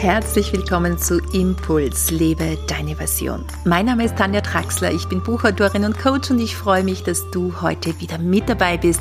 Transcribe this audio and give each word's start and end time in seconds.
Herzlich 0.00 0.52
willkommen 0.52 0.96
zu 0.96 1.18
Impuls, 1.32 2.12
lebe 2.12 2.56
deine 2.68 2.94
Version. 2.94 3.44
Mein 3.64 3.86
Name 3.86 4.04
ist 4.04 4.16
Tanja 4.16 4.40
Traxler, 4.42 4.92
ich 4.92 5.08
bin 5.08 5.24
Buchautorin 5.24 5.84
und 5.84 5.98
Coach 5.98 6.30
und 6.30 6.38
ich 6.38 6.54
freue 6.54 6.84
mich, 6.84 7.02
dass 7.02 7.28
du 7.32 7.60
heute 7.62 8.00
wieder 8.00 8.16
mit 8.16 8.48
dabei 8.48 8.76
bist 8.76 9.00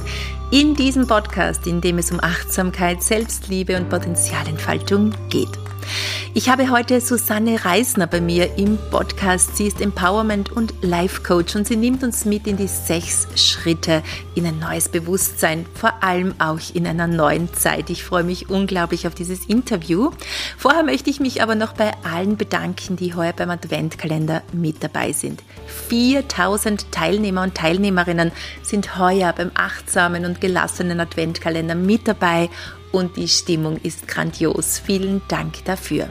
in 0.49 0.73
diesem 0.73 1.05
Podcast, 1.05 1.67
in 1.67 1.81
dem 1.81 1.99
es 1.99 2.11
um 2.11 2.19
Achtsamkeit, 2.19 3.03
Selbstliebe 3.03 3.77
und 3.77 3.89
Potenzialentfaltung 3.89 5.11
geht. 5.29 5.51
Ich 6.33 6.49
habe 6.49 6.69
heute 6.69 7.01
Susanne 7.01 7.65
Reisner 7.65 8.05
bei 8.05 8.21
mir 8.21 8.57
im 8.57 8.77
Podcast. 8.91 9.57
Sie 9.57 9.65
ist 9.65 9.81
Empowerment- 9.81 10.51
und 10.51 10.73
Life 10.81 11.23
Coach 11.23 11.55
und 11.55 11.67
sie 11.67 11.75
nimmt 11.75 12.03
uns 12.03 12.25
mit 12.25 12.45
in 12.45 12.57
die 12.57 12.67
sechs 12.67 13.27
Schritte 13.35 14.03
in 14.35 14.45
ein 14.45 14.59
neues 14.59 14.89
Bewusstsein, 14.89 15.65
vor 15.73 16.03
allem 16.03 16.35
auch 16.37 16.59
in 16.73 16.85
einer 16.85 17.07
neuen 17.07 17.51
Zeit. 17.53 17.89
Ich 17.89 18.03
freue 18.03 18.23
mich 18.23 18.49
unglaublich 18.49 19.07
auf 19.07 19.15
dieses 19.15 19.45
Interview. 19.45 20.11
Vorher 20.57 20.83
möchte 20.83 21.09
ich 21.09 21.19
mich 21.19 21.41
aber 21.41 21.55
noch 21.55 21.73
bei 21.73 21.91
allen 22.03 22.37
bedanken, 22.37 22.97
die 22.97 23.15
heuer 23.15 23.33
beim 23.33 23.49
Adventkalender 23.49 24.43
mit 24.53 24.83
dabei 24.83 25.13
sind. 25.13 25.41
4000 25.89 26.91
Teilnehmer 26.91 27.43
und 27.43 27.55
Teilnehmerinnen 27.55 28.31
sind 28.61 28.99
heuer 28.99 29.33
beim 29.33 29.51
achtsamen 29.55 30.25
und 30.25 30.39
gelassenen 30.39 30.99
Adventkalender 30.99 31.75
mit 31.75 32.07
dabei 32.07 32.49
und 32.91 33.17
die 33.17 33.27
Stimmung 33.27 33.77
ist 33.83 34.07
grandios. 34.07 34.79
Vielen 34.79 35.21
Dank 35.27 35.63
dafür. 35.65 36.09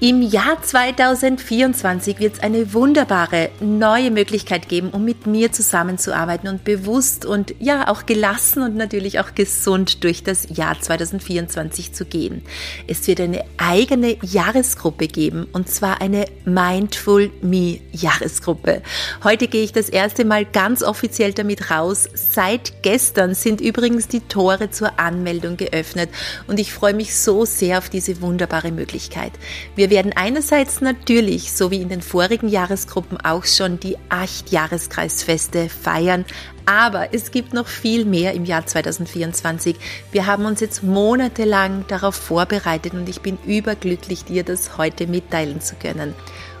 Im 0.00 0.22
Jahr 0.22 0.62
2024 0.62 2.20
wird 2.20 2.34
es 2.34 2.40
eine 2.40 2.72
wunderbare 2.72 3.50
neue 3.58 4.12
Möglichkeit 4.12 4.68
geben, 4.68 4.90
um 4.90 5.04
mit 5.04 5.26
mir 5.26 5.50
zusammenzuarbeiten 5.50 6.48
und 6.48 6.62
bewusst 6.62 7.26
und 7.26 7.52
ja 7.58 7.88
auch 7.88 8.06
gelassen 8.06 8.62
und 8.62 8.76
natürlich 8.76 9.18
auch 9.18 9.34
gesund 9.34 10.04
durch 10.04 10.22
das 10.22 10.46
Jahr 10.56 10.80
2024 10.80 11.94
zu 11.94 12.04
gehen. 12.04 12.42
Es 12.86 13.08
wird 13.08 13.20
eine 13.20 13.44
eigene 13.56 14.16
Jahresgruppe 14.22 15.08
geben 15.08 15.48
und 15.52 15.68
zwar 15.68 16.00
eine 16.00 16.26
Mindful 16.44 17.32
Me 17.42 17.80
Jahresgruppe. 17.90 18.82
Heute 19.24 19.48
gehe 19.48 19.64
ich 19.64 19.72
das 19.72 19.88
erste 19.88 20.24
Mal 20.24 20.44
ganz 20.44 20.84
offiziell 20.84 21.32
damit 21.32 21.72
raus. 21.72 22.08
Seit 22.14 22.84
gestern 22.84 23.34
sind 23.34 23.60
übrigens 23.60 24.06
die 24.06 24.20
Tore 24.20 24.70
zur 24.70 25.00
Anmeldung 25.00 25.56
geöffnet 25.56 26.10
und 26.46 26.60
ich 26.60 26.72
freue 26.72 26.94
mich 26.94 27.16
so 27.16 27.44
sehr 27.44 27.78
auf 27.78 27.88
diese 27.88 28.20
wunderbare 28.20 28.70
Möglichkeit. 28.70 29.32
Wir 29.74 29.87
wir 29.88 29.96
werden 29.96 30.12
einerseits 30.14 30.82
natürlich, 30.82 31.52
so 31.52 31.70
wie 31.70 31.80
in 31.80 31.88
den 31.88 32.02
vorigen 32.02 32.48
Jahresgruppen 32.48 33.18
auch 33.22 33.46
schon, 33.46 33.80
die 33.80 33.96
acht 34.10 34.50
Jahreskreisfeste 34.50 35.70
feiern, 35.70 36.26
aber 36.66 37.14
es 37.14 37.30
gibt 37.30 37.54
noch 37.54 37.66
viel 37.66 38.04
mehr 38.04 38.34
im 38.34 38.44
Jahr 38.44 38.66
2024. 38.66 39.76
Wir 40.12 40.26
haben 40.26 40.44
uns 40.44 40.60
jetzt 40.60 40.82
monatelang 40.82 41.86
darauf 41.88 42.16
vorbereitet 42.16 42.92
und 42.92 43.08
ich 43.08 43.22
bin 43.22 43.38
überglücklich, 43.46 44.26
dir 44.26 44.44
das 44.44 44.76
heute 44.76 45.06
mitteilen 45.06 45.62
zu 45.62 45.74
können. 45.76 46.12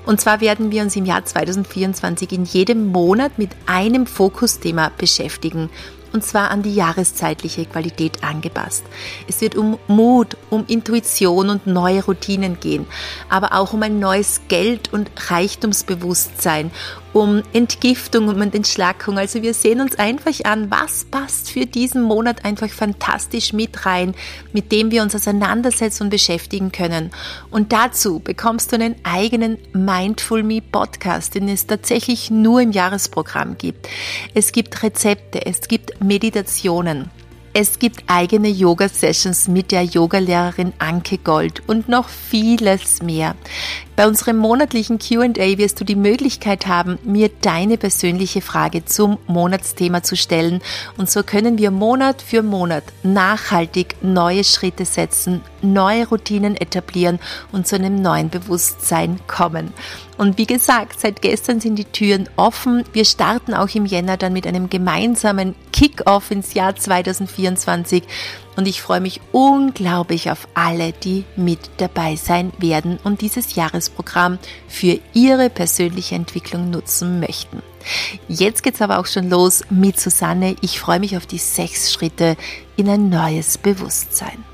Und 0.06 0.22
zwar 0.22 0.40
werden 0.40 0.70
wir 0.70 0.80
uns 0.80 0.96
im 0.96 1.04
Jahr 1.04 1.22
2024 1.22 2.32
in 2.32 2.44
jedem 2.46 2.86
Monat 2.86 3.38
mit 3.38 3.50
einem 3.66 4.06
Fokusthema 4.06 4.90
beschäftigen 4.96 5.68
und 6.12 6.24
zwar 6.24 6.50
an 6.50 6.62
die 6.62 6.74
jahreszeitliche 6.74 7.64
Qualität 7.66 8.22
angepasst. 8.24 8.84
Es 9.26 9.40
wird 9.40 9.56
um 9.56 9.78
Mut, 9.88 10.36
um 10.50 10.64
Intuition 10.66 11.50
und 11.50 11.66
neue 11.66 12.04
Routinen 12.04 12.60
gehen, 12.60 12.86
aber 13.28 13.52
auch 13.54 13.72
um 13.72 13.82
ein 13.82 13.98
neues 13.98 14.42
Geld- 14.48 14.92
und 14.92 15.10
Reichtumsbewusstsein, 15.28 16.70
um 17.12 17.42
Entgiftung, 17.52 18.28
um 18.28 18.40
Entschlackung. 18.40 19.18
Also 19.18 19.42
wir 19.42 19.54
sehen 19.54 19.80
uns 19.80 19.98
einfach 19.98 20.44
an, 20.44 20.70
was 20.70 21.04
passt 21.04 21.50
für 21.50 21.66
diesen 21.66 22.02
Monat 22.02 22.44
einfach 22.44 22.68
fantastisch 22.68 23.52
mit 23.52 23.86
rein, 23.86 24.14
mit 24.52 24.72
dem 24.72 24.90
wir 24.90 25.02
uns 25.02 25.14
auseinandersetzen 25.14 26.04
und 26.04 26.10
beschäftigen 26.10 26.72
können. 26.72 27.10
Und 27.50 27.72
dazu 27.72 28.20
bekommst 28.20 28.72
du 28.72 28.76
einen 28.76 28.96
eigenen 29.04 29.58
Mindful 29.72 30.42
Me 30.42 30.60
Podcast, 30.60 31.34
den 31.34 31.48
es 31.48 31.66
tatsächlich 31.66 32.30
nur 32.30 32.60
im 32.60 32.72
Jahresprogramm 32.72 33.58
gibt. 33.58 33.88
Es 34.34 34.52
gibt 34.52 34.82
Rezepte, 34.82 35.44
es 35.44 35.62
gibt 35.62 36.02
Meditationen. 36.02 37.10
Es 37.54 37.78
gibt 37.78 38.04
eigene 38.06 38.48
Yoga-Sessions 38.48 39.48
mit 39.48 39.72
der 39.72 39.82
Yogalehrerin 39.82 40.74
Anke 40.78 41.18
Gold 41.18 41.62
und 41.66 41.88
noch 41.88 42.08
vieles 42.08 43.02
mehr. 43.02 43.34
Bei 43.98 44.06
unserem 44.06 44.36
monatlichen 44.36 45.00
QA 45.00 45.58
wirst 45.58 45.80
du 45.80 45.84
die 45.84 45.96
Möglichkeit 45.96 46.68
haben, 46.68 47.00
mir 47.02 47.30
deine 47.40 47.76
persönliche 47.76 48.40
Frage 48.40 48.84
zum 48.84 49.18
Monatsthema 49.26 50.04
zu 50.04 50.16
stellen. 50.16 50.62
Und 50.96 51.10
so 51.10 51.24
können 51.24 51.58
wir 51.58 51.72
Monat 51.72 52.22
für 52.22 52.44
Monat 52.44 52.84
nachhaltig 53.02 53.96
neue 54.00 54.44
Schritte 54.44 54.84
setzen, 54.84 55.40
neue 55.62 56.06
Routinen 56.06 56.54
etablieren 56.54 57.18
und 57.50 57.66
zu 57.66 57.74
einem 57.74 58.00
neuen 58.00 58.30
Bewusstsein 58.30 59.18
kommen. 59.26 59.72
Und 60.16 60.38
wie 60.38 60.46
gesagt, 60.46 61.00
seit 61.00 61.20
gestern 61.20 61.60
sind 61.60 61.74
die 61.74 61.84
Türen 61.84 62.28
offen. 62.36 62.84
Wir 62.92 63.04
starten 63.04 63.52
auch 63.52 63.74
im 63.74 63.84
Jänner 63.84 64.16
dann 64.16 64.32
mit 64.32 64.46
einem 64.46 64.70
gemeinsamen 64.70 65.56
Kick-off 65.72 66.30
ins 66.30 66.54
Jahr 66.54 66.76
2024 66.76 68.04
und 68.58 68.66
ich 68.66 68.82
freue 68.82 69.00
mich 69.00 69.20
unglaublich 69.30 70.32
auf 70.32 70.48
alle, 70.54 70.92
die 70.92 71.24
mit 71.36 71.70
dabei 71.76 72.16
sein 72.16 72.52
werden 72.58 72.98
und 73.04 73.20
dieses 73.20 73.54
Jahresprogramm 73.54 74.40
für 74.66 74.98
ihre 75.14 75.48
persönliche 75.48 76.16
Entwicklung 76.16 76.68
nutzen 76.68 77.20
möchten. 77.20 77.62
Jetzt 78.26 78.64
geht's 78.64 78.82
aber 78.82 78.98
auch 78.98 79.06
schon 79.06 79.30
los 79.30 79.62
mit 79.70 80.00
Susanne. 80.00 80.56
Ich 80.60 80.80
freue 80.80 80.98
mich 80.98 81.16
auf 81.16 81.24
die 81.24 81.38
sechs 81.38 81.92
Schritte 81.92 82.36
in 82.76 82.88
ein 82.88 83.08
neues 83.08 83.58
Bewusstsein. 83.58 84.44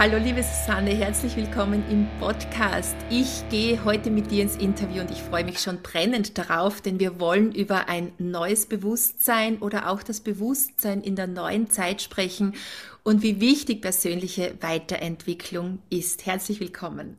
Hallo 0.00 0.16
liebe 0.16 0.42
Susanne, 0.42 0.92
herzlich 0.92 1.36
willkommen 1.36 1.84
im 1.90 2.08
Podcast. 2.18 2.96
Ich 3.10 3.46
gehe 3.50 3.84
heute 3.84 4.10
mit 4.10 4.30
dir 4.30 4.44
ins 4.44 4.56
Interview 4.56 5.02
und 5.02 5.10
ich 5.10 5.20
freue 5.20 5.44
mich 5.44 5.58
schon 5.58 5.82
brennend 5.82 6.38
darauf, 6.38 6.80
denn 6.80 6.98
wir 6.98 7.20
wollen 7.20 7.52
über 7.52 7.90
ein 7.90 8.12
neues 8.16 8.64
Bewusstsein 8.64 9.58
oder 9.58 9.90
auch 9.90 10.02
das 10.02 10.20
Bewusstsein 10.20 11.02
in 11.02 11.16
der 11.16 11.26
neuen 11.26 11.68
Zeit 11.68 12.00
sprechen 12.00 12.54
und 13.02 13.22
wie 13.22 13.42
wichtig 13.42 13.82
persönliche 13.82 14.54
Weiterentwicklung 14.62 15.80
ist. 15.90 16.24
Herzlich 16.24 16.60
willkommen. 16.60 17.16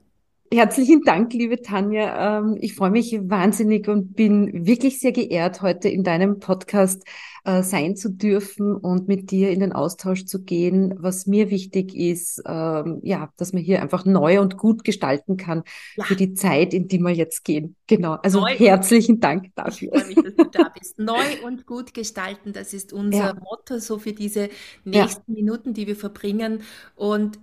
Herzlichen 0.52 1.04
Dank, 1.04 1.34
liebe 1.34 1.62
Tanja. 1.62 2.40
Ähm, 2.40 2.58
ich 2.60 2.74
freue 2.74 2.90
mich 2.90 3.16
wahnsinnig 3.22 3.88
und 3.90 4.16
bin 4.16 4.66
wirklich 4.66 5.00
sehr 5.00 5.12
geehrt, 5.12 5.62
heute 5.62 5.88
in 5.88 6.04
deinem 6.04 6.40
Podcast 6.40 7.04
äh, 7.44 7.64
sein 7.64 7.96
zu 7.96 8.10
dürfen 8.10 8.76
und 8.76 9.08
mit 9.08 9.32
dir 9.32 9.52
in 9.52 9.60
den 9.60 9.74
Austausch 9.74 10.26
zu 10.26 10.44
gehen. 10.44 10.94
Was 10.98 11.26
mir 11.26 11.50
wichtig 11.50 11.96
ist, 11.96 12.42
ähm, 12.46 13.00
ja, 13.04 13.32
dass 13.38 13.54
man 13.54 13.62
hier 13.62 13.82
einfach 13.82 14.06
neu 14.06 14.40
und 14.42 14.58
gut 14.58 14.84
gestalten 14.84 15.38
kann 15.38 15.64
ja. 15.96 16.04
für 16.04 16.16
die 16.16 16.34
Zeit, 16.34 16.74
in 16.74 16.88
die 16.88 17.00
wir 17.00 17.12
jetzt 17.12 17.44
gehen. 17.44 17.76
Genau. 17.88 18.14
Also 18.24 18.42
neu 18.42 18.56
herzlichen 18.56 19.20
Dank 19.20 19.48
dafür. 19.56 19.94
Ich 19.94 20.02
freue 20.02 20.08
mich, 20.08 20.16
dass 20.16 20.36
du 20.36 20.52
da 20.52 20.70
bist. 20.80 21.00
Neu 21.00 21.46
und 21.46 21.66
gut 21.66 21.94
gestalten, 21.94 22.54
das 22.54 22.74
ist 22.74 22.94
unser 22.94 23.18
ja. 23.18 23.34
Motto 23.34 23.80
so 23.80 23.98
für 23.98 24.14
diese 24.14 24.50
nächsten 24.84 25.32
ja. 25.32 25.36
Minuten, 25.36 25.74
die 25.74 25.88
wir 25.88 25.96
verbringen. 25.96 26.62
Und 26.96 27.40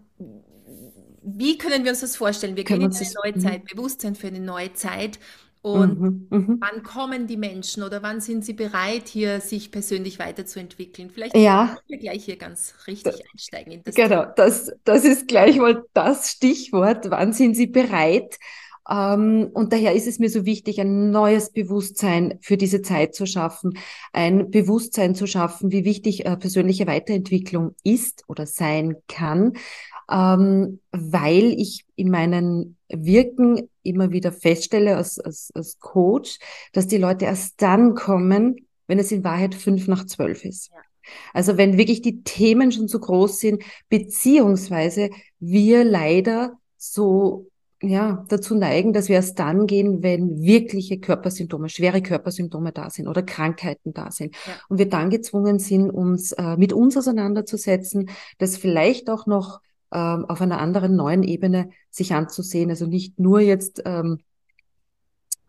wie 1.23 1.59
können 1.59 1.85
wir 1.85 1.91
uns 1.91 2.01
das 2.01 2.17
vorstellen? 2.17 2.57
Wir 2.57 2.65
gehen 2.65 2.81
in 2.81 2.93
eine 2.93 3.11
neue 3.25 3.33
mhm. 3.35 3.41
Zeit, 3.41 3.65
Bewusstsein 3.65 4.15
für 4.15 4.29
eine 4.29 4.41
neue 4.41 4.73
Zeit. 4.73 5.19
Und 5.61 6.01
mhm, 6.01 6.27
mhm, 6.31 6.61
wann 6.61 6.83
kommen 6.83 7.27
die 7.27 7.37
Menschen 7.37 7.83
oder 7.83 8.03
wann 8.03 8.21
sind 8.21 8.45
sie 8.45 8.53
bereit, 8.53 9.09
hier 9.09 9.41
sich 9.41 9.71
persönlich 9.71 10.19
weiterzuentwickeln? 10.19 11.11
Vielleicht 11.11 11.37
ja. 11.37 11.67
können 11.67 11.81
wir 11.89 11.99
gleich 11.99 12.25
hier 12.25 12.37
ganz 12.37 12.75
richtig 12.87 13.13
das, 13.13 13.23
einsteigen. 13.33 13.73
In 13.73 13.83
das 13.83 13.95
genau, 13.95 14.25
das, 14.37 14.73
das 14.85 15.05
ist 15.05 15.27
gleich 15.27 15.57
mal 15.57 15.85
das 15.95 16.31
Stichwort. 16.31 17.11
Wann 17.11 17.33
sind 17.33 17.57
sie 17.57 17.67
bereit? 17.67 18.39
Ähm, 18.89 19.51
und 19.53 19.73
daher 19.73 19.95
ist 19.95 20.07
es 20.07 20.19
mir 20.19 20.31
so 20.31 20.47
wichtig, 20.47 20.81
ein 20.81 21.11
neues 21.11 21.51
Bewusstsein 21.51 22.39
für 22.41 22.57
diese 22.57 22.81
Zeit 22.83 23.15
zu 23.15 23.27
schaffen, 23.27 23.79
ein 24.13 24.51
Bewusstsein 24.51 25.15
zu 25.15 25.27
schaffen, 25.27 25.71
wie 25.73 25.85
wichtig 25.85 26.25
äh, 26.25 26.37
persönliche 26.37 26.87
Weiterentwicklung 26.87 27.75
ist 27.85 28.25
oder 28.29 28.47
sein 28.47 28.97
kann, 29.09 29.55
ähm, 30.11 30.81
weil 30.91 31.53
ich 31.59 31.85
in 31.97 32.11
meinen 32.11 32.77
Wirken 32.89 33.69
immer 33.83 34.11
wieder 34.11 34.33
feststelle 34.33 34.97
als, 34.97 35.19
als, 35.19 35.51
als 35.55 35.79
Coach, 35.79 36.39
dass 36.73 36.87
die 36.87 36.99
Leute 36.99 37.27
erst 37.27 37.61
dann 37.61 37.95
kommen, 37.95 38.57
wenn 38.87 38.99
es 38.99 39.13
in 39.13 39.25
Wahrheit 39.25 39.55
fünf 39.55 39.87
nach 39.87 40.07
zwölf 40.07 40.45
ist. 40.45 40.71
Ja. 40.73 40.79
Also 41.33 41.57
wenn 41.57 41.79
wirklich 41.79 42.03
die 42.03 42.23
Themen 42.23 42.73
schon 42.73 42.89
so 42.89 42.99
groß 42.99 43.41
sind, 43.41 43.63
beziehungsweise 43.89 45.11
wir 45.39 45.85
leider 45.85 46.53
so 46.77 47.47
ja, 47.81 48.25
dazu 48.29 48.57
neigen, 48.57 48.93
dass 48.93 49.09
wir 49.09 49.17
erst 49.17 49.39
dann 49.39 49.67
gehen, 49.67 50.03
wenn 50.03 50.43
wirkliche 50.43 50.99
Körpersymptome, 50.99 51.69
schwere 51.69 52.03
Körpersymptome 52.03 52.73
da 52.73 52.91
sind 52.91 53.07
oder 53.07 53.23
Krankheiten 53.23 53.95
da 53.95 54.11
sind. 54.11 54.35
Ja. 54.35 54.55
Und 54.69 54.79
wir 54.79 54.89
dann 54.89 55.11
gezwungen 55.11 55.61
sind, 55.61 55.91
uns 55.91 56.33
äh, 56.33 56.57
mit 56.57 56.73
uns 56.73 56.97
auseinanderzusetzen, 56.97 58.11
das 58.39 58.57
vielleicht 58.57 59.09
auch 59.09 59.27
noch 59.27 59.61
ähm, 59.93 60.25
auf 60.27 60.41
einer 60.41 60.61
anderen 60.61 60.97
neuen 60.97 61.23
Ebene 61.23 61.71
sich 61.91 62.15
anzusehen. 62.15 62.71
Also 62.71 62.87
nicht 62.87 63.19
nur 63.19 63.41
jetzt 63.41 63.83
ähm, 63.85 64.19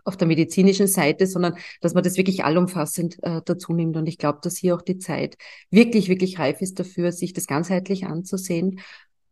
auf 0.05 0.17
der 0.17 0.27
medizinischen 0.27 0.87
Seite, 0.87 1.27
sondern 1.27 1.55
dass 1.81 1.93
man 1.93 2.03
das 2.03 2.17
wirklich 2.17 2.43
allumfassend 2.43 3.21
äh, 3.23 3.41
dazu 3.45 3.73
nimmt. 3.73 3.95
Und 3.95 4.07
ich 4.07 4.17
glaube, 4.17 4.39
dass 4.41 4.57
hier 4.57 4.75
auch 4.75 4.81
die 4.81 4.97
Zeit 4.97 5.37
wirklich, 5.69 6.09
wirklich 6.09 6.39
reif 6.39 6.61
ist 6.61 6.79
dafür, 6.79 7.11
sich 7.11 7.33
das 7.33 7.47
ganzheitlich 7.47 8.05
anzusehen. 8.05 8.79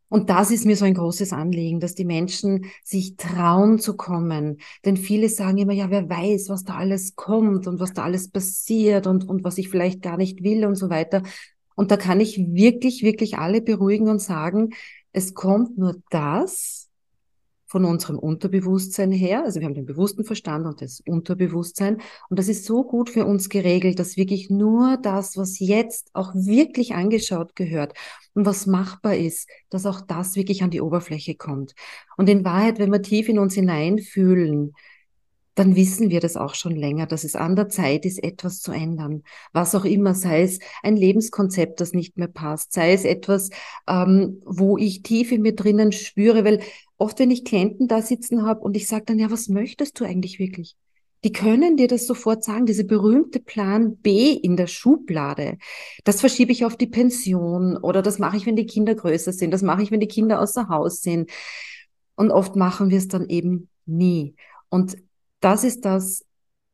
Und 0.09 0.29
das 0.29 0.51
ist 0.51 0.65
mir 0.65 0.77
so 0.77 0.85
ein 0.85 0.93
großes 0.93 1.33
Anliegen, 1.33 1.81
dass 1.81 1.93
die 1.93 2.05
Menschen 2.05 2.65
sich 2.83 3.17
trauen 3.17 3.77
zu 3.77 3.97
kommen. 3.97 4.57
Denn 4.85 4.95
viele 4.95 5.27
sagen 5.27 5.57
immer, 5.57 5.73
ja, 5.73 5.89
wer 5.89 6.09
weiß, 6.09 6.47
was 6.47 6.63
da 6.63 6.75
alles 6.75 7.15
kommt 7.15 7.67
und 7.67 7.79
was 7.81 7.91
da 7.91 8.03
alles 8.03 8.29
passiert 8.29 9.05
und, 9.05 9.27
und 9.27 9.43
was 9.43 9.57
ich 9.57 9.67
vielleicht 9.69 10.01
gar 10.01 10.15
nicht 10.15 10.43
will 10.43 10.65
und 10.65 10.75
so 10.75 10.89
weiter. 10.89 11.23
Und 11.75 11.91
da 11.91 11.97
kann 11.97 12.21
ich 12.21 12.39
wirklich, 12.39 13.03
wirklich 13.03 13.37
alle 13.37 13.61
beruhigen 13.61 14.07
und 14.07 14.21
sagen, 14.21 14.69
es 15.17 15.33
kommt 15.33 15.79
nur 15.79 15.95
das, 16.11 16.87
von 17.65 17.83
unserem 17.83 18.17
Unterbewusstsein 18.17 19.11
her. 19.11 19.43
Also 19.43 19.59
wir 19.59 19.67
haben 19.67 19.73
den 19.73 19.85
bewussten 19.85 20.23
Verstand 20.23 20.65
und 20.65 20.81
das 20.81 21.01
Unterbewusstsein. 21.05 21.97
Und 22.29 22.39
das 22.39 22.47
ist 22.47 22.63
so 22.63 22.83
gut 22.83 23.09
für 23.09 23.25
uns 23.25 23.49
geregelt, 23.49 23.99
dass 23.99 24.15
wirklich 24.15 24.49
nur 24.49 24.97
das, 24.97 25.35
was 25.35 25.59
jetzt 25.59 26.11
auch 26.13 26.33
wirklich 26.33 26.93
angeschaut 26.95 27.55
gehört 27.55 27.93
und 28.35 28.45
was 28.45 28.67
machbar 28.67 29.15
ist, 29.17 29.49
dass 29.69 29.85
auch 29.85 29.99
das 29.99 30.35
wirklich 30.35 30.63
an 30.63 30.69
die 30.69 30.81
Oberfläche 30.81 31.35
kommt. 31.35 31.73
Und 32.15 32.29
in 32.29 32.45
Wahrheit, 32.45 32.79
wenn 32.79 32.91
wir 32.91 33.01
tief 33.01 33.27
in 33.27 33.39
uns 33.39 33.55
hineinfühlen, 33.55 34.73
dann 35.57 35.75
wissen 35.75 36.11
wir 36.11 36.19
das 36.19 36.37
auch 36.37 36.53
schon 36.53 36.75
länger, 36.75 37.07
dass 37.07 37.23
es 37.23 37.35
an 37.35 37.55
der 37.55 37.67
Zeit 37.67 38.05
ist, 38.05 38.23
etwas 38.23 38.61
zu 38.61 38.71
ändern. 38.71 39.23
Was 39.53 39.73
auch 39.73 39.85
immer, 39.85 40.13
sei 40.13 40.43
es 40.43 40.59
ein 40.83 40.95
Lebenskonzept, 40.95 41.81
das 41.81 41.93
nicht 41.93 42.15
mehr 42.15 42.27
passt, 42.27 42.73
sei 42.73 42.93
es 42.93 43.05
etwas, 43.05 43.49
ähm, 43.87 44.39
wo 44.45 44.77
ich 44.77 45.01
tief 45.01 45.31
in 45.31 45.41
mir 45.41 45.55
drinnen 45.55 45.91
spüre, 45.91 46.45
weil 46.45 46.61
oft, 46.97 47.17
wenn 47.17 47.31
ich 47.31 47.43
Klienten 47.43 47.87
da 47.87 48.03
sitzen 48.03 48.45
habe 48.45 48.61
und 48.61 48.77
ich 48.77 48.87
sage 48.87 49.05
dann, 49.07 49.17
ja, 49.17 49.31
was 49.31 49.49
möchtest 49.49 49.99
du 49.99 50.05
eigentlich 50.05 50.37
wirklich? 50.37 50.75
Die 51.23 51.31
können 51.31 51.75
dir 51.75 51.87
das 51.87 52.05
sofort 52.05 52.43
sagen, 52.43 52.67
diese 52.67 52.83
berühmte 52.83 53.39
Plan 53.39 53.97
B 53.97 54.33
in 54.33 54.57
der 54.57 54.67
Schublade. 54.67 55.57
Das 56.03 56.19
verschiebe 56.19 56.51
ich 56.51 56.65
auf 56.65 56.77
die 56.77 56.85
Pension 56.85 57.77
oder 57.77 58.03
das 58.03 58.19
mache 58.19 58.37
ich, 58.37 58.45
wenn 58.45 58.55
die 58.55 58.67
Kinder 58.67 58.93
größer 58.93 59.33
sind, 59.33 59.49
das 59.49 59.63
mache 59.63 59.81
ich, 59.81 59.89
wenn 59.89 59.99
die 59.99 60.07
Kinder 60.07 60.39
außer 60.39 60.69
Haus 60.69 61.01
sind. 61.01 61.31
Und 62.15 62.29
oft 62.29 62.55
machen 62.55 62.91
wir 62.91 62.99
es 62.99 63.07
dann 63.07 63.27
eben 63.27 63.69
nie. 63.87 64.35
Und 64.69 64.97
das 65.39 65.63
ist 65.63 65.85
das, 65.85 66.25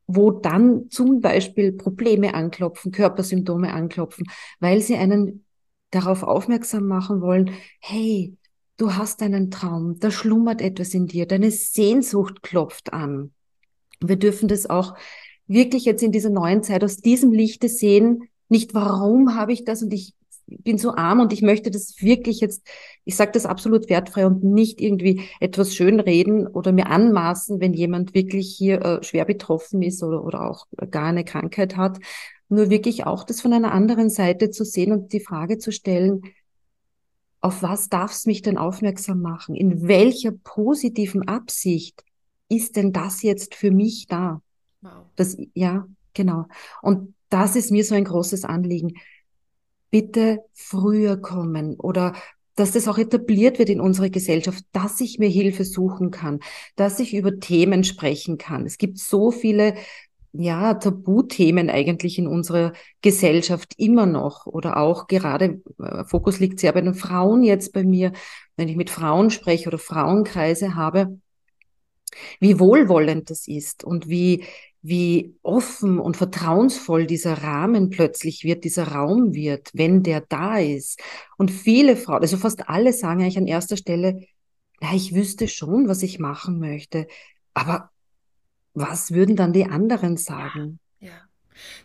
wo 0.08 0.32
dann 0.32 0.90
zum 0.90 1.22
Beispiel 1.22 1.72
Probleme 1.72 2.34
anklopfen, 2.34 2.92
Körpersymptome 2.92 3.74
anklopfen, 3.74 4.28
weil 4.60 4.82
sie 4.82 4.96
einen 4.96 5.46
darauf 5.92 6.24
aufmerksam 6.24 6.88
machen 6.88 7.22
wollen, 7.22 7.52
hey, 7.80 8.36
du 8.78 8.96
hast 8.96 9.22
einen 9.22 9.52
Traum, 9.52 10.00
da 10.00 10.12
schlummert 10.12 10.62
etwas 10.62 10.94
in 10.94 11.08
dir, 11.08 11.28
deine 11.28 11.52
Sehnsucht 11.52 12.42
klopft 12.42 12.94
an. 12.94 13.32
Wir 14.02 14.18
dürfen 14.18 14.48
das 14.48 14.70
auch 14.70 14.96
wirklich 15.48 15.86
jetzt 15.86 16.04
in 16.04 16.12
dieser 16.12 16.30
neuen 16.30 16.64
Zeit 16.64 16.84
aus 16.84 16.98
diesem 16.98 17.32
Lichte 17.32 17.70
sehen, 17.70 18.30
nicht 18.50 18.74
warum 18.74 19.36
habe 19.36 19.54
ich 19.54 19.64
das 19.64 19.82
und 19.82 19.94
ich 19.94 20.14
bin 20.46 20.78
so 20.78 20.96
arm 20.96 21.20
und 21.20 21.34
ich 21.34 21.42
möchte 21.42 21.72
das 21.72 22.02
wirklich 22.02 22.40
jetzt, 22.40 22.68
ich 23.06 23.16
sage 23.16 23.32
das 23.32 23.46
absolut 23.46 23.90
wertfrei 23.90 24.26
und 24.26 24.44
nicht 24.44 24.82
irgendwie 24.82 25.24
etwas 25.40 25.76
schönreden 25.76 26.48
oder 26.48 26.72
mir 26.72 26.88
anmaßen, 26.88 27.60
wenn 27.60 27.74
jemand 27.74 28.14
wirklich 28.14 28.54
hier 28.56 28.82
äh, 28.82 29.04
schwer 29.04 29.26
betroffen 29.26 29.82
ist 29.82 30.04
oder, 30.04 30.24
oder 30.24 30.50
auch 30.50 30.68
gar 30.92 31.08
eine 31.08 31.24
Krankheit 31.24 31.78
hat. 31.78 32.00
Nur 32.50 32.70
wirklich 32.70 33.06
auch 33.06 33.24
das 33.24 33.42
von 33.42 33.54
einer 33.54 33.72
anderen 33.72 34.10
Seite 34.10 34.52
zu 34.52 34.64
sehen 34.64 34.92
und 34.92 35.14
die 35.14 35.20
Frage 35.20 35.58
zu 35.58 35.72
stellen, 35.72 36.22
auf 37.42 37.62
was 37.62 37.90
darf 37.90 38.12
es 38.12 38.26
mich 38.26 38.42
denn 38.42 38.58
aufmerksam 38.58 39.22
machen? 39.22 39.56
In 39.56 39.88
welcher 39.88 40.32
positiven 40.32 41.28
Absicht 41.28 42.04
ist 42.48 42.76
denn 42.76 42.94
das 42.94 43.22
jetzt 43.22 43.56
für 43.56 43.72
mich 43.72 44.08
da? 44.08 44.42
Wow. 44.82 44.92
Das, 45.16 45.38
ja, 45.54 45.86
genau. 46.14 46.46
Und 46.82 47.16
das 47.30 47.56
ist 47.56 47.72
mir 47.72 47.84
so 47.84 47.96
ein 47.96 48.06
großes 48.06 48.46
Anliegen 48.46 48.94
bitte 49.94 50.40
früher 50.54 51.18
kommen 51.18 51.76
oder 51.80 52.14
dass 52.56 52.72
das 52.72 52.88
auch 52.88 52.98
etabliert 52.98 53.60
wird 53.60 53.70
in 53.70 53.80
unserer 53.80 54.10
Gesellschaft, 54.10 54.66
dass 54.72 55.00
ich 55.02 55.20
mir 55.20 55.30
Hilfe 55.30 55.66
suchen 55.66 56.10
kann, 56.10 56.40
dass 56.76 57.00
ich 57.00 57.14
über 57.14 57.40
Themen 57.40 57.84
sprechen 57.84 58.40
kann. 58.40 58.66
Es 58.66 58.80
gibt 58.80 58.98
so 58.98 59.30
viele 59.30 59.76
ja, 60.32 60.74
Tabuthemen 60.74 61.70
eigentlich 61.70 62.18
in 62.18 62.26
unserer 62.26 62.74
Gesellschaft 63.04 63.76
immer 63.78 64.08
noch 64.08 64.48
oder 64.48 64.78
auch 64.78 65.06
gerade, 65.06 65.62
äh, 65.80 66.04
Fokus 66.06 66.40
liegt 66.40 66.60
sehr 66.60 66.72
bei 66.72 66.82
den 66.82 66.96
Frauen 66.96 67.44
jetzt 67.44 67.72
bei 67.72 67.84
mir, 67.84 68.14
wenn 68.58 68.70
ich 68.70 68.76
mit 68.76 68.90
Frauen 68.90 69.30
spreche 69.30 69.68
oder 69.68 69.78
Frauenkreise 69.78 70.74
habe, 70.74 71.20
wie 72.40 72.60
wohlwollend 72.60 73.30
das 73.30 73.48
ist 73.48 73.84
und 73.84 74.10
wie, 74.10 74.44
wie 74.84 75.36
offen 75.42 75.98
und 75.98 76.18
vertrauensvoll 76.18 77.08
dieser 77.08 77.42
Rahmen 77.42 77.90
plötzlich 77.90 78.44
wird, 78.44 78.66
dieser 78.66 78.90
Raum 78.90 79.34
wird, 79.34 79.72
wenn 79.74 80.04
der 80.04 80.22
da 80.22 80.60
ist. 80.60 81.02
Und 81.38 81.52
viele 81.52 81.96
Frauen, 81.96 82.22
also 82.22 82.36
fast 82.36 82.70
alle 82.70 82.92
sagen 82.92 83.22
eigentlich 83.22 83.38
an 83.38 83.48
erster 83.48 83.78
Stelle, 83.78 84.26
ja, 84.82 84.94
ich 84.94 85.16
wüsste 85.16 85.48
schon, 85.48 85.88
was 85.88 86.04
ich 86.04 86.20
machen 86.20 86.60
möchte, 86.60 87.08
aber 87.54 87.92
was 88.74 89.12
würden 89.12 89.38
dann 89.38 89.54
die 89.54 89.66
anderen 89.66 90.18
sagen? 90.18 90.80
Ja. 91.00 91.08
ja. 91.08 91.22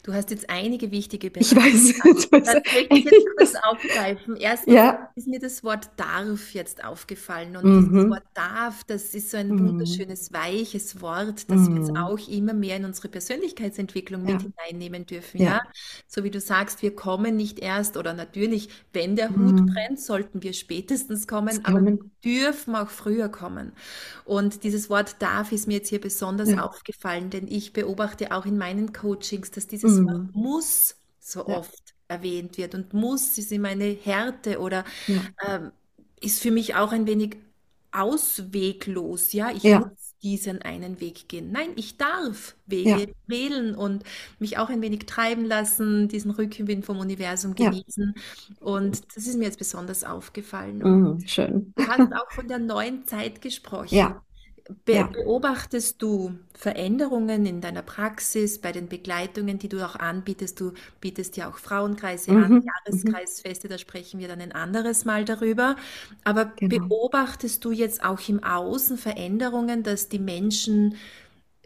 Du 0.02 0.12
hast 0.12 0.30
jetzt 0.30 0.48
einige 0.50 0.90
wichtige 0.90 1.30
Bereiche. 1.30 1.54
Ich 1.54 1.56
weiß. 1.56 2.04
Jetzt 2.04 2.32
das 2.32 2.54
möchte 2.54 2.94
ich 2.94 3.04
jetzt 3.04 3.26
kurz 3.36 3.54
aufgreifen. 3.62 4.36
Erstens 4.36 4.74
ja. 4.74 5.10
ist 5.14 5.26
mir 5.26 5.40
das 5.40 5.64
Wort 5.64 5.90
darf 5.96 6.54
jetzt 6.54 6.84
aufgefallen. 6.84 7.56
Und 7.56 7.64
mhm. 7.64 7.90
dieses 7.90 8.10
Wort 8.10 8.24
darf, 8.34 8.84
das 8.84 9.14
ist 9.14 9.30
so 9.30 9.36
ein 9.36 9.48
mhm. 9.48 9.68
wunderschönes, 9.68 10.32
weiches 10.32 11.00
Wort, 11.00 11.50
das 11.50 11.60
mhm. 11.60 11.74
wir 11.74 11.80
jetzt 11.80 11.90
mhm. 11.90 11.96
auch 11.96 12.28
immer 12.28 12.54
mehr 12.54 12.76
in 12.76 12.84
unsere 12.84 13.08
Persönlichkeitsentwicklung 13.08 14.26
ja. 14.26 14.34
mit 14.34 14.42
hineinnehmen 14.42 15.06
dürfen. 15.06 15.40
Ja. 15.40 15.48
ja. 15.48 15.62
So 16.06 16.24
wie 16.24 16.30
du 16.30 16.40
sagst, 16.40 16.82
wir 16.82 16.94
kommen 16.94 17.36
nicht 17.36 17.58
erst 17.58 17.96
oder 17.96 18.14
natürlich, 18.14 18.68
wenn 18.92 19.16
der 19.16 19.30
Hut 19.30 19.60
mhm. 19.60 19.66
brennt, 19.66 20.00
sollten 20.00 20.42
wir 20.42 20.52
spätestens 20.52 21.26
kommen, 21.26 21.60
aber 21.64 21.84
wir 21.84 21.98
dürfen 22.24 22.74
auch 22.74 22.90
früher 22.90 23.28
kommen. 23.28 23.72
Und 24.24 24.64
dieses 24.64 24.90
Wort 24.90 25.16
darf 25.20 25.52
ist 25.52 25.66
mir 25.66 25.74
jetzt 25.74 25.88
hier 25.88 26.00
besonders 26.00 26.56
aufgefallen, 26.58 27.30
denn 27.30 27.46
ich 27.48 27.72
beobachte 27.72 28.32
auch 28.32 28.46
in 28.46 28.58
meinen 28.58 28.92
Coachings, 28.92 29.50
dass 29.58 29.66
dieses 29.66 29.98
mhm. 29.98 30.06
Wort 30.06 30.34
muss 30.34 30.94
so 31.18 31.40
ja. 31.40 31.58
oft 31.58 31.94
erwähnt 32.06 32.56
wird 32.56 32.74
und 32.74 32.94
muss 32.94 33.36
ist 33.36 33.50
immer 33.50 33.68
eine 33.68 33.90
Härte 33.90 34.60
oder 34.60 34.84
ja. 35.08 35.20
ähm, 35.46 35.72
ist 36.20 36.40
für 36.40 36.52
mich 36.52 36.76
auch 36.76 36.92
ein 36.92 37.06
wenig 37.06 37.36
ausweglos. 37.90 39.32
Ja, 39.32 39.50
ich 39.50 39.64
ja. 39.64 39.80
muss 39.80 40.14
diesen 40.22 40.62
einen 40.62 41.00
Weg 41.00 41.28
gehen. 41.28 41.50
Nein, 41.52 41.70
ich 41.76 41.96
darf 41.96 42.56
Wege 42.66 43.12
wählen 43.26 43.74
und 43.74 44.04
mich 44.38 44.58
auch 44.58 44.68
ein 44.68 44.80
wenig 44.80 45.06
treiben 45.06 45.44
lassen, 45.44 46.08
diesen 46.08 46.30
Rückenwind 46.30 46.84
vom 46.84 46.98
Universum 46.98 47.54
genießen. 47.54 48.14
Und 48.60 49.16
das 49.16 49.26
ist 49.26 49.38
mir 49.38 49.44
jetzt 49.44 49.58
besonders 49.58 50.04
aufgefallen. 50.04 50.78
Mhm, 50.78 51.26
schön. 51.26 51.72
Du 51.76 51.86
hast 51.86 52.12
auch 52.12 52.30
von 52.30 52.48
der 52.48 52.58
neuen 52.58 53.06
Zeit 53.06 53.40
gesprochen. 53.40 53.94
Ja. 53.94 54.22
Be. 54.84 55.08
Beobachtest 55.12 56.02
du 56.02 56.34
Veränderungen 56.52 57.46
in 57.46 57.62
deiner 57.62 57.80
Praxis, 57.80 58.60
bei 58.60 58.70
den 58.70 58.88
Begleitungen, 58.88 59.58
die 59.58 59.68
du 59.70 59.84
auch 59.84 59.96
anbietest? 59.96 60.60
Du 60.60 60.72
bietest 61.00 61.38
ja 61.38 61.48
auch 61.48 61.56
Frauenkreise 61.56 62.32
mhm. 62.32 62.44
an, 62.44 62.52
mhm. 62.52 62.64
Jahreskreisfeste, 62.66 63.68
da 63.68 63.78
sprechen 63.78 64.20
wir 64.20 64.28
dann 64.28 64.42
ein 64.42 64.52
anderes 64.52 65.06
Mal 65.06 65.24
darüber. 65.24 65.76
Aber 66.24 66.52
genau. 66.56 66.86
beobachtest 66.86 67.64
du 67.64 67.72
jetzt 67.72 68.04
auch 68.04 68.20
im 68.28 68.44
Außen 68.44 68.98
Veränderungen, 68.98 69.82
dass 69.82 70.10
die 70.10 70.18
Menschen 70.18 70.96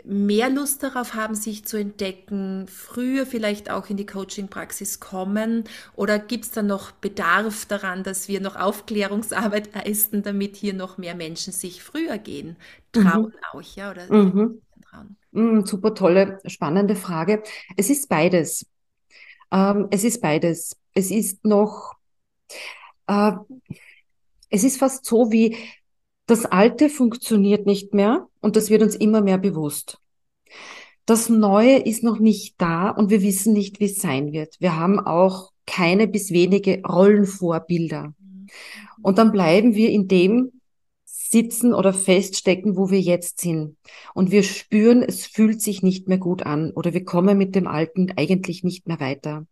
mehr 0.05 0.51
Lust 0.51 0.83
darauf 0.83 1.15
haben, 1.15 1.35
sich 1.35 1.65
zu 1.65 1.77
entdecken, 1.77 2.67
früher 2.69 3.27
vielleicht 3.27 3.71
auch 3.71 3.89
in 3.89 3.97
die 3.97 4.07
Coaching-Praxis 4.07 5.01
kommen? 5.01 5.65
Oder 5.95 6.19
gibt 6.19 6.45
es 6.45 6.51
da 6.51 6.63
noch 6.63 6.93
Bedarf 6.93 7.67
daran, 7.67 8.03
dass 8.03 8.29
wir 8.29 8.41
noch 8.41 8.57
Aufklärungsarbeit 8.57 9.75
leisten, 9.87 10.23
damit 10.23 10.57
hier 10.57 10.75
noch 10.75 10.99
mehr 10.99 11.15
Menschen 11.15 11.53
sich 11.53 11.83
früher 11.83 12.19
gehen 12.19 12.57
trauen 12.93 13.33
mhm. 13.33 13.33
auch, 13.53 13.63
ja? 13.77 13.91
Oder 13.91 14.13
mhm. 14.13 14.63
trauen? 14.89 15.17
Mhm, 15.33 15.67
super 15.67 15.95
tolle, 15.95 16.39
spannende 16.47 16.95
Frage. 16.97 17.43
Es 17.77 17.91
ist 17.91 18.09
beides. 18.09 18.67
Ähm, 19.51 19.89
es 19.91 20.05
ist 20.05 20.21
beides. 20.21 20.77
Es 20.95 21.11
ist 21.11 21.45
noch, 21.45 21.95
äh, 23.07 23.33
es 24.51 24.65
ist 24.65 24.79
fast 24.79 25.05
so 25.05 25.33
wie, 25.33 25.57
das 26.27 26.47
Alte 26.47 26.89
funktioniert 26.89 27.67
nicht 27.67 27.95
mehr 27.95 28.29
und 28.41 28.57
das 28.57 28.71
wird 28.71 28.83
uns 28.83 28.95
immer 28.95 29.21
mehr 29.21 29.39
bewusst. 29.39 29.99
Das 31.05 31.29
Neue 31.29 31.79
ist 31.79 32.05
noch 32.05 32.21
nicht 32.21 32.55
da 32.59 32.91
und 32.91 33.11
wir 33.11 33.23
wissen 33.23 33.53
nicht, 33.53 33.81
wie 33.81 33.87
es 33.87 34.01
sein 34.01 34.33
wird. 34.33 34.57
Wir 34.61 34.77
haben 34.77 35.01
auch 35.01 35.51
keine 35.67 36.07
bis 36.07 36.31
wenige 36.31 36.83
Rollenvorbilder. 36.83 38.15
Und 39.03 39.19
dann 39.19 39.33
bleiben 39.33 39.75
wir 39.75 39.91
in 39.91 40.07
dem 40.07 40.53
sitzen 41.33 41.75
oder 41.75 41.93
feststecken, 41.93 42.77
wo 42.77 42.91
wir 42.91 43.01
jetzt 43.01 43.41
sind. 43.41 43.77
Und 44.15 44.31
wir 44.31 44.43
spüren, 44.43 45.03
es 45.03 45.27
fühlt 45.27 45.61
sich 45.63 45.83
nicht 45.83 46.07
mehr 46.07 46.19
gut 46.19 46.45
an 46.45 46.71
oder 46.73 46.93
wir 46.93 47.05
kommen 47.05 47.39
mit 47.39 47.57
dem 47.57 47.67
Alten 47.67 48.13
eigentlich 48.17 48.63
nicht 48.63 48.87
mehr 48.87 49.01
weiter. 49.01 49.47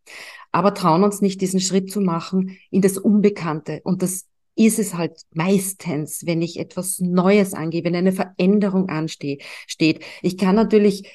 Aber 0.53 0.75
trauen 0.75 1.03
uns 1.03 1.21
nicht, 1.21 1.41
diesen 1.41 1.61
Schritt 1.61 1.91
zu 1.91 2.00
machen 2.00 2.59
in 2.71 2.83
das 2.83 2.99
Unbekannte 2.99 3.81
und 3.83 4.03
das 4.03 4.27
ist 4.67 4.79
es 4.79 4.95
halt 4.95 5.23
meistens, 5.33 6.26
wenn 6.26 6.43
ich 6.43 6.59
etwas 6.59 7.00
Neues 7.00 7.55
angehe, 7.55 7.83
wenn 7.85 7.97
eine 7.97 8.12
Veränderung 8.12 8.88
ansteht. 8.88 9.43
Ich 10.23 10.37
kann 10.37 10.55
natürlich 10.55 11.09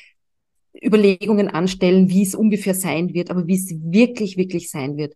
Überlegungen 0.84 1.48
anstellen, 1.48 2.10
wie 2.10 2.24
es 2.24 2.36
ungefähr 2.36 2.74
sein 2.74 3.14
wird, 3.14 3.30
aber 3.30 3.48
wie 3.48 3.56
es 3.56 3.70
wirklich, 3.70 4.38
wirklich 4.38 4.70
sein 4.70 4.98
wird. 4.98 5.16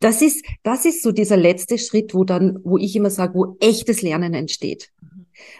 Das 0.00 0.22
ist, 0.22 0.44
das 0.62 0.84
ist 0.84 1.02
so 1.02 1.12
dieser 1.12 1.36
letzte 1.36 1.78
Schritt, 1.78 2.14
wo 2.14 2.24
dann, 2.24 2.58
wo 2.64 2.76
ich 2.78 2.96
immer 2.96 3.10
sage, 3.10 3.34
wo 3.34 3.56
echtes 3.60 4.02
Lernen 4.02 4.34
entsteht. 4.34 4.90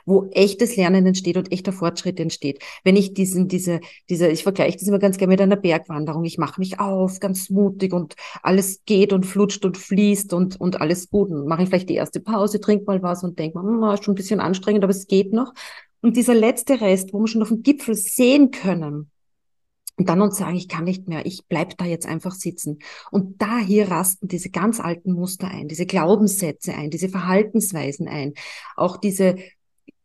Wo 0.07 0.29
echtes 0.33 0.77
Lernen 0.77 1.07
entsteht 1.07 1.37
und 1.37 1.53
echter 1.53 1.73
Fortschritt 1.73 2.21
entsteht. 2.21 2.63
Wenn 2.85 2.97
ich 2.97 3.15
diesen, 3.15 3.49
diese, 3.49 3.81
diese, 4.09 4.29
ich 4.29 4.43
vergleiche 4.43 4.79
das 4.79 4.89
immer 4.89 4.99
ganz 4.99 5.19
gerne 5.19 5.33
mit 5.33 5.41
einer 5.41 5.57
Bergwanderung. 5.57 6.25
Ich 6.25 6.39
mache 6.39 6.61
mich 6.61 6.81
auf, 6.81 7.21
ganz 7.21 7.51
mutig 7.51 7.93
und 7.93 8.15
alles 8.43 8.83
geht 8.85 9.13
und 9.13 9.27
flutscht 9.27 9.65
und 9.65 9.77
fließt 9.77 10.33
und, 10.33 10.61
und 10.61 10.81
alles 10.81 11.11
gut. 11.11 11.31
Und 11.31 11.47
mache 11.47 11.63
ich 11.63 11.69
vielleicht 11.69 11.89
die 11.89 11.95
erste 11.95 12.21
Pause, 12.21 12.61
trink 12.61 12.87
mal 12.87 13.03
was 13.03 13.23
und 13.25 13.39
denke, 13.39 13.59
hm, 13.59 13.83
ist 13.95 14.05
schon 14.05 14.13
ein 14.13 14.17
bisschen 14.17 14.41
anstrengend, 14.41 14.85
aber 14.85 14.93
es 14.93 15.07
geht 15.07 15.33
noch. 15.33 15.53
Und 16.03 16.17
dieser 16.17 16.35
letzte 16.35 16.81
Rest, 16.81 17.13
wo 17.13 17.21
wir 17.21 17.29
schon 17.29 17.43
auf 17.43 17.49
dem 17.49 17.63
Gipfel 17.63 17.95
sehen 17.95 18.51
können, 18.51 19.11
und 20.01 20.09
dann 20.09 20.23
uns 20.23 20.39
sagen, 20.39 20.57
ich 20.57 20.67
kann 20.67 20.85
nicht 20.85 21.09
mehr, 21.09 21.27
ich 21.27 21.43
bleib 21.47 21.77
da 21.77 21.85
jetzt 21.85 22.07
einfach 22.07 22.33
sitzen. 22.33 22.79
Und 23.11 23.43
da 23.43 23.59
hier 23.59 23.91
rasten 23.91 24.29
diese 24.29 24.49
ganz 24.49 24.81
alten 24.81 25.13
Muster 25.13 25.49
ein, 25.49 25.69
diese 25.69 25.85
Glaubenssätze 25.85 26.73
ein, 26.73 26.89
diese 26.89 27.11
Verhaltensweisen 27.11 28.09
ein, 28.09 28.33
auch 28.77 28.97
diese 28.97 29.37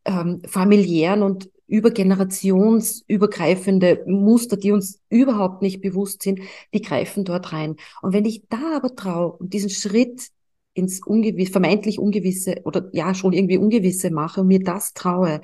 ähm, 0.06 0.42
familiären 0.46 1.24
und 1.24 1.50
übergenerationsübergreifende 1.68 4.04
Muster, 4.06 4.56
die 4.58 4.72
uns 4.72 5.02
überhaupt 5.10 5.64
nicht 5.64 5.82
bewusst 5.82 6.22
sind, 6.22 6.40
die 6.74 6.82
greifen 6.82 7.26
dort 7.26 7.52
rein. 7.54 7.76
Und 8.02 8.14
wenn 8.14 8.26
ich 8.26 8.44
da 8.50 8.78
aber 8.78 8.96
traue 8.96 9.34
und 9.34 9.54
diesen 9.54 9.70
Schritt 9.70 10.30
ins 10.74 11.06
Ungewisse, 11.06 11.52
vermeintlich 11.52 12.00
Ungewisse 12.00 12.62
oder 12.66 12.90
ja 12.94 13.14
schon 13.16 13.34
irgendwie 13.34 13.58
Ungewisse 13.58 14.12
mache 14.12 14.42
und 14.42 14.48
mir 14.48 14.64
das 14.64 14.94
traue, 14.94 15.42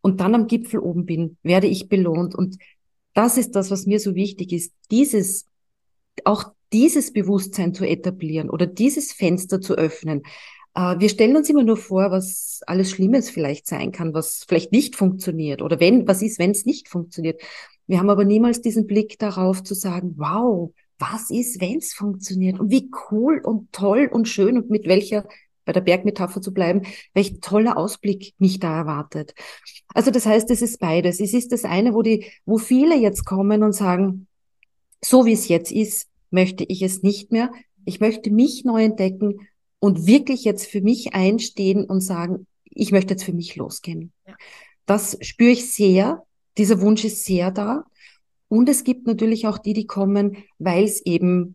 und 0.00 0.20
dann 0.20 0.34
am 0.34 0.46
Gipfel 0.46 0.80
oben 0.80 1.06
bin, 1.06 1.36
werde 1.42 1.66
ich 1.66 1.88
belohnt. 1.88 2.34
Und 2.34 2.58
das 3.14 3.36
ist 3.36 3.52
das, 3.52 3.70
was 3.70 3.86
mir 3.86 4.00
so 4.00 4.14
wichtig 4.14 4.52
ist, 4.52 4.72
dieses, 4.90 5.46
auch 6.24 6.52
dieses 6.72 7.12
Bewusstsein 7.12 7.74
zu 7.74 7.84
etablieren 7.84 8.50
oder 8.50 8.66
dieses 8.66 9.12
Fenster 9.12 9.60
zu 9.60 9.74
öffnen. 9.74 10.22
Äh, 10.78 11.00
wir 11.00 11.08
stellen 11.08 11.36
uns 11.36 11.50
immer 11.50 11.64
nur 11.64 11.76
vor, 11.76 12.10
was 12.10 12.60
alles 12.66 12.90
Schlimmes 12.90 13.30
vielleicht 13.30 13.66
sein 13.66 13.90
kann, 13.90 14.14
was 14.14 14.44
vielleicht 14.46 14.70
nicht 14.72 14.94
funktioniert 14.94 15.60
oder 15.60 15.80
wenn, 15.80 16.06
was 16.06 16.22
ist, 16.22 16.38
wenn 16.38 16.52
es 16.52 16.64
nicht 16.64 16.88
funktioniert. 16.88 17.40
Wir 17.86 17.98
haben 17.98 18.10
aber 18.10 18.24
niemals 18.24 18.60
diesen 18.60 18.86
Blick 18.86 19.18
darauf 19.18 19.62
zu 19.64 19.74
sagen, 19.74 20.14
wow, 20.18 20.72
was 20.98 21.30
ist, 21.30 21.60
wenn 21.60 21.78
es 21.78 21.94
funktioniert 21.94 22.60
und 22.60 22.70
wie 22.70 22.90
cool 23.10 23.40
und 23.44 23.72
toll 23.72 24.08
und 24.10 24.28
schön 24.28 24.56
und 24.56 24.70
mit 24.70 24.86
welcher 24.86 25.26
bei 25.64 25.72
der 25.72 25.80
Bergmetapher 25.80 26.40
zu 26.40 26.54
bleiben, 26.54 26.82
welch 27.12 27.40
toller 27.40 27.76
Ausblick 27.76 28.34
mich 28.38 28.58
da 28.58 28.78
erwartet. 28.78 29.34
Also 29.94 30.10
das 30.10 30.24
heißt, 30.24 30.50
es 30.50 30.62
ist 30.62 30.80
beides. 30.80 31.20
Es 31.20 31.34
ist 31.34 31.52
das 31.52 31.64
eine, 31.64 31.92
wo 31.92 32.00
die, 32.02 32.24
wo 32.46 32.56
viele 32.56 32.96
jetzt 32.96 33.26
kommen 33.26 33.62
und 33.62 33.72
sagen, 33.72 34.28
so 35.04 35.26
wie 35.26 35.32
es 35.32 35.48
jetzt 35.48 35.70
ist, 35.70 36.08
möchte 36.30 36.64
ich 36.64 36.82
es 36.82 37.02
nicht 37.02 37.32
mehr. 37.32 37.50
Ich 37.84 38.00
möchte 38.00 38.30
mich 38.30 38.64
neu 38.64 38.82
entdecken 38.82 39.40
und 39.80 40.06
wirklich 40.06 40.44
jetzt 40.44 40.66
für 40.66 40.80
mich 40.80 41.14
einstehen 41.14 41.84
und 41.84 42.00
sagen, 42.00 42.46
ich 42.64 42.92
möchte 42.92 43.14
jetzt 43.14 43.24
für 43.24 43.32
mich 43.32 43.56
losgehen. 43.56 44.12
Ja. 44.26 44.34
Das 44.86 45.18
spüre 45.20 45.50
ich 45.50 45.72
sehr. 45.72 46.24
Dieser 46.56 46.80
Wunsch 46.80 47.04
ist 47.04 47.24
sehr 47.24 47.50
da. 47.50 47.84
Und 48.48 48.68
es 48.68 48.84
gibt 48.84 49.06
natürlich 49.06 49.46
auch 49.46 49.58
die, 49.58 49.74
die 49.74 49.86
kommen, 49.86 50.38
weil 50.58 50.84
es 50.84 51.04
eben 51.04 51.54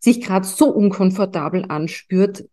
sich 0.00 0.20
gerade 0.20 0.46
so 0.46 0.70
unkomfortabel 0.70 1.66
anspürt, 1.68 2.48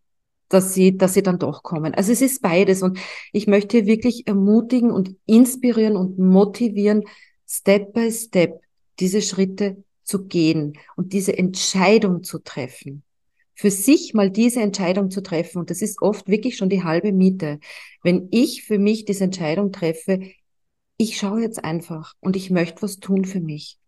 dass 0.48 0.74
sie, 0.74 0.96
dass 0.96 1.14
sie 1.14 1.22
dann 1.22 1.38
doch 1.38 1.62
kommen. 1.62 1.94
Also 1.94 2.12
es 2.12 2.20
ist 2.20 2.42
beides 2.42 2.82
und 2.82 2.98
ich 3.32 3.46
möchte 3.46 3.86
wirklich 3.86 4.26
ermutigen 4.26 4.90
und 4.90 5.16
inspirieren 5.26 5.96
und 5.96 6.18
motivieren, 6.18 7.04
Step 7.46 7.92
by 7.92 8.10
Step 8.10 8.60
diese 9.00 9.22
Schritte 9.22 9.82
zu 10.02 10.26
gehen 10.26 10.74
und 10.96 11.12
diese 11.12 11.36
Entscheidung 11.36 12.22
zu 12.22 12.38
treffen. 12.38 13.02
Für 13.54 13.70
sich 13.70 14.14
mal 14.14 14.30
diese 14.30 14.60
Entscheidung 14.60 15.10
zu 15.10 15.22
treffen 15.22 15.58
und 15.58 15.70
das 15.70 15.82
ist 15.82 16.02
oft 16.02 16.28
wirklich 16.28 16.56
schon 16.56 16.68
die 16.68 16.82
halbe 16.82 17.12
Miete. 17.12 17.60
Wenn 18.02 18.28
ich 18.30 18.64
für 18.64 18.78
mich 18.78 19.04
diese 19.04 19.24
Entscheidung 19.24 19.72
treffe, 19.72 20.20
ich 20.96 21.16
schaue 21.16 21.42
jetzt 21.42 21.64
einfach 21.64 22.14
und 22.20 22.36
ich 22.36 22.50
möchte 22.50 22.82
was 22.82 22.98
tun 22.98 23.24
für 23.24 23.40
mich. 23.40 23.78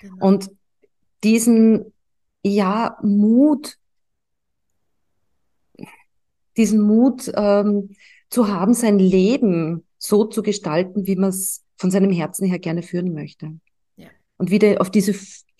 Genau. 0.00 0.26
Und 0.26 0.50
diesen 1.24 1.92
ja, 2.42 2.96
Mut, 3.02 3.76
diesen 6.56 6.80
Mut 6.80 7.30
ähm, 7.34 7.94
zu 8.30 8.48
haben, 8.48 8.74
sein 8.74 8.98
Leben 8.98 9.86
so 9.98 10.24
zu 10.24 10.42
gestalten, 10.42 11.06
wie 11.06 11.16
man 11.16 11.30
es 11.30 11.64
von 11.76 11.90
seinem 11.90 12.10
Herzen 12.10 12.46
her 12.46 12.58
gerne 12.58 12.82
führen 12.82 13.12
möchte. 13.12 13.58
Und 14.40 14.50
wieder 14.50 14.80
auf 14.80 14.90
diese, 14.90 15.14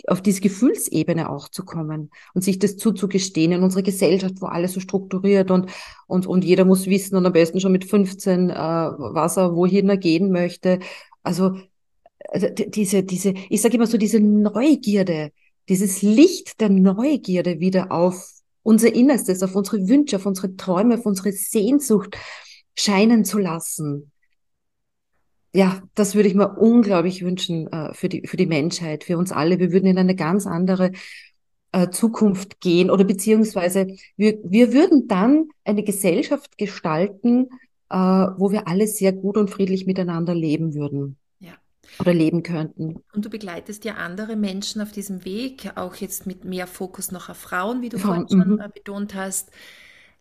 auf 0.07 0.23
diese 0.23 0.41
Gefühlsebene 0.41 1.29
auch 1.29 1.51
zu 1.51 1.67
kommen 1.67 2.11
und 2.33 2.43
sich 2.43 2.59
das 2.59 2.79
zuzugestehen 2.79 3.53
in 3.53 3.63
unserer 3.63 3.83
Gesellschaft, 3.83 4.37
wo 4.41 4.47
alles 4.47 4.73
so 4.73 4.81
strukturiert 4.81 5.51
und, 5.51 5.71
und, 6.07 6.27
und 6.27 6.47
jeder 6.47 6.65
muss 6.65 6.87
wissen 6.87 7.17
und 7.17 7.27
am 7.27 7.35
besten 7.35 7.61
schon 7.61 7.73
mit 7.73 7.85
15, 7.85 8.49
äh, 8.49 8.55
was 8.55 9.37
er 9.37 9.55
wohin 9.55 9.91
er 9.91 9.99
gehen 9.99 10.33
möchte. 10.33 10.79
Also, 11.23 11.59
also 12.31 12.47
diese, 12.49 13.03
diese, 13.03 13.35
ich 13.51 13.61
sage 13.61 13.77
immer 13.77 13.87
so, 13.87 13.99
diese 13.99 14.19
Neugierde, 14.19 15.33
dieses 15.69 16.01
Licht 16.01 16.59
der 16.63 16.71
Neugierde 16.71 17.61
wieder 17.61 17.93
auf 17.93 18.31
unser 18.63 18.95
Innerstes, 18.95 19.43
auf 19.43 19.55
unsere 19.55 19.87
Wünsche, 19.89 20.17
auf 20.17 20.25
unsere 20.25 20.57
Träume, 20.57 20.95
auf 20.95 21.05
unsere 21.05 21.33
Sehnsucht 21.33 22.17
scheinen 22.79 23.27
zu 23.27 23.37
lassen. 23.37 24.11
Ja, 25.53 25.83
das 25.95 26.15
würde 26.15 26.29
ich 26.29 26.35
mir 26.35 26.57
unglaublich 26.59 27.25
wünschen 27.25 27.67
äh, 27.73 27.93
für, 27.95 28.09
die, 28.09 28.27
für 28.27 28.37
die 28.37 28.47
Menschheit, 28.47 29.05
für 29.05 29.19
uns 29.19 29.33
alle. 29.33 29.59
Wir 29.59 29.73
würden 29.73 29.87
in 29.87 29.99
eine 29.99 30.15
ganz 30.15 30.47
andere 30.47 30.93
äh, 31.73 31.91
Zukunft 31.91 32.61
gehen 32.61 32.91
oder 32.91 33.05
beziehungsweise 33.05 33.89
wir, 34.17 34.39
wir 34.45 34.73
würden 34.73 35.09
dann 35.09 35.49
eine 35.65 35.83
Gesellschaft 35.83 36.57
gestalten, 36.57 37.49
äh, 37.89 37.97
wo 37.97 38.53
wir 38.53 38.69
alle 38.69 38.87
sehr 38.87 39.13
gut 39.13 39.37
und 39.37 39.51
friedlich 39.51 39.87
miteinander 39.87 40.35
leben 40.35 40.75
würden 40.75 41.17
oder 41.99 42.15
leben 42.15 42.43
könnten. 42.43 43.03
Und 43.13 43.25
du 43.25 43.31
begleitest 43.31 43.85
ja 43.85 43.95
andere 43.95 44.37
Menschen 44.37 44.81
auf 44.81 44.93
diesem 44.93 45.25
Weg, 45.25 45.73
auch 45.75 45.97
jetzt 45.97 46.27
mit 46.27 46.45
mehr 46.45 46.67
Fokus 46.67 47.11
noch 47.11 47.29
auf 47.29 47.37
Frauen, 47.37 47.83
wie 47.83 47.89
du 47.89 47.99
Frauen, 47.99 48.29
vorhin 48.29 48.29
schon 48.29 48.53
mhm. 48.53 48.73
betont 48.73 49.15
hast. 49.15 49.51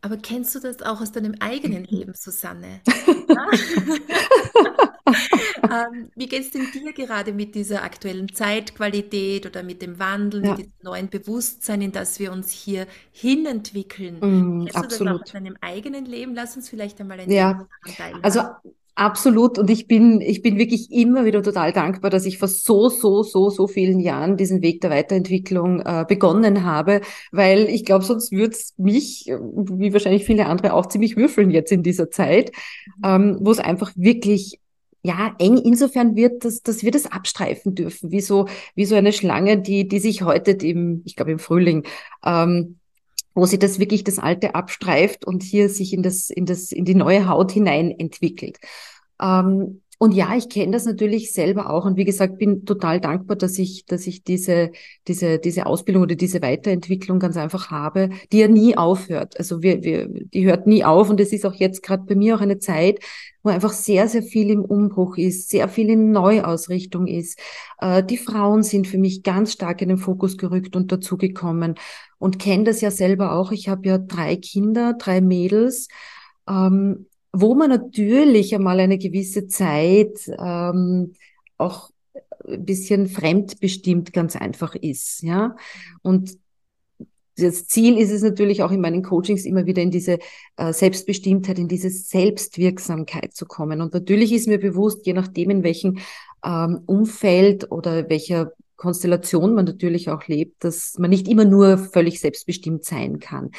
Aber 0.01 0.17
kennst 0.17 0.55
du 0.55 0.59
das 0.59 0.81
auch 0.81 1.01
aus 1.01 1.11
deinem 1.11 1.35
eigenen 1.39 1.83
Leben, 1.89 2.13
Susanne? 2.15 2.81
ähm, 5.63 6.11
wie 6.15 6.27
geht 6.27 6.41
es 6.41 6.51
denn 6.51 6.67
dir 6.73 6.93
gerade 6.93 7.33
mit 7.33 7.55
dieser 7.55 7.83
aktuellen 7.83 8.33
Zeitqualität 8.33 9.45
oder 9.45 9.63
mit 9.63 9.81
dem 9.81 9.99
Wandel, 9.99 10.43
ja. 10.43 10.51
mit 10.51 10.59
diesem 10.59 10.73
neuen 10.81 11.09
Bewusstsein, 11.09 11.81
in 11.81 11.91
das 11.91 12.19
wir 12.19 12.31
uns 12.31 12.51
hier 12.51 12.87
hinentwickeln? 13.11 14.19
Mm, 14.19 14.65
Kennst 14.65 14.75
absolut. 14.75 14.99
du 14.99 15.05
das 15.05 15.13
auch 15.13 15.21
aus 15.23 15.31
deinem 15.31 15.57
eigenen 15.61 16.05
Leben? 16.05 16.35
Lass 16.35 16.55
uns 16.55 16.69
vielleicht 16.69 16.99
einmal 17.01 17.19
ein 17.19 17.31
ja. 17.31 17.67
Teil 17.97 18.13
Also 18.21 18.41
Absolut. 18.99 19.57
Und 19.57 19.69
ich 19.69 19.87
bin, 19.87 20.19
ich 20.19 20.41
bin 20.41 20.57
wirklich 20.57 20.91
immer 20.91 21.23
wieder 21.23 21.41
total 21.41 21.71
dankbar, 21.71 22.09
dass 22.11 22.25
ich 22.25 22.37
vor 22.37 22.49
so, 22.49 22.89
so, 22.89 23.23
so, 23.23 23.49
so 23.49 23.65
vielen 23.65 24.01
Jahren 24.01 24.35
diesen 24.35 24.61
Weg 24.61 24.81
der 24.81 24.89
Weiterentwicklung 24.89 25.79
äh, 25.79 26.03
begonnen 26.05 26.65
habe, 26.65 26.99
weil 27.31 27.69
ich 27.69 27.85
glaube, 27.85 28.03
sonst 28.03 28.33
würde 28.33 28.51
es 28.55 28.73
mich, 28.75 29.27
wie 29.27 29.93
wahrscheinlich 29.93 30.25
viele 30.25 30.47
andere, 30.47 30.73
auch 30.73 30.85
ziemlich 30.87 31.15
würfeln 31.15 31.49
jetzt 31.49 31.71
in 31.71 31.81
dieser 31.81 32.11
Zeit, 32.11 32.51
ähm, 33.01 33.37
wo 33.39 33.51
es 33.51 33.59
einfach 33.59 33.93
wirklich 33.95 34.59
ja, 35.01 35.33
eng 35.39 35.57
insofern 35.59 36.17
wird, 36.17 36.43
dass, 36.43 36.61
dass 36.61 36.83
wir 36.83 36.91
das 36.91 37.09
abstreifen 37.09 37.75
dürfen, 37.75 38.11
wie 38.11 38.19
so, 38.19 38.47
wie 38.75 38.83
so 38.83 38.95
eine 38.95 39.13
Schlange, 39.13 39.61
die, 39.61 39.87
die 39.87 39.99
sich 39.99 40.23
heute 40.23 40.51
im, 40.51 41.03
ich 41.05 41.15
glaube 41.15 41.31
im 41.31 41.39
Frühling, 41.39 41.85
ähm, 42.25 42.79
wo 43.33 43.45
sie 43.45 43.59
das 43.59 43.79
wirklich 43.79 44.03
das 44.03 44.19
Alte 44.19 44.55
abstreift 44.55 45.25
und 45.25 45.43
hier 45.43 45.69
sich 45.69 45.93
in 45.93 46.03
das, 46.03 46.29
in 46.29 46.45
das, 46.45 46.71
in 46.71 46.85
die 46.85 46.95
neue 46.95 47.27
Haut 47.27 47.51
hinein 47.51 47.91
entwickelt. 47.91 48.57
Ähm, 49.21 49.81
und 50.01 50.13
ja, 50.13 50.33
ich 50.37 50.47
kenne 50.47 50.71
das 50.71 50.85
natürlich 50.85 51.33
selber 51.33 51.69
auch. 51.69 51.83
Und 51.83 51.97
wie 51.97 52.05
gesagt, 52.05 52.37
bin 52.37 52.63
total 52.63 53.01
dankbar, 53.01 53.35
dass 53.35 53.59
ich, 53.59 53.85
dass 53.85 54.07
ich 54.07 54.23
diese, 54.23 54.71
diese, 55.09 55.39
diese 55.39 55.65
Ausbildung 55.65 56.03
oder 56.03 56.15
diese 56.15 56.41
Weiterentwicklung 56.41 57.19
ganz 57.19 57.35
einfach 57.35 57.69
habe, 57.69 58.09
die 58.31 58.39
ja 58.39 58.47
nie 58.47 58.77
aufhört. 58.77 59.37
Also 59.37 59.61
wir, 59.61 59.83
wir, 59.83 60.07
die 60.07 60.45
hört 60.45 60.67
nie 60.67 60.85
auf. 60.85 61.09
Und 61.09 61.19
es 61.19 61.33
ist 61.33 61.45
auch 61.45 61.53
jetzt 61.53 61.83
gerade 61.83 62.03
bei 62.03 62.15
mir 62.15 62.37
auch 62.37 62.41
eine 62.41 62.59
Zeit, 62.59 62.99
wo 63.43 63.49
einfach 63.49 63.73
sehr, 63.73 64.07
sehr 64.07 64.23
viel 64.23 64.49
im 64.51 64.63
Umbruch 64.63 65.17
ist, 65.17 65.49
sehr 65.49 65.67
viel 65.67 65.89
in 65.89 66.11
Neuausrichtung 66.11 67.05
ist. 67.05 67.37
Äh, 67.79 68.01
die 68.01 68.17
Frauen 68.17 68.63
sind 68.63 68.87
für 68.87 68.97
mich 68.97 69.21
ganz 69.21 69.51
stark 69.51 69.81
in 69.81 69.89
den 69.89 69.97
Fokus 69.97 70.37
gerückt 70.37 70.77
und 70.77 70.93
dazugekommen. 70.93 71.75
Und 72.19 72.37
kenne 72.37 72.65
das 72.65 72.81
ja 72.81 72.91
selber 72.91 73.33
auch. 73.33 73.51
Ich 73.51 73.69
habe 73.69 73.87
ja 73.87 73.97
drei 73.97 74.35
Kinder, 74.35 74.93
drei 74.93 75.21
Mädels. 75.21 75.87
Ähm, 76.47 77.07
wo 77.31 77.55
man 77.55 77.69
natürlich 77.69 78.53
einmal 78.55 78.79
eine 78.79 78.97
gewisse 78.97 79.47
Zeit 79.47 80.29
ähm, 80.39 81.13
auch 81.57 81.91
ein 82.47 82.65
bisschen 82.65 83.07
fremdbestimmt 83.07 84.13
ganz 84.13 84.35
einfach 84.35 84.75
ist, 84.75 85.21
ja. 85.21 85.55
Und 86.01 86.37
das 87.37 87.67
Ziel 87.67 87.97
ist 87.97 88.11
es 88.11 88.21
natürlich 88.21 88.63
auch 88.63 88.71
in 88.71 88.81
meinen 88.81 89.03
Coachings 89.03 89.45
immer 89.45 89.65
wieder 89.65 89.81
in 89.81 89.91
diese 89.91 90.19
äh, 90.57 90.73
Selbstbestimmtheit, 90.73 91.57
in 91.57 91.69
diese 91.69 91.89
Selbstwirksamkeit 91.89 93.33
zu 93.33 93.45
kommen. 93.45 93.81
Und 93.81 93.93
natürlich 93.93 94.33
ist 94.33 94.47
mir 94.47 94.59
bewusst, 94.59 95.05
je 95.05 95.13
nachdem, 95.13 95.49
in 95.49 95.63
welchem 95.63 95.99
ähm, 96.43 96.81
Umfeld 96.85 97.71
oder 97.71 98.09
welcher 98.09 98.51
Konstellation 98.79 99.53
man 99.53 99.65
natürlich 99.65 100.09
auch 100.09 100.25
lebt, 100.27 100.63
dass 100.63 100.97
man 100.97 101.09
nicht 101.09 101.27
immer 101.27 101.45
nur 101.45 101.77
völlig 101.77 102.19
selbstbestimmt 102.21 102.85
sein 102.85 103.19
kann. 103.19 103.51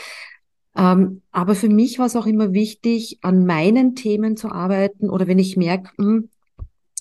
Ähm, 0.74 1.22
aber 1.30 1.54
für 1.54 1.68
mich 1.68 1.98
war 1.98 2.06
es 2.06 2.16
auch 2.16 2.26
immer 2.26 2.52
wichtig, 2.52 3.18
an 3.20 3.44
meinen 3.44 3.94
Themen 3.94 4.36
zu 4.36 4.50
arbeiten 4.50 5.10
oder 5.10 5.26
wenn 5.26 5.38
ich 5.38 5.56
merke, 5.56 5.90
hm, 5.98 6.30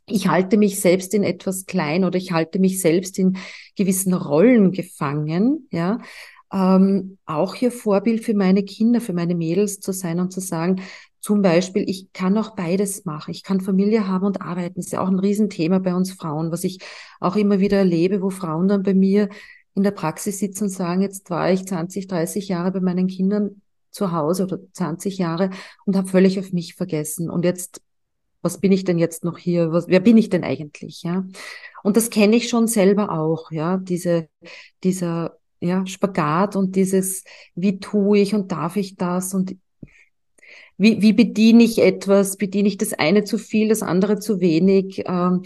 ich 0.06 0.28
halte 0.28 0.58
mich 0.58 0.80
selbst 0.82 1.14
in 1.14 1.24
etwas 1.24 1.66
klein 1.66 2.04
oder 2.04 2.18
ich 2.18 2.32
halte 2.32 2.60
mich 2.60 2.82
selbst 2.82 3.18
in 3.20 3.38
gewissen 3.76 4.14
Rollen 4.14 4.72
gefangen, 4.72 5.68
ja, 5.72 6.00
ähm, 6.52 7.20
auch 7.26 7.56
hier 7.56 7.72
Vorbild 7.72 8.26
für 8.26 8.34
meine 8.34 8.64
Kinder, 8.64 9.02
für 9.02 9.14
meine 9.14 9.36
Mädels 9.36 9.80
zu 9.80 9.94
sein 9.94 10.20
und 10.20 10.34
zu 10.34 10.42
sagen, 10.42 10.82
zum 11.20 11.42
Beispiel, 11.42 11.90
ich 11.90 12.14
kann 12.14 12.38
auch 12.38 12.56
beides 12.56 13.06
machen. 13.06 13.32
Ich 13.32 13.44
kann 13.44 13.62
Familie 13.62 14.08
haben 14.08 14.26
und 14.26 14.42
arbeiten. 14.42 14.76
Das 14.76 14.86
ist 14.86 14.92
ja 14.94 15.02
auch 15.02 15.10
ein 15.10 15.20
Riesenthema 15.20 15.80
bei 15.80 15.94
uns 15.94 16.14
Frauen, 16.14 16.52
was 16.52 16.64
ich 16.64 16.80
auch 17.20 17.36
immer 17.36 17.60
wieder 17.60 17.78
erlebe, 17.78 18.22
wo 18.22 18.30
Frauen 18.30 18.68
dann 18.68 18.84
bei 18.84 18.94
mir 18.94 19.30
in 19.76 19.84
der 19.84 19.92
Praxis 19.92 20.40
sitzen 20.40 20.66
und 20.66 20.70
sagen, 20.70 21.02
jetzt 21.02 21.30
war 21.30 21.52
ich 21.52 21.66
20, 21.66 22.08
30 22.08 22.48
Jahre 22.48 22.72
bei 22.72 22.80
meinen 22.80 23.08
Kindern 23.08 23.62
zu 23.92 24.12
Hause 24.12 24.44
oder 24.44 24.60
20 24.74 25.18
Jahre 25.18 25.50
und 25.86 25.98
habe 25.98 26.08
völlig 26.08 26.40
auf 26.40 26.54
mich 26.54 26.76
vergessen. 26.76 27.30
Und 27.30 27.44
jetzt, 27.44 27.82
was 28.42 28.60
bin 28.60 28.72
ich 28.72 28.84
denn 28.84 28.98
jetzt 28.98 29.24
noch 29.24 29.38
hier? 29.38 29.72
Was, 29.72 29.88
wer 29.88 30.00
bin 30.00 30.18
ich 30.18 30.30
denn 30.30 30.44
eigentlich? 30.44 31.04
Ja. 31.04 31.26
Und 31.84 31.98
das 31.98 32.10
kenne 32.10 32.36
ich 32.36 32.50
schon 32.50 32.68
selber 32.68 33.12
auch, 33.12 33.52
ja, 33.52 33.78
diese, 33.78 34.30
dieser, 34.84 35.38
ja, 35.60 35.86
Spagat 35.86 36.56
und 36.56 36.76
dieses, 36.76 37.24
wie 37.56 37.80
tue 37.80 38.20
ich 38.20 38.34
und 38.34 38.52
darf 38.52 38.76
ich 38.76 38.96
das 38.96 39.34
und 39.34 39.58
wie, 40.80 41.02
wie 41.02 41.14
bediene 41.14 41.64
ich 41.64 41.80
etwas? 41.80 42.38
Bediene 42.38 42.70
ich 42.70 42.78
das 42.78 42.94
eine 42.94 43.26
zu 43.26 43.38
viel, 43.38 43.68
das 43.68 43.84
andere 43.84 44.20
zu 44.20 44.40
wenig? 44.40 45.04
Ähm, 45.06 45.44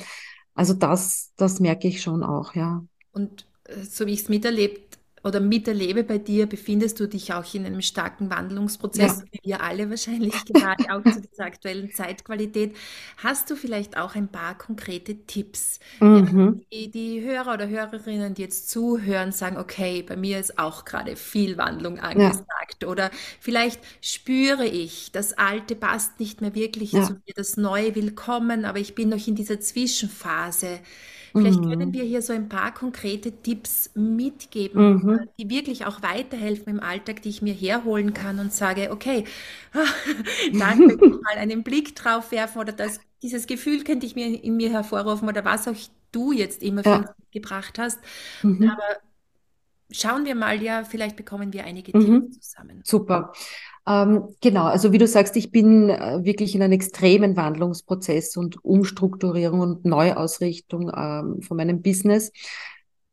also 0.53 0.73
das, 0.73 1.33
das 1.35 1.59
merke 1.59 1.87
ich 1.87 2.01
schon 2.01 2.23
auch, 2.23 2.53
ja. 2.53 2.85
Und 3.11 3.47
äh, 3.65 3.83
so 3.83 4.05
wie 4.05 4.13
ich 4.13 4.21
es 4.21 4.29
miterlebt 4.29 4.99
oder 5.23 5.39
miterlebe 5.39 6.03
bei 6.03 6.17
dir, 6.17 6.47
befindest 6.47 6.99
du 6.99 7.07
dich 7.07 7.33
auch 7.33 7.53
in 7.53 7.65
einem 7.65 7.81
starken 7.81 8.29
Wandlungsprozess, 8.29 9.19
ja. 9.19 9.25
wie 9.31 9.39
wir 9.43 9.63
alle 9.63 9.89
wahrscheinlich 9.89 10.33
gerade 10.45 10.83
auch 10.93 11.01
zu 11.03 11.21
dieser 11.21 11.45
aktuellen 11.45 11.91
Zeitqualität. 11.91 12.75
Hast 13.17 13.49
du 13.49 13.55
vielleicht 13.55 13.97
auch 13.97 14.15
ein 14.15 14.27
paar 14.27 14.57
konkrete 14.57 15.15
Tipps, 15.25 15.79
mhm. 16.01 16.65
die, 16.73 16.91
die 16.91 17.21
Hörer 17.21 17.53
oder 17.53 17.69
Hörerinnen, 17.69 18.33
die 18.33 18.41
jetzt 18.41 18.69
zuhören, 18.69 19.31
sagen, 19.31 19.57
okay, 19.57 20.03
bei 20.03 20.17
mir 20.17 20.39
ist 20.39 20.59
auch 20.59 20.83
gerade 20.83 21.15
viel 21.15 21.57
Wandlung 21.57 21.99
angesagt 21.99 22.83
ja. 22.83 22.87
oder 22.89 23.09
vielleicht 23.39 23.79
spüre 24.01 24.65
ich, 24.65 25.11
das 25.13 25.33
Alte 25.33 25.75
passt 25.75 26.19
nicht 26.19 26.41
mehr 26.41 26.53
wirklich 26.53 26.91
ja. 26.91 27.03
zu 27.03 27.13
mir, 27.13 27.33
das 27.33 27.55
Neue 27.55 27.95
will 27.95 28.11
kommen, 28.11 28.65
aber 28.65 28.79
ich 28.79 28.93
bin 28.93 29.07
noch 29.07 29.25
in 29.25 29.35
dieser 29.35 29.61
Zwischenphase. 29.61 30.79
Vielleicht 31.35 31.61
mhm. 31.61 31.69
können 31.69 31.93
wir 31.93 32.03
hier 32.03 32.21
so 32.21 32.31
ein 32.31 32.47
paar 32.47 32.73
konkrete 32.73 33.31
Tipps 33.31 33.89
mitgeben, 33.95 34.93
mhm. 34.93 35.19
die 35.39 35.49
wirklich 35.49 35.85
auch 35.85 36.03
weiterhelfen 36.03 36.73
im 36.73 36.79
Alltag, 36.79 37.23
die 37.23 37.29
ich 37.29 37.41
mir 37.41 37.53
herholen 37.53 38.13
kann 38.13 38.39
und 38.39 38.53
sage, 38.53 38.91
okay, 38.91 39.23
da 39.73 40.73
könnte 40.75 41.05
ich 41.05 41.21
mal 41.21 41.37
einen 41.37 41.63
Blick 41.63 41.95
drauf 41.95 42.31
werfen 42.31 42.59
oder 42.59 42.71
das, 42.71 42.99
dieses 43.23 43.47
Gefühl 43.47 43.83
könnte 43.83 44.05
ich 44.05 44.15
mir 44.15 44.43
in 44.43 44.57
mir 44.57 44.69
hervorrufen 44.69 45.27
oder 45.27 45.43
was 45.43 45.67
auch 45.67 45.75
du 46.11 46.31
jetzt 46.31 46.61
immer 46.61 46.83
für 46.83 46.89
ja. 46.89 46.97
uns 46.97 47.09
gebracht 47.31 47.79
hast. 47.79 47.99
Mhm. 48.43 48.69
Aber 48.69 48.97
schauen 49.89 50.25
wir 50.25 50.35
mal, 50.35 50.61
ja, 50.61 50.83
vielleicht 50.83 51.15
bekommen 51.15 51.51
wir 51.51 51.63
einige 51.65 51.97
mhm. 51.97 52.31
Tipps 52.31 52.49
zusammen. 52.49 52.81
Super. 52.83 53.33
Ähm, 53.85 54.29
genau, 54.39 54.63
also 54.63 54.93
wie 54.93 54.97
du 54.97 55.07
sagst, 55.07 55.35
ich 55.35 55.51
bin 55.51 55.89
äh, 55.89 56.23
wirklich 56.23 56.55
in 56.55 56.61
einem 56.61 56.71
extremen 56.71 57.35
Wandlungsprozess 57.35 58.37
und 58.37 58.63
Umstrukturierung 58.63 59.59
und 59.59 59.85
Neuausrichtung 59.85 60.89
ähm, 60.95 61.41
von 61.41 61.57
meinem 61.57 61.81
Business, 61.81 62.29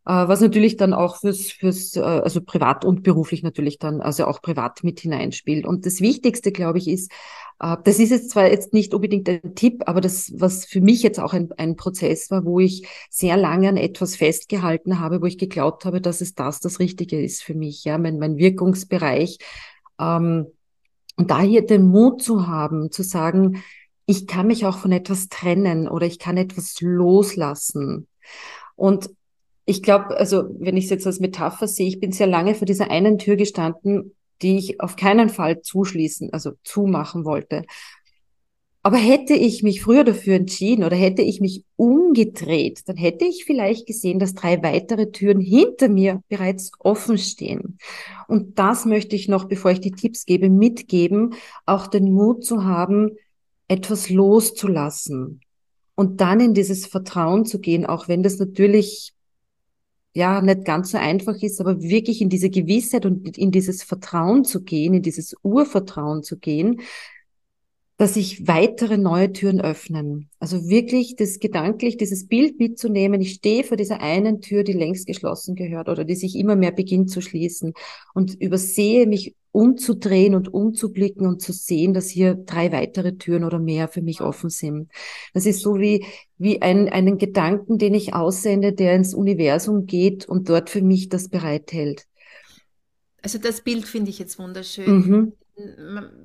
äh, 0.06 0.12
was 0.12 0.40
natürlich 0.40 0.76
dann 0.76 0.94
auch 0.94 1.16
fürs, 1.16 1.50
fürs 1.50 1.96
äh, 1.96 2.00
also 2.02 2.40
privat 2.40 2.84
und 2.84 3.02
beruflich 3.02 3.42
natürlich 3.42 3.78
dann, 3.78 4.00
also 4.00 4.26
auch 4.26 4.42
privat 4.42 4.84
mit 4.84 5.00
hineinspielt. 5.00 5.66
Und 5.66 5.86
das 5.86 6.00
Wichtigste, 6.00 6.52
glaube 6.52 6.78
ich, 6.78 6.88
ist, 6.88 7.10
das 7.84 7.98
ist 7.98 8.08
jetzt 8.08 8.30
zwar 8.30 8.50
jetzt 8.50 8.72
nicht 8.72 8.94
unbedingt 8.94 9.28
ein 9.28 9.54
Tipp, 9.54 9.82
aber 9.84 10.00
das, 10.00 10.32
was 10.34 10.64
für 10.64 10.80
mich 10.80 11.02
jetzt 11.02 11.20
auch 11.20 11.34
ein, 11.34 11.50
ein 11.58 11.76
Prozess 11.76 12.30
war, 12.30 12.46
wo 12.46 12.58
ich 12.58 12.88
sehr 13.10 13.36
lange 13.36 13.68
an 13.68 13.76
etwas 13.76 14.16
festgehalten 14.16 14.98
habe, 14.98 15.20
wo 15.20 15.26
ich 15.26 15.36
geglaubt 15.36 15.84
habe, 15.84 16.00
dass 16.00 16.22
es 16.22 16.34
das 16.34 16.60
das 16.60 16.78
Richtige 16.78 17.22
ist 17.22 17.42
für 17.42 17.52
mich, 17.52 17.84
ja, 17.84 17.98
mein, 17.98 18.18
mein 18.18 18.38
Wirkungsbereich. 18.38 19.36
Ähm, 20.00 20.46
und 21.20 21.30
da 21.30 21.42
hier 21.42 21.66
den 21.66 21.86
Mut 21.86 22.22
zu 22.22 22.46
haben, 22.46 22.90
zu 22.90 23.02
sagen, 23.02 23.62
ich 24.06 24.26
kann 24.26 24.46
mich 24.46 24.64
auch 24.64 24.78
von 24.78 24.90
etwas 24.90 25.28
trennen 25.28 25.86
oder 25.86 26.06
ich 26.06 26.18
kann 26.18 26.38
etwas 26.38 26.80
loslassen. 26.80 28.08
Und 28.74 29.10
ich 29.66 29.82
glaube, 29.82 30.16
also 30.16 30.44
wenn 30.58 30.78
ich 30.78 30.84
es 30.84 30.90
jetzt 30.90 31.06
als 31.06 31.20
Metapher 31.20 31.68
sehe, 31.68 31.88
ich 31.88 32.00
bin 32.00 32.10
sehr 32.10 32.26
lange 32.26 32.54
vor 32.54 32.64
dieser 32.64 32.90
einen 32.90 33.18
Tür 33.18 33.36
gestanden, 33.36 34.14
die 34.40 34.56
ich 34.56 34.80
auf 34.80 34.96
keinen 34.96 35.28
Fall 35.28 35.60
zuschließen, 35.60 36.32
also 36.32 36.52
zumachen 36.64 37.26
wollte. 37.26 37.66
Aber 38.82 38.96
hätte 38.96 39.34
ich 39.34 39.62
mich 39.62 39.82
früher 39.82 40.04
dafür 40.04 40.36
entschieden 40.36 40.84
oder 40.84 40.96
hätte 40.96 41.20
ich 41.20 41.40
mich 41.40 41.64
umgedreht, 41.76 42.82
dann 42.86 42.96
hätte 42.96 43.26
ich 43.26 43.44
vielleicht 43.44 43.86
gesehen, 43.86 44.18
dass 44.18 44.34
drei 44.34 44.62
weitere 44.62 45.10
Türen 45.10 45.40
hinter 45.40 45.90
mir 45.90 46.22
bereits 46.28 46.72
offen 46.78 47.18
stehen. 47.18 47.78
Und 48.26 48.58
das 48.58 48.86
möchte 48.86 49.16
ich 49.16 49.28
noch, 49.28 49.44
bevor 49.44 49.70
ich 49.70 49.80
die 49.80 49.90
Tipps 49.90 50.24
gebe, 50.24 50.48
mitgeben, 50.48 51.34
auch 51.66 51.88
den 51.88 52.10
Mut 52.12 52.44
zu 52.44 52.64
haben, 52.64 53.10
etwas 53.68 54.08
loszulassen 54.08 55.42
und 55.94 56.22
dann 56.22 56.40
in 56.40 56.54
dieses 56.54 56.86
Vertrauen 56.86 57.44
zu 57.44 57.60
gehen, 57.60 57.84
auch 57.84 58.08
wenn 58.08 58.22
das 58.22 58.38
natürlich 58.38 59.12
ja 60.14 60.40
nicht 60.40 60.64
ganz 60.64 60.90
so 60.92 60.98
einfach 60.98 61.36
ist, 61.42 61.60
aber 61.60 61.82
wirklich 61.82 62.22
in 62.22 62.30
diese 62.30 62.48
Gewissheit 62.48 63.04
und 63.04 63.36
in 63.36 63.50
dieses 63.50 63.82
Vertrauen 63.82 64.44
zu 64.44 64.62
gehen, 64.62 64.94
in 64.94 65.02
dieses 65.02 65.36
Urvertrauen 65.42 66.22
zu 66.22 66.38
gehen, 66.38 66.80
dass 68.00 68.14
sich 68.14 68.48
weitere 68.48 68.96
neue 68.96 69.30
Türen 69.30 69.60
öffnen. 69.60 70.30
Also 70.38 70.70
wirklich 70.70 71.16
das 71.16 71.38
gedanklich, 71.38 71.98
dieses 71.98 72.26
Bild 72.28 72.58
mitzunehmen. 72.58 73.20
Ich 73.20 73.34
stehe 73.34 73.62
vor 73.62 73.76
dieser 73.76 74.00
einen 74.00 74.40
Tür, 74.40 74.64
die 74.64 74.72
längst 74.72 75.06
geschlossen 75.06 75.54
gehört 75.54 75.90
oder 75.90 76.06
die 76.06 76.14
sich 76.14 76.34
immer 76.34 76.56
mehr 76.56 76.72
beginnt 76.72 77.10
zu 77.10 77.20
schließen 77.20 77.74
und 78.14 78.40
übersehe 78.40 79.06
mich 79.06 79.34
umzudrehen 79.52 80.34
und 80.34 80.48
umzublicken 80.54 81.26
und 81.26 81.42
zu 81.42 81.52
sehen, 81.52 81.92
dass 81.92 82.08
hier 82.08 82.36
drei 82.36 82.72
weitere 82.72 83.16
Türen 83.16 83.44
oder 83.44 83.58
mehr 83.58 83.86
für 83.86 84.00
mich 84.00 84.22
offen 84.22 84.48
sind. 84.48 84.90
Das 85.34 85.44
ist 85.44 85.60
so 85.60 85.78
wie, 85.78 86.06
wie 86.38 86.62
ein, 86.62 86.88
einen 86.88 87.18
Gedanken, 87.18 87.76
den 87.76 87.92
ich 87.92 88.14
aussende, 88.14 88.72
der 88.72 88.94
ins 88.94 89.12
Universum 89.12 89.84
geht 89.84 90.26
und 90.26 90.48
dort 90.48 90.70
für 90.70 90.80
mich 90.80 91.10
das 91.10 91.28
bereithält. 91.28 92.06
Also 93.20 93.36
das 93.36 93.60
Bild 93.60 93.84
finde 93.84 94.08
ich 94.08 94.18
jetzt 94.18 94.38
wunderschön. 94.38 94.90
Mhm 94.90 95.32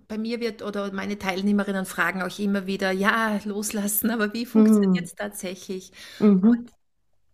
bei 0.08 0.17
mir 0.17 0.39
wird 0.39 0.62
oder 0.62 0.91
meine 0.93 1.17
Teilnehmerinnen 1.17 1.86
fragen 1.86 2.21
auch 2.21 2.39
immer 2.39 2.67
wieder, 2.67 2.91
ja, 2.91 3.39
loslassen, 3.45 4.10
aber 4.10 4.34
wie 4.34 4.45
funktioniert 4.45 5.06
es 5.06 5.13
mhm. 5.13 5.17
tatsächlich? 5.17 5.91
Mhm. 6.19 6.39
Und 6.43 6.71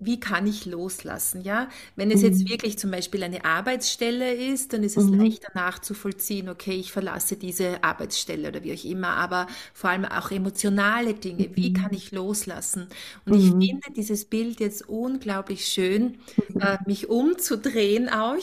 wie 0.01 0.19
kann 0.19 0.47
ich 0.47 0.65
loslassen? 0.65 1.41
Ja, 1.41 1.69
wenn 1.95 2.09
es 2.09 2.21
mhm. 2.21 2.27
jetzt 2.27 2.49
wirklich 2.49 2.79
zum 2.79 2.89
Beispiel 2.89 3.23
eine 3.23 3.45
Arbeitsstelle 3.45 4.33
ist, 4.33 4.73
dann 4.73 4.83
ist 4.83 4.97
es 4.97 5.05
mhm. 5.05 5.19
leichter 5.19 5.51
nachzuvollziehen, 5.53 6.49
okay, 6.49 6.73
ich 6.73 6.91
verlasse 6.91 7.35
diese 7.35 7.83
Arbeitsstelle 7.83 8.49
oder 8.49 8.63
wie 8.63 8.73
auch 8.73 8.83
immer, 8.83 9.09
aber 9.09 9.45
vor 9.73 9.91
allem 9.91 10.05
auch 10.05 10.31
emotionale 10.31 11.13
Dinge, 11.13 11.51
wie 11.53 11.69
mhm. 11.69 11.73
kann 11.75 11.93
ich 11.93 12.11
loslassen? 12.11 12.87
Und 13.25 13.35
ich 13.35 13.53
mhm. 13.53 13.61
finde 13.61 13.91
dieses 13.95 14.25
Bild 14.25 14.59
jetzt 14.59 14.89
unglaublich 14.89 15.67
schön, 15.67 16.17
äh, 16.59 16.77
mich 16.87 17.07
umzudrehen 17.07 18.09
auch 18.09 18.37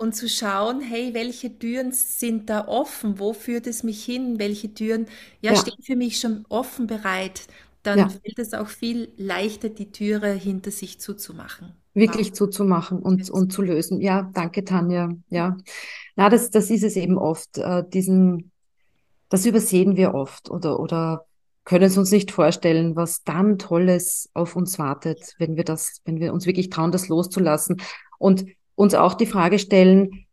und 0.00 0.14
zu 0.14 0.30
schauen, 0.30 0.80
hey, 0.80 1.12
welche 1.12 1.58
Türen 1.58 1.92
sind 1.92 2.48
da 2.48 2.66
offen? 2.66 3.18
Wo 3.18 3.34
führt 3.34 3.66
es 3.66 3.82
mich 3.82 4.02
hin? 4.02 4.38
Welche 4.38 4.72
Türen 4.72 5.06
ja, 5.42 5.52
ja. 5.52 5.58
stehen 5.58 5.82
für 5.82 5.94
mich 5.94 6.18
schon 6.18 6.46
offen 6.48 6.86
bereit? 6.86 7.42
Dann 7.82 7.98
ja. 7.98 8.08
fällt 8.08 8.38
es 8.38 8.54
auch 8.54 8.68
viel 8.68 9.12
leichter, 9.18 9.68
die 9.68 9.92
Türe 9.92 10.32
hinter 10.32 10.70
sich 10.70 11.00
zuzumachen. 11.00 11.74
Wirklich 11.92 12.28
wow. 12.28 12.32
zuzumachen 12.32 13.00
und, 13.00 13.28
und 13.28 13.52
zu 13.52 13.60
lösen. 13.60 14.00
Ja, 14.00 14.30
danke, 14.32 14.64
Tanja. 14.64 15.10
Ja. 15.28 15.58
Na, 16.16 16.30
das, 16.30 16.50
das 16.50 16.70
ist 16.70 16.82
es 16.82 16.96
eben 16.96 17.18
oft. 17.18 17.58
Äh, 17.58 17.84
diesen, 17.86 18.52
das 19.28 19.44
übersehen 19.44 19.96
wir 19.96 20.14
oft 20.14 20.50
oder, 20.50 20.80
oder 20.80 21.26
können 21.64 21.84
es 21.84 21.98
uns 21.98 22.10
nicht 22.10 22.30
vorstellen, 22.32 22.96
was 22.96 23.22
dann 23.22 23.58
Tolles 23.58 24.30
auf 24.32 24.56
uns 24.56 24.78
wartet, 24.78 25.34
wenn 25.38 25.56
wir 25.56 25.64
das, 25.64 26.00
wenn 26.06 26.20
wir 26.20 26.32
uns 26.32 26.46
wirklich 26.46 26.70
trauen, 26.70 26.90
das 26.90 27.08
loszulassen. 27.08 27.82
Und 28.18 28.46
uns 28.80 28.94
auch 28.94 29.12
die 29.12 29.26
Frage 29.26 29.58
stellen, 29.58 30.24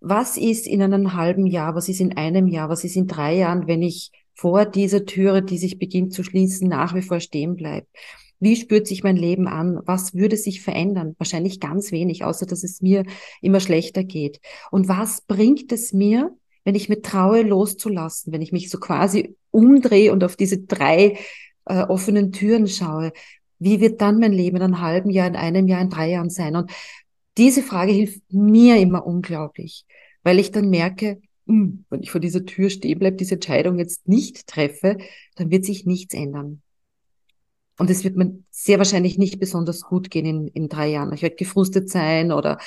was 0.00 0.36
ist 0.36 0.66
in 0.66 0.82
einem 0.82 1.14
halben 1.14 1.46
Jahr, 1.46 1.74
was 1.74 1.88
ist 1.88 2.00
in 2.00 2.14
einem 2.14 2.46
Jahr, 2.46 2.68
was 2.68 2.84
ist 2.84 2.94
in 2.94 3.06
drei 3.06 3.36
Jahren, 3.36 3.66
wenn 3.66 3.80
ich 3.80 4.10
vor 4.34 4.66
dieser 4.66 5.06
Türe, 5.06 5.42
die 5.42 5.56
sich 5.56 5.78
beginnt 5.78 6.12
zu 6.12 6.22
schließen, 6.22 6.68
nach 6.68 6.94
wie 6.94 7.00
vor 7.00 7.20
stehen 7.20 7.56
bleibe? 7.56 7.86
Wie 8.38 8.56
spürt 8.56 8.86
sich 8.86 9.02
mein 9.02 9.16
Leben 9.16 9.48
an? 9.48 9.80
Was 9.86 10.12
würde 10.12 10.36
sich 10.36 10.60
verändern? 10.60 11.14
Wahrscheinlich 11.16 11.58
ganz 11.58 11.90
wenig, 11.90 12.22
außer 12.22 12.44
dass 12.44 12.64
es 12.64 12.82
mir 12.82 13.04
immer 13.40 13.60
schlechter 13.60 14.04
geht. 14.04 14.40
Und 14.70 14.86
was 14.88 15.22
bringt 15.22 15.72
es 15.72 15.94
mir, 15.94 16.36
wenn 16.64 16.74
ich 16.74 16.90
mir 16.90 17.00
traue, 17.00 17.40
loszulassen, 17.40 18.30
wenn 18.34 18.42
ich 18.42 18.52
mich 18.52 18.68
so 18.68 18.78
quasi 18.78 19.36
umdrehe 19.50 20.12
und 20.12 20.22
auf 20.22 20.36
diese 20.36 20.58
drei 20.58 21.16
äh, 21.64 21.82
offenen 21.84 22.30
Türen 22.30 22.66
schaue? 22.66 23.12
Wie 23.58 23.80
wird 23.80 24.02
dann 24.02 24.18
mein 24.18 24.32
Leben 24.32 24.56
in 24.56 24.62
einem 24.62 24.82
halben 24.82 25.08
Jahr, 25.08 25.28
in 25.28 25.36
einem 25.36 25.66
Jahr, 25.66 25.80
in 25.80 25.88
drei 25.88 26.10
Jahren 26.10 26.28
sein? 26.28 26.56
Und 26.56 26.70
diese 27.36 27.62
Frage 27.62 27.92
hilft 27.92 28.22
mir 28.32 28.76
immer 28.76 29.06
unglaublich, 29.06 29.86
weil 30.22 30.38
ich 30.38 30.50
dann 30.52 30.70
merke, 30.70 31.20
hm, 31.46 31.84
wenn 31.90 32.02
ich 32.02 32.10
vor 32.10 32.20
dieser 32.20 32.44
Tür 32.44 32.70
stehen 32.70 32.98
bleibe, 32.98 33.16
diese 33.16 33.34
Entscheidung 33.34 33.78
jetzt 33.78 34.08
nicht 34.08 34.46
treffe, 34.46 34.98
dann 35.36 35.50
wird 35.50 35.64
sich 35.64 35.84
nichts 35.84 36.14
ändern. 36.14 36.62
Und 37.76 37.90
es 37.90 38.04
wird 38.04 38.14
mir 38.16 38.38
sehr 38.50 38.78
wahrscheinlich 38.78 39.18
nicht 39.18 39.40
besonders 39.40 39.82
gut 39.82 40.10
gehen 40.10 40.26
in, 40.26 40.48
in 40.48 40.68
drei 40.68 40.88
Jahren. 40.90 41.12
Ich 41.12 41.22
werde 41.22 41.34
gefrustet 41.34 41.90
sein 41.90 42.30
oder 42.30 42.58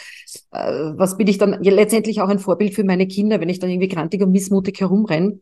äh, 0.51 0.57
was 0.95 1.17
bin 1.17 1.27
ich 1.27 1.37
dann 1.37 1.63
ja, 1.63 1.71
letztendlich 1.71 2.19
auch 2.19 2.27
ein 2.27 2.39
Vorbild 2.39 2.73
für 2.75 2.83
meine 2.83 3.07
Kinder, 3.07 3.39
wenn 3.39 3.47
ich 3.47 3.59
dann 3.59 3.69
irgendwie 3.69 3.87
grantig 3.87 4.21
und 4.21 4.31
missmutig 4.31 4.81
herumrenne, 4.81 5.39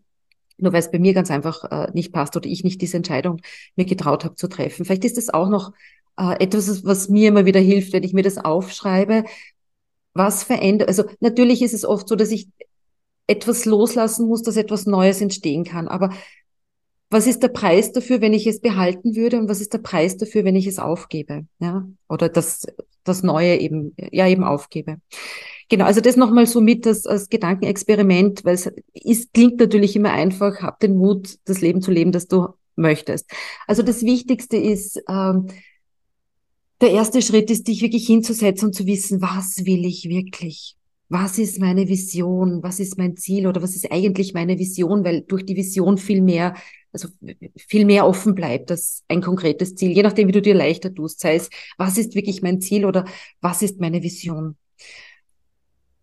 nur 0.57 0.71
weil 0.71 0.79
es 0.79 0.91
bei 0.91 0.99
mir 0.99 1.13
ganz 1.13 1.31
einfach 1.31 1.63
äh, 1.71 1.91
nicht 1.93 2.13
passt 2.13 2.37
oder 2.37 2.47
ich 2.47 2.63
nicht 2.63 2.79
diese 2.81 2.97
Entscheidung 2.97 3.41
mir 3.75 3.85
getraut 3.85 4.23
habe 4.23 4.35
zu 4.35 4.47
treffen. 4.47 4.85
Vielleicht 4.85 5.03
ist 5.03 5.17
das 5.17 5.33
auch 5.33 5.49
noch 5.49 5.73
äh, 6.17 6.43
etwas, 6.43 6.85
was 6.85 7.09
mir 7.09 7.29
immer 7.29 7.45
wieder 7.45 7.59
hilft, 7.59 7.93
wenn 7.93 8.03
ich 8.03 8.13
mir 8.13 8.23
das 8.23 8.37
aufschreibe. 8.37 9.25
Was 10.13 10.43
verändert, 10.43 10.87
also 10.87 11.03
natürlich 11.19 11.61
ist 11.61 11.73
es 11.73 11.83
oft 11.83 12.07
so, 12.07 12.15
dass 12.15 12.31
ich 12.31 12.47
etwas 13.27 13.65
loslassen 13.65 14.27
muss, 14.27 14.43
dass 14.43 14.55
etwas 14.55 14.85
Neues 14.85 15.19
entstehen 15.19 15.65
kann. 15.65 15.87
Aber 15.87 16.11
was 17.09 17.27
ist 17.27 17.43
der 17.43 17.49
Preis 17.49 17.91
dafür, 17.91 18.21
wenn 18.21 18.33
ich 18.33 18.47
es 18.47 18.61
behalten 18.61 19.15
würde 19.15 19.39
und 19.39 19.49
was 19.49 19.61
ist 19.61 19.73
der 19.73 19.79
Preis 19.79 20.17
dafür, 20.17 20.43
wenn 20.45 20.55
ich 20.55 20.67
es 20.67 20.79
aufgebe, 20.79 21.45
ja, 21.59 21.85
oder 22.07 22.29
das 22.29 22.65
das 23.05 23.23
Neue 23.23 23.57
eben 23.57 23.95
ja 23.97 24.27
eben 24.27 24.43
aufgebe. 24.43 24.97
Genau, 25.69 25.85
also 25.85 26.01
das 26.01 26.17
nochmal 26.17 26.45
so 26.45 26.59
mit 26.59 26.85
als, 26.85 27.07
als 27.07 27.29
Gedankenexperiment, 27.29 28.43
weil 28.43 28.55
es 28.55 28.71
ist, 28.93 29.33
klingt 29.33 29.59
natürlich 29.59 29.95
immer 29.95 30.11
einfach, 30.11 30.61
hab 30.61 30.79
den 30.79 30.97
Mut, 30.97 31.37
das 31.45 31.61
Leben 31.61 31.81
zu 31.81 31.91
leben, 31.91 32.11
das 32.11 32.27
du 32.27 32.49
möchtest. 32.75 33.31
Also 33.65 33.81
das 33.81 34.03
Wichtigste 34.03 34.57
ist, 34.57 35.01
ähm, 35.07 35.47
der 36.81 36.91
erste 36.91 37.21
Schritt 37.21 37.49
ist, 37.51 37.67
dich 37.67 37.81
wirklich 37.81 38.05
hinzusetzen 38.07 38.67
und 38.67 38.73
zu 38.73 38.85
wissen, 38.85 39.21
was 39.21 39.65
will 39.65 39.85
ich 39.85 40.09
wirklich? 40.09 40.77
was 41.09 41.37
ist 41.37 41.59
meine 41.59 41.87
Vision, 41.87 42.63
was 42.63 42.79
ist 42.79 42.97
mein 42.97 43.15
Ziel 43.15 43.47
oder 43.47 43.61
was 43.61 43.75
ist 43.75 43.91
eigentlich 43.91 44.33
meine 44.33 44.57
Vision, 44.57 45.03
weil 45.05 45.21
durch 45.21 45.45
die 45.45 45.55
Vision 45.55 45.97
viel 45.97 46.21
mehr, 46.21 46.55
also 46.91 47.09
viel 47.57 47.85
mehr 47.85 48.07
offen 48.07 48.33
bleibt 48.33 48.71
als 48.71 49.03
ein 49.07 49.21
konkretes 49.21 49.75
Ziel, 49.75 49.91
je 49.91 50.03
nachdem, 50.03 50.27
wie 50.27 50.33
du 50.33 50.41
dir 50.41 50.55
leichter 50.55 50.93
tust, 50.93 51.19
sei 51.19 51.35
es, 51.35 51.49
was 51.77 51.97
ist 51.97 52.15
wirklich 52.15 52.41
mein 52.41 52.59
Ziel 52.59 52.85
oder 52.85 53.05
was 53.41 53.61
ist 53.61 53.79
meine 53.79 54.01
Vision. 54.01 54.57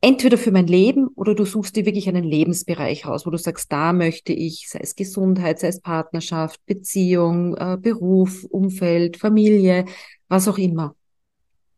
Entweder 0.04 0.36
für 0.36 0.50
mein 0.50 0.66
Leben 0.66 1.08
oder 1.14 1.34
du 1.34 1.44
suchst 1.44 1.76
dir 1.76 1.86
wirklich 1.86 2.08
einen 2.08 2.24
Lebensbereich 2.24 3.06
raus, 3.06 3.24
wo 3.24 3.30
du 3.30 3.38
sagst, 3.38 3.70
da 3.70 3.92
möchte 3.92 4.32
ich, 4.32 4.68
sei 4.68 4.80
es 4.82 4.96
Gesundheit, 4.96 5.60
sei 5.60 5.68
es 5.68 5.80
Partnerschaft, 5.80 6.60
Beziehung, 6.66 7.56
äh, 7.56 7.76
Beruf, 7.80 8.44
Umfeld, 8.50 9.16
Familie, 9.16 9.84
was 10.32 10.48
auch 10.48 10.58
immer. 10.58 10.96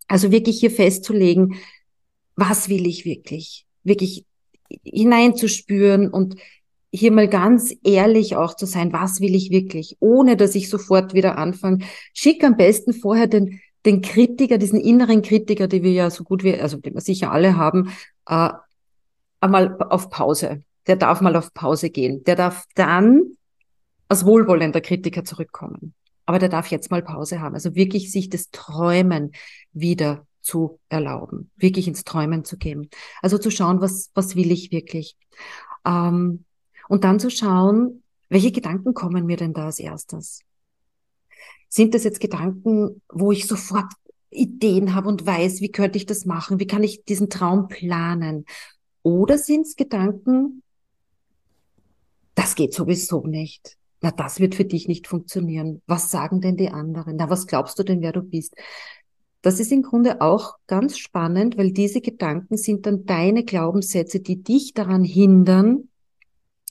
Also 0.07 0.31
wirklich 0.31 0.61
hier 0.61 0.71
festzulegen, 0.71 1.57
was 2.37 2.69
will 2.69 2.87
ich 2.87 3.05
wirklich? 3.05 3.67
Wirklich 3.83 4.25
hineinzuspüren 4.85 6.09
und 6.09 6.37
hier 6.93 7.11
mal 7.11 7.29
ganz 7.29 7.75
ehrlich 7.83 8.37
auch 8.37 8.55
zu 8.55 8.67
sein, 8.67 8.93
was 8.93 9.21
will 9.21 9.35
ich 9.35 9.51
wirklich, 9.51 9.97
ohne 9.99 10.37
dass 10.37 10.55
ich 10.55 10.71
sofort 10.71 11.15
wieder 11.15 11.37
anfange. 11.37 11.85
Schick 12.13 12.45
am 12.45 12.57
besten 12.57 12.93
vorher 12.93 13.27
den, 13.27 13.61
den 13.85 14.01
Kritiker, 14.01 14.57
diesen 14.57 14.81
inneren 14.81 15.23
Kritiker, 15.23 15.67
die 15.67 15.83
wir 15.83 15.91
ja 15.91 16.11
so 16.11 16.23
gut 16.23 16.45
wie, 16.45 16.55
also 16.55 16.77
den 16.77 16.95
wir 16.95 17.01
sicher 17.01 17.33
alle 17.33 17.57
haben, 17.57 17.91
äh, 18.29 18.51
einmal 19.41 19.77
auf 19.91 20.11
Pause. 20.11 20.63
Der 20.87 20.95
darf 20.95 21.21
mal 21.21 21.35
auf 21.35 21.53
Pause 21.55 21.91
gehen. 21.91 22.23
Der 22.23 22.37
darf 22.37 22.67
dann 22.77 23.37
als 24.09 24.25
wohlwollender 24.25 24.81
Kritiker 24.81 25.25
zurückkommen. 25.25 25.95
Aber 26.27 26.39
der 26.39 26.49
darf 26.49 26.69
jetzt 26.69 26.91
mal 26.91 27.03
Pause 27.03 27.41
haben. 27.41 27.55
Also 27.55 27.75
wirklich 27.75 28.11
sich 28.11 28.29
das 28.29 28.51
Träumen 28.51 29.33
wieder 29.73 30.27
zu 30.41 30.79
erlauben, 30.89 31.51
wirklich 31.57 31.89
ins 31.89 32.05
Träumen 32.05 32.45
zu 32.45 32.57
gehen. 32.57 32.89
Also 33.23 33.39
zu 33.39 33.51
schauen, 33.51 33.81
was, 33.81 34.11
was 34.15 34.37
will 34.37 34.53
ich 34.53 34.71
wirklich. 34.73 35.17
Ähm, 35.85 36.45
und 36.89 37.05
dann 37.05 37.19
zu 37.19 37.31
schauen, 37.31 38.03
welche 38.29 38.53
Gedanken 38.53 38.95
kommen 38.95 39.27
mir 39.27 39.37
denn 39.37 39.55
da 39.55 39.67
als 39.67 39.79
erstes? 39.79 40.41
Sind 41.69 41.95
das 41.95 42.05
jetzt 42.05 42.21
Gedanken, 42.21 43.03
wo 43.09 43.33
ich 43.33 43.47
sofort 43.47 43.93
Ideen 44.31 44.95
habe 44.95 45.09
und 45.09 45.27
weiß, 45.27 45.61
wie 45.61 45.71
könnte 45.71 45.99
ich 45.99 46.07
das 46.07 46.25
machen? 46.25 46.61
Wie 46.61 46.67
kann 46.67 46.83
ich 46.83 47.05
diesen 47.05 47.31
Traum 47.31 47.69
planen? 47.69 48.45
Oder 49.03 49.39
sind 49.39 49.67
es 49.67 49.77
Gedanken, 49.77 50.63
das 52.35 52.55
geht 52.55 52.75
sowieso 52.75 53.27
nicht. 53.27 53.77
Na, 54.05 54.11
das 54.11 54.39
wird 54.39 54.55
für 54.55 54.67
dich 54.67 54.87
nicht 54.87 55.07
funktionieren. 55.07 55.81
Was 55.87 56.11
sagen 56.11 56.43
denn 56.43 56.59
die 56.59 56.69
anderen? 56.69 57.17
Na, 57.17 57.31
was 57.31 57.47
glaubst 57.47 57.79
du 57.79 57.85
denn, 57.85 58.03
wer 58.03 58.13
du 58.13 58.21
bist? 58.21 58.55
Das 59.41 59.61
ist 59.61 59.73
im 59.73 59.81
Grunde 59.81 60.21
auch 60.21 60.57
ganz 60.67 60.99
spannend, 60.99 61.57
weil 61.57 61.73
diese 61.73 62.03
Gedanken 62.03 62.59
sind 62.59 62.85
dann 62.85 63.07
deine 63.07 63.45
Glaubenssätze, 63.45 64.21
die 64.21 64.43
dich 64.43 64.75
daran 64.75 65.05
hindern, 65.05 65.89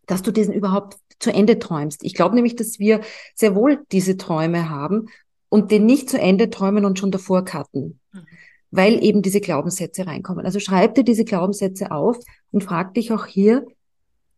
dass 0.05 0.21
du 0.21 0.29
diesen 0.29 0.53
überhaupt 0.53 0.97
zu 1.17 1.33
Ende 1.33 1.57
träumst. 1.57 2.03
Ich 2.03 2.13
glaube 2.13 2.35
nämlich, 2.35 2.55
dass 2.55 2.77
wir 2.77 3.01
sehr 3.33 3.55
wohl 3.55 3.83
diese 3.91 4.15
Träume 4.15 4.69
haben 4.69 5.07
und 5.49 5.71
den 5.71 5.87
nicht 5.87 6.11
zu 6.11 6.19
Ende 6.19 6.51
träumen 6.51 6.85
und 6.85 6.99
schon 6.99 7.09
davor 7.09 7.43
cutten, 7.45 7.99
mhm. 8.11 8.27
weil 8.69 9.03
eben 9.03 9.23
diese 9.23 9.41
Glaubenssätze 9.41 10.05
reinkommen. 10.05 10.45
Also 10.45 10.59
schreib 10.59 10.93
dir 10.93 11.03
diese 11.03 11.25
Glaubenssätze 11.25 11.89
auf 11.89 12.19
und 12.51 12.63
frag 12.63 12.93
dich 12.93 13.11
auch 13.11 13.25
hier, 13.25 13.65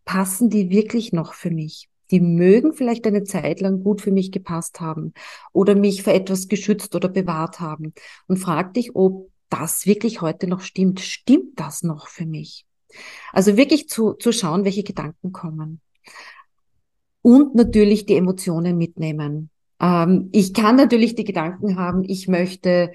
passen 0.05 0.49
die 0.49 0.69
wirklich 0.69 1.11
noch 1.11 1.33
für 1.33 1.51
mich? 1.51 1.89
Die 2.11 2.19
mögen 2.19 2.73
vielleicht 2.73 3.07
eine 3.07 3.23
Zeit 3.23 3.61
lang 3.61 3.83
gut 3.83 4.01
für 4.01 4.11
mich 4.11 4.31
gepasst 4.31 4.79
haben 4.79 5.13
oder 5.51 5.75
mich 5.75 6.03
für 6.03 6.13
etwas 6.13 6.47
geschützt 6.47 6.95
oder 6.95 7.09
bewahrt 7.09 7.59
haben. 7.59 7.93
Und 8.27 8.37
frag 8.37 8.73
dich, 8.73 8.95
ob 8.95 9.31
das 9.49 9.85
wirklich 9.85 10.21
heute 10.21 10.47
noch 10.47 10.61
stimmt. 10.61 10.99
Stimmt 10.99 11.59
das 11.59 11.83
noch 11.83 12.07
für 12.07 12.25
mich? 12.25 12.65
Also 13.31 13.57
wirklich 13.57 13.89
zu, 13.89 14.13
zu 14.13 14.31
schauen, 14.31 14.65
welche 14.65 14.83
Gedanken 14.83 15.31
kommen. 15.31 15.81
Und 17.21 17.55
natürlich 17.55 18.05
die 18.05 18.15
Emotionen 18.15 18.77
mitnehmen. 18.77 19.49
Ähm, 19.79 20.29
ich 20.31 20.53
kann 20.53 20.75
natürlich 20.75 21.15
die 21.15 21.23
Gedanken 21.23 21.77
haben, 21.77 22.03
ich 22.03 22.27
möchte 22.27 22.91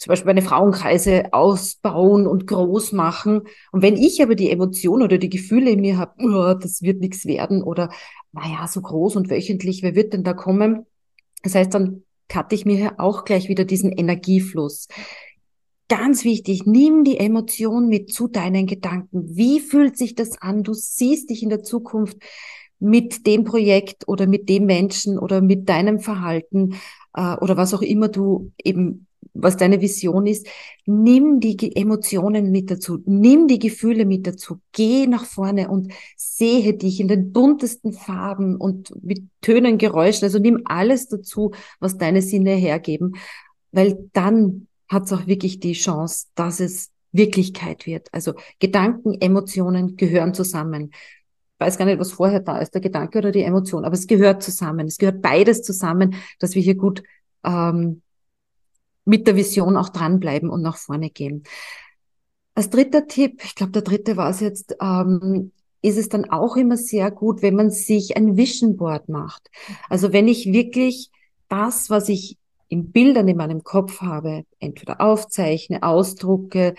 zum 0.00 0.12
Beispiel 0.12 0.28
meine 0.28 0.40
Frauenkreise 0.40 1.24
ausbauen 1.32 2.26
und 2.26 2.46
groß 2.46 2.92
machen. 2.92 3.42
Und 3.70 3.82
wenn 3.82 3.98
ich 3.98 4.22
aber 4.22 4.34
die 4.34 4.48
Emotion 4.50 5.02
oder 5.02 5.18
die 5.18 5.28
Gefühle 5.28 5.72
in 5.72 5.82
mir 5.82 5.98
habe, 5.98 6.14
oh, 6.24 6.54
das 6.58 6.80
wird 6.80 7.00
nichts 7.00 7.26
werden 7.26 7.62
oder 7.62 7.90
naja, 8.32 8.66
so 8.66 8.80
groß 8.80 9.16
und 9.16 9.28
wöchentlich, 9.28 9.82
wer 9.82 9.94
wird 9.94 10.14
denn 10.14 10.24
da 10.24 10.32
kommen? 10.32 10.86
Das 11.42 11.54
heißt, 11.54 11.74
dann 11.74 12.04
cutte 12.30 12.54
ich 12.54 12.64
mir 12.64 12.94
auch 12.96 13.26
gleich 13.26 13.50
wieder 13.50 13.66
diesen 13.66 13.92
Energiefluss. 13.92 14.88
Ganz 15.90 16.24
wichtig, 16.24 16.64
nimm 16.64 17.04
die 17.04 17.18
Emotion 17.18 17.88
mit 17.88 18.10
zu 18.10 18.26
deinen 18.26 18.66
Gedanken. 18.66 19.36
Wie 19.36 19.60
fühlt 19.60 19.98
sich 19.98 20.14
das 20.14 20.40
an? 20.40 20.62
Du 20.62 20.72
siehst 20.72 21.28
dich 21.28 21.42
in 21.42 21.50
der 21.50 21.62
Zukunft 21.62 22.16
mit 22.78 23.26
dem 23.26 23.44
Projekt 23.44 24.08
oder 24.08 24.26
mit 24.26 24.48
dem 24.48 24.64
Menschen 24.64 25.18
oder 25.18 25.42
mit 25.42 25.68
deinem 25.68 26.00
Verhalten 26.00 26.76
äh, 27.12 27.34
oder 27.36 27.58
was 27.58 27.74
auch 27.74 27.82
immer 27.82 28.08
du 28.08 28.52
eben 28.64 29.08
was 29.42 29.56
deine 29.56 29.80
Vision 29.80 30.26
ist, 30.26 30.46
nimm 30.86 31.40
die 31.40 31.76
Emotionen 31.76 32.50
mit 32.50 32.70
dazu, 32.70 33.02
nimm 33.06 33.48
die 33.48 33.58
Gefühle 33.58 34.04
mit 34.04 34.26
dazu, 34.26 34.60
geh 34.72 35.06
nach 35.06 35.24
vorne 35.24 35.68
und 35.68 35.92
sehe 36.16 36.74
dich 36.74 37.00
in 37.00 37.08
den 37.08 37.32
buntesten 37.32 37.92
Farben 37.92 38.56
und 38.56 38.92
mit 39.02 39.22
Tönen, 39.40 39.78
Geräuschen, 39.78 40.24
also 40.24 40.38
nimm 40.38 40.62
alles 40.64 41.08
dazu, 41.08 41.52
was 41.78 41.98
deine 41.98 42.22
Sinne 42.22 42.54
hergeben, 42.54 43.16
weil 43.72 44.10
dann 44.12 44.66
hat 44.88 45.04
es 45.04 45.12
auch 45.12 45.26
wirklich 45.26 45.60
die 45.60 45.72
Chance, 45.72 46.26
dass 46.34 46.60
es 46.60 46.90
Wirklichkeit 47.12 47.86
wird. 47.86 48.08
Also 48.12 48.34
Gedanken, 48.58 49.20
Emotionen 49.20 49.96
gehören 49.96 50.34
zusammen. 50.34 50.90
Ich 50.92 51.66
weiß 51.66 51.78
gar 51.78 51.84
nicht, 51.84 51.98
was 51.98 52.12
vorher 52.12 52.40
da 52.40 52.58
ist, 52.58 52.72
der 52.74 52.80
Gedanke 52.80 53.18
oder 53.18 53.32
die 53.32 53.42
Emotion, 53.42 53.84
aber 53.84 53.94
es 53.94 54.06
gehört 54.06 54.42
zusammen. 54.42 54.86
Es 54.86 54.98
gehört 54.98 55.20
beides 55.20 55.62
zusammen, 55.62 56.14
dass 56.38 56.54
wir 56.54 56.62
hier 56.62 56.76
gut 56.76 57.02
ähm, 57.44 58.02
mit 59.10 59.26
der 59.26 59.34
Vision 59.34 59.76
auch 59.76 59.88
dranbleiben 59.88 60.48
und 60.48 60.62
nach 60.62 60.76
vorne 60.76 61.10
gehen. 61.10 61.42
Als 62.54 62.70
dritter 62.70 63.08
Tipp, 63.08 63.42
ich 63.44 63.56
glaube, 63.56 63.72
der 63.72 63.82
dritte 63.82 64.16
war 64.16 64.30
es 64.30 64.38
jetzt, 64.40 64.76
ähm, 64.80 65.50
ist 65.82 65.98
es 65.98 66.08
dann 66.08 66.30
auch 66.30 66.56
immer 66.56 66.76
sehr 66.76 67.10
gut, 67.10 67.42
wenn 67.42 67.56
man 67.56 67.70
sich 67.70 68.16
ein 68.16 68.36
Vision 68.36 68.76
Board 68.76 69.08
macht. 69.08 69.50
Also 69.88 70.12
wenn 70.12 70.28
ich 70.28 70.52
wirklich 70.52 71.10
das, 71.48 71.90
was 71.90 72.08
ich 72.08 72.38
in 72.68 72.92
Bildern 72.92 73.26
in 73.26 73.36
meinem 73.36 73.64
Kopf 73.64 74.00
habe, 74.00 74.44
entweder 74.60 75.00
aufzeichne, 75.00 75.82
ausdrucke, 75.82 76.74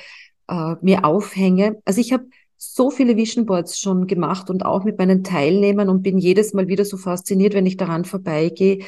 äh, 0.47 0.75
mir 0.81 1.03
aufhänge. 1.03 1.81
Also 1.83 1.99
ich 1.99 2.13
habe 2.13 2.27
so 2.55 2.91
viele 2.91 3.17
Vision 3.17 3.45
Boards 3.45 3.77
schon 3.79 4.07
gemacht 4.07 4.49
und 4.49 4.63
auch 4.65 4.85
mit 4.85 4.97
meinen 4.97 5.23
Teilnehmern 5.23 5.89
und 5.89 6.03
bin 6.03 6.17
jedes 6.17 6.53
Mal 6.53 6.69
wieder 6.69 6.85
so 6.85 6.95
fasziniert, 6.95 7.55
wenn 7.55 7.65
ich 7.65 7.75
daran 7.75 8.05
vorbeigehe, 8.05 8.85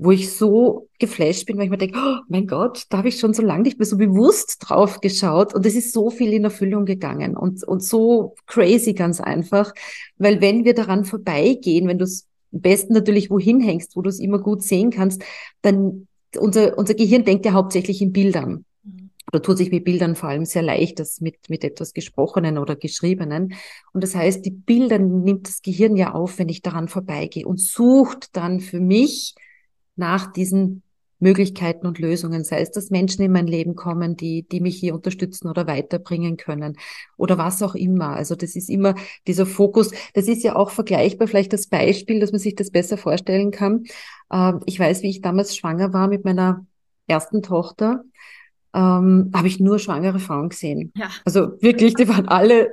wo 0.00 0.12
ich 0.12 0.32
so 0.32 0.88
geflasht 1.00 1.46
bin, 1.46 1.58
weil 1.58 1.64
ich 1.64 1.70
mir 1.70 1.76
denke, 1.76 1.98
oh 1.98 2.20
mein 2.28 2.46
Gott, 2.46 2.84
da 2.88 2.98
habe 2.98 3.08
ich 3.08 3.18
schon 3.18 3.34
so 3.34 3.42
lange 3.42 3.64
nicht 3.64 3.78
mehr 3.78 3.86
so 3.86 3.96
bewusst 3.96 4.58
drauf 4.60 5.00
geschaut 5.00 5.54
und 5.54 5.66
es 5.66 5.74
ist 5.74 5.92
so 5.92 6.08
viel 6.08 6.32
in 6.32 6.44
Erfüllung 6.44 6.84
gegangen 6.84 7.36
und, 7.36 7.64
und 7.64 7.82
so 7.82 8.36
crazy 8.46 8.94
ganz 8.94 9.20
einfach, 9.20 9.74
weil 10.16 10.40
wenn 10.40 10.64
wir 10.64 10.74
daran 10.74 11.04
vorbeigehen, 11.04 11.88
wenn 11.88 11.98
du 11.98 12.04
es 12.04 12.28
am 12.52 12.60
besten 12.60 12.94
natürlich 12.94 13.28
wohin 13.28 13.60
hängst, 13.60 13.96
wo 13.96 14.02
du 14.02 14.08
es 14.08 14.20
immer 14.20 14.38
gut 14.38 14.62
sehen 14.62 14.90
kannst, 14.90 15.22
dann 15.62 16.06
unser, 16.38 16.78
unser 16.78 16.94
Gehirn 16.94 17.24
denkt 17.24 17.44
ja 17.44 17.52
hauptsächlich 17.52 18.00
in 18.00 18.12
Bildern 18.12 18.64
mhm. 18.84 19.10
oder 19.32 19.42
tut 19.42 19.58
sich 19.58 19.72
mit 19.72 19.84
Bildern 19.84 20.14
vor 20.14 20.28
allem 20.28 20.44
sehr 20.44 20.62
leicht, 20.62 21.00
das 21.00 21.20
mit, 21.20 21.36
mit 21.48 21.64
etwas 21.64 21.92
Gesprochenen 21.92 22.56
oder 22.56 22.76
Geschriebenen. 22.76 23.54
Und 23.92 24.04
das 24.04 24.14
heißt, 24.14 24.44
die 24.44 24.52
Bilder 24.52 25.00
nimmt 25.00 25.48
das 25.48 25.60
Gehirn 25.60 25.96
ja 25.96 26.12
auf, 26.12 26.38
wenn 26.38 26.48
ich 26.48 26.62
daran 26.62 26.86
vorbeigehe 26.86 27.46
und 27.46 27.60
sucht 27.60 28.36
dann 28.36 28.60
für 28.60 28.80
mich 28.80 29.34
nach 29.98 30.32
diesen 30.32 30.82
Möglichkeiten 31.20 31.86
und 31.86 31.98
Lösungen, 31.98 32.44
sei 32.44 32.60
es, 32.60 32.70
dass 32.70 32.90
Menschen 32.90 33.22
in 33.22 33.32
mein 33.32 33.46
Leben 33.46 33.74
kommen, 33.74 34.16
die, 34.16 34.46
die 34.46 34.60
mich 34.60 34.76
hier 34.76 34.94
unterstützen 34.94 35.48
oder 35.48 35.66
weiterbringen 35.66 36.36
können 36.36 36.76
oder 37.16 37.38
was 37.38 37.62
auch 37.62 37.74
immer. 37.74 38.10
Also 38.10 38.36
das 38.36 38.54
ist 38.54 38.70
immer 38.70 38.94
dieser 39.26 39.46
Fokus. 39.46 39.90
Das 40.14 40.28
ist 40.28 40.44
ja 40.44 40.54
auch 40.54 40.70
vergleichbar, 40.70 41.26
vielleicht 41.26 41.52
das 41.52 41.66
Beispiel, 41.66 42.20
dass 42.20 42.30
man 42.30 42.38
sich 42.40 42.54
das 42.54 42.70
besser 42.70 42.96
vorstellen 42.96 43.50
kann. 43.50 43.84
Ähm, 44.32 44.60
ich 44.66 44.78
weiß, 44.78 45.02
wie 45.02 45.10
ich 45.10 45.20
damals 45.20 45.56
schwanger 45.56 45.92
war 45.92 46.08
mit 46.08 46.24
meiner 46.24 46.64
ersten 47.08 47.42
Tochter, 47.42 48.04
ähm, 48.74 49.32
habe 49.34 49.48
ich 49.48 49.58
nur 49.58 49.78
schwangere 49.78 50.20
Frauen 50.20 50.50
gesehen. 50.50 50.92
Ja. 50.94 51.08
Also 51.24 51.60
wirklich, 51.60 51.94
die 51.94 52.08
waren 52.08 52.28
alle 52.28 52.68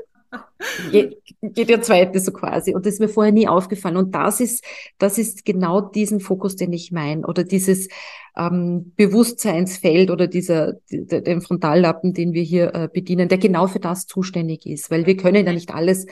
Geht 0.91 1.69
der 1.69 1.82
zweite 1.82 2.19
so 2.19 2.32
quasi. 2.32 2.74
Und 2.74 2.86
das 2.86 2.95
ist 2.95 3.00
mir 3.00 3.10
vorher 3.10 3.32
nie 3.32 3.48
aufgefallen. 3.48 3.98
Und 3.98 4.15
das 4.15 4.39
ist, 4.39 4.63
das 4.98 5.17
ist 5.17 5.45
genau 5.45 5.82
diesen 5.82 6.19
Fokus, 6.19 6.56
den 6.56 6.74
ich 6.74 6.91
meine. 6.91 7.26
Oder 7.28 7.43
dieses 7.43 7.88
ähm, 8.38 8.93
Bewusstseinsfeld 8.95 10.12
oder 10.12 10.28
dieser, 10.28 10.74
den 10.89 11.41
Frontallappen, 11.41 12.13
den 12.13 12.34
wir 12.34 12.43
hier 12.43 12.74
äh, 12.74 12.89
bedienen, 12.91 13.30
der 13.30 13.38
genau 13.38 13.67
für 13.67 13.80
das 13.80 14.06
zuständig 14.06 14.65
ist. 14.65 14.91
Weil 14.91 15.06
wir 15.06 15.17
können 15.17 15.45
ja 15.45 15.54
nicht 15.54 15.74
alles, 15.74 16.06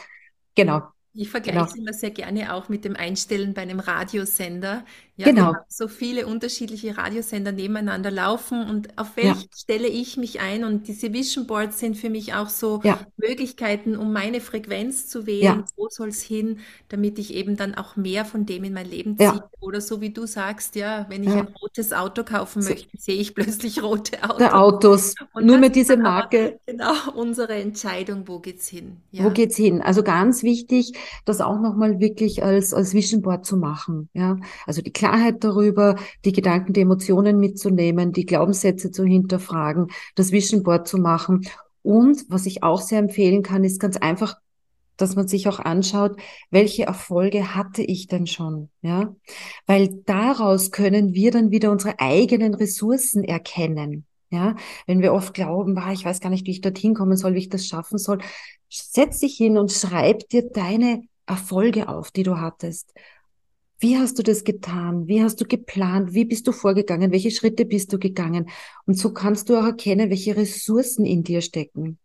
genau, 0.56 0.82
ich 1.16 1.30
vergleiche 1.30 1.60
genau. 1.60 1.70
es 1.70 1.76
immer 1.76 1.94
sehr 1.94 2.10
gerne 2.10 2.54
auch 2.54 2.70
mit 2.70 2.86
dem 2.86 2.96
Einstellen 2.96 3.54
bei 3.54 3.62
einem 3.62 3.80
Radiosender. 3.80 4.84
Ja, 5.16 5.28
genau. 5.28 5.54
So 5.68 5.88
viele 5.88 6.26
unterschiedliche 6.26 6.98
Radiosender 6.98 7.52
nebeneinander 7.52 8.10
laufen 8.10 8.68
und 8.68 8.98
auf 8.98 9.16
welche 9.16 9.30
ja. 9.30 9.48
stelle 9.56 9.88
ich 9.88 10.18
mich 10.18 10.42
ein? 10.42 10.64
Und 10.64 10.88
diese 10.88 11.14
Vision 11.14 11.46
Boards 11.46 11.80
sind 11.80 11.98
für 11.98 12.10
mich 12.10 12.34
auch 12.34 12.50
so 12.50 12.82
ja. 12.84 13.00
Möglichkeiten, 13.18 13.96
um 13.96 14.12
meine 14.12 14.42
Frequenz 14.42 15.08
zu 15.08 15.28
wählen. 15.28 15.44
Ja. 15.44 15.66
Wo 15.76 15.88
soll 15.90 16.10
es 16.10 16.24
hin, 16.24 16.60
damit 16.90 17.20
ich 17.20 17.36
eben 17.36 17.58
dann 17.58 17.76
auch 17.76 17.96
mehr 17.96 18.26
von 18.26 18.48
dem 18.48 18.64
in 18.64 18.74
mein 18.74 18.90
Leben 18.90 19.16
ziehe? 19.16 19.44
Oder 19.60 19.82
so 19.82 20.02
wie 20.02 20.10
du 20.10 20.26
sagst, 20.26 20.76
ja, 20.76 21.06
wenn 21.10 21.24
ich 21.24 21.30
ein 21.30 21.48
rotes 21.62 21.94
Auto 21.94 22.24
kaufen 22.24 22.64
möchte, 22.64 22.90
sehe 22.98 23.16
ich 23.16 23.36
plötzlich 23.36 23.84
rote 23.84 24.24
Autos. 24.24 24.52
Autos. 24.52 25.16
Und 25.34 25.46
Nur 25.46 25.60
mit 25.60 25.76
dieser 25.76 25.96
Marke. 25.96 26.60
Genau, 26.66 26.94
unsere 27.16 27.54
Entscheidung, 27.54 28.28
wo 28.28 28.40
geht's 28.40 28.68
hin? 28.68 28.98
Wo 29.12 29.30
geht's 29.30 29.56
hin? 29.56 29.82
Also 29.82 30.02
ganz 30.02 30.42
wichtig, 30.42 30.94
das 31.26 31.40
auch 31.40 31.60
nochmal 31.60 32.00
wirklich 32.00 32.44
als, 32.44 32.74
als 32.74 32.94
Vision 32.94 33.22
Board 33.22 33.46
zu 33.46 33.58
machen. 33.58 34.10
Ja, 34.14 34.38
also 34.66 34.82
die 34.82 34.92
Klarheit 35.04 35.44
darüber, 35.44 35.98
die 36.24 36.32
Gedanken, 36.32 36.72
die 36.72 36.80
Emotionen 36.80 37.38
mitzunehmen, 37.38 38.14
die 38.14 38.26
Glaubenssätze 38.26 38.90
zu 38.90 39.04
hinterfragen, 39.04 39.88
das 40.16 40.32
Vision 40.32 40.64
Board 40.64 40.88
zu 40.88 40.98
machen. 40.98 41.46
Und 41.82 42.24
was 42.30 42.46
ich 42.46 42.64
auch 42.64 42.80
sehr 42.80 43.00
empfehlen 43.00 43.44
kann, 43.44 43.66
ist 43.66 43.82
ganz 43.82 43.98
einfach, 43.98 44.38
dass 44.96 45.18
man 45.18 45.28
sich 45.28 45.50
auch 45.50 45.60
anschaut, 45.60 46.16
welche 46.52 46.84
Erfolge 46.84 47.54
hatte 47.54 47.82
ich 47.82 48.08
denn 48.08 48.28
schon, 48.28 48.70
ja? 48.82 49.14
Weil 49.66 49.90
daraus 50.06 50.72
können 50.72 51.14
wir 51.14 51.32
dann 51.32 51.52
wieder 51.52 51.72
unsere 51.72 52.00
eigenen 52.00 52.54
Ressourcen 52.54 53.26
erkennen. 53.26 54.06
Ja, 54.30 54.56
wenn 54.88 55.02
wir 55.02 55.14
oft 55.14 55.34
glauben, 55.34 55.76
bah, 55.76 55.92
ich 55.92 56.06
weiß 56.06 56.22
gar 56.22 56.30
nicht, 56.30 56.48
wie 56.48 56.52
ich 56.52 56.62
dorthin 56.62 56.94
kommen 56.96 57.18
soll, 57.18 57.34
wie 57.34 57.40
ich 57.40 57.50
das 57.50 57.68
schaffen 57.68 57.98
soll, 57.98 58.20
setz 58.70 59.20
dich 59.20 59.36
hin 59.36 59.58
und 59.58 59.72
schreib 59.72 60.30
dir 60.30 60.50
deine 60.50 61.04
Erfolge 61.26 61.90
auf, 61.90 62.10
die 62.10 62.24
du 62.24 62.40
hattest. 62.40 62.94
Wie 63.84 63.98
hast 63.98 64.18
du 64.18 64.24
das 64.24 64.46
getan? 64.46 65.10
Wie 65.10 65.22
hast 65.22 65.42
du 65.42 65.46
geplant? 65.46 66.14
Wie 66.14 66.24
bist 66.24 66.48
du 66.48 66.54
vorgegangen? 66.54 67.12
Welche 67.12 67.32
Schritte 67.32 67.66
bist 67.66 67.92
du 67.92 68.00
gegangen? 68.00 68.48
Und 68.86 68.98
so 68.98 69.12
kannst 69.12 69.50
du 69.50 69.58
auch 69.58 69.66
erkennen, 69.66 70.10
welche 70.10 70.38
Ressourcen 70.38 71.06
in 71.06 71.24
dir 71.24 71.42
stecken. 71.42 72.00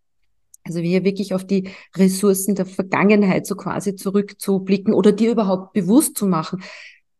Also 0.64 0.80
hier 0.80 1.04
wirklich 1.04 1.34
auf 1.34 1.46
die 1.46 1.70
Ressourcen 1.94 2.56
der 2.56 2.66
Vergangenheit 2.66 3.46
so 3.46 3.54
quasi 3.54 3.94
zurückzublicken 3.94 4.92
oder 4.92 5.12
dir 5.12 5.30
überhaupt 5.30 5.72
bewusst 5.72 6.18
zu 6.18 6.26
machen, 6.26 6.64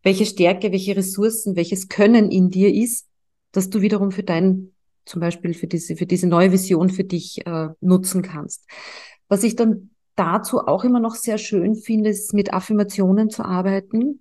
welche 0.02 0.26
Stärke, 0.26 0.72
welche 0.72 0.96
Ressourcen, 0.96 1.54
welches 1.54 1.86
Können 1.86 2.32
in 2.32 2.50
dir 2.50 2.74
ist, 2.74 3.06
dass 3.52 3.70
du 3.70 3.80
wiederum 3.80 4.10
für 4.10 4.24
dein, 4.24 4.72
zum 5.04 5.20
Beispiel 5.20 5.54
für 5.54 5.68
diese, 5.68 5.94
für 5.94 6.06
diese 6.06 6.26
neue 6.26 6.50
Vision 6.50 6.90
für 6.90 7.04
dich 7.04 7.46
äh, 7.46 7.68
nutzen 7.80 8.22
kannst. 8.22 8.66
Was 9.28 9.44
ich 9.44 9.54
dann 9.54 9.90
dazu 10.16 10.58
auch 10.58 10.82
immer 10.82 10.98
noch 10.98 11.14
sehr 11.14 11.38
schön 11.38 11.76
finde, 11.76 12.10
ist 12.10 12.34
mit 12.34 12.52
Affirmationen 12.52 13.30
zu 13.30 13.44
arbeiten. 13.44 14.20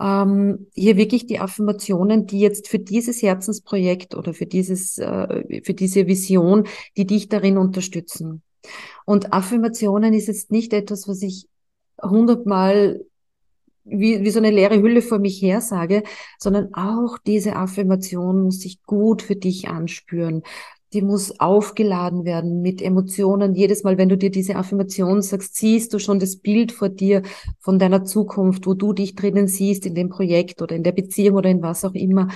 Ähm, 0.00 0.68
hier 0.74 0.96
wirklich 0.96 1.26
die 1.26 1.40
Affirmationen, 1.40 2.26
die 2.26 2.40
jetzt 2.40 2.68
für 2.68 2.78
dieses 2.78 3.20
Herzensprojekt 3.20 4.14
oder 4.14 4.32
für 4.32 4.46
dieses, 4.46 4.98
äh, 4.98 5.62
für 5.64 5.74
diese 5.74 6.06
Vision, 6.06 6.68
die 6.96 7.06
dich 7.06 7.28
darin 7.28 7.58
unterstützen. 7.58 8.42
Und 9.04 9.32
Affirmationen 9.32 10.14
ist 10.14 10.28
jetzt 10.28 10.50
nicht 10.50 10.72
etwas, 10.72 11.08
was 11.08 11.22
ich 11.22 11.48
hundertmal 12.00 13.00
wie, 13.90 14.22
wie 14.22 14.30
so 14.30 14.38
eine 14.38 14.50
leere 14.50 14.80
Hülle 14.80 15.02
vor 15.02 15.18
mich 15.18 15.40
her 15.40 15.60
sage, 15.60 16.02
sondern 16.38 16.74
auch 16.74 17.18
diese 17.18 17.56
Affirmation 17.56 18.42
muss 18.42 18.60
sich 18.60 18.82
gut 18.82 19.22
für 19.22 19.36
dich 19.36 19.68
anspüren 19.68 20.42
die 20.92 21.02
muss 21.02 21.38
aufgeladen 21.38 22.24
werden 22.24 22.62
mit 22.62 22.80
Emotionen. 22.80 23.54
Jedes 23.54 23.82
Mal, 23.82 23.98
wenn 23.98 24.08
du 24.08 24.16
dir 24.16 24.30
diese 24.30 24.56
Affirmation 24.56 25.20
sagst, 25.20 25.56
siehst 25.56 25.92
du 25.92 25.98
schon 25.98 26.18
das 26.18 26.36
Bild 26.36 26.72
vor 26.72 26.88
dir 26.88 27.22
von 27.60 27.78
deiner 27.78 28.04
Zukunft, 28.04 28.66
wo 28.66 28.74
du 28.74 28.92
dich 28.92 29.14
drinnen 29.14 29.48
siehst 29.48 29.84
in 29.84 29.94
dem 29.94 30.08
Projekt 30.08 30.62
oder 30.62 30.74
in 30.74 30.82
der 30.82 30.92
Beziehung 30.92 31.36
oder 31.36 31.50
in 31.50 31.62
was 31.62 31.84
auch 31.84 31.94
immer. 31.94 32.28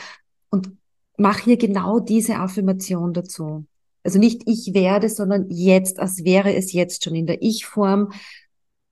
Und 0.51 0.73
mach 1.17 1.39
hier 1.39 1.57
genau 1.57 1.99
diese 1.99 2.37
Affirmation 2.37 3.15
dazu. 3.15 3.65
Also 4.03 4.19
nicht 4.19 4.43
ich 4.47 4.75
werde, 4.75 5.09
sondern 5.09 5.47
jetzt, 5.49 5.99
als 5.99 6.25
wäre 6.25 6.55
es 6.55 6.73
jetzt 6.73 7.05
schon 7.05 7.15
in 7.15 7.27
der 7.27 7.41
Ich-Form. 7.41 8.13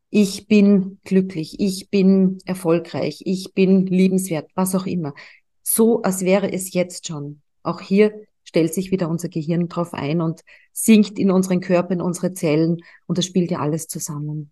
Ich 0.08 0.46
bin 0.46 0.98
glücklich, 1.04 1.60
ich 1.60 1.90
bin 1.90 2.38
erfolgreich, 2.44 3.22
ich 3.24 3.52
bin 3.54 3.86
liebenswert, 3.86 4.50
was 4.54 4.74
auch 4.74 4.86
immer. 4.86 5.14
So, 5.62 6.02
als 6.02 6.24
wäre 6.24 6.52
es 6.52 6.72
jetzt 6.72 7.06
schon. 7.06 7.42
Auch 7.62 7.80
hier 7.80 8.12
stellt 8.50 8.74
sich 8.74 8.90
wieder 8.90 9.08
unser 9.08 9.28
Gehirn 9.28 9.68
drauf 9.68 9.94
ein 9.94 10.20
und 10.20 10.40
sinkt 10.72 11.20
in 11.20 11.30
unseren 11.30 11.60
Körper, 11.60 11.92
in 11.92 12.00
unsere 12.00 12.32
Zellen 12.32 12.78
und 13.06 13.16
das 13.16 13.24
spielt 13.24 13.52
ja 13.52 13.60
alles 13.60 13.86
zusammen. 13.86 14.50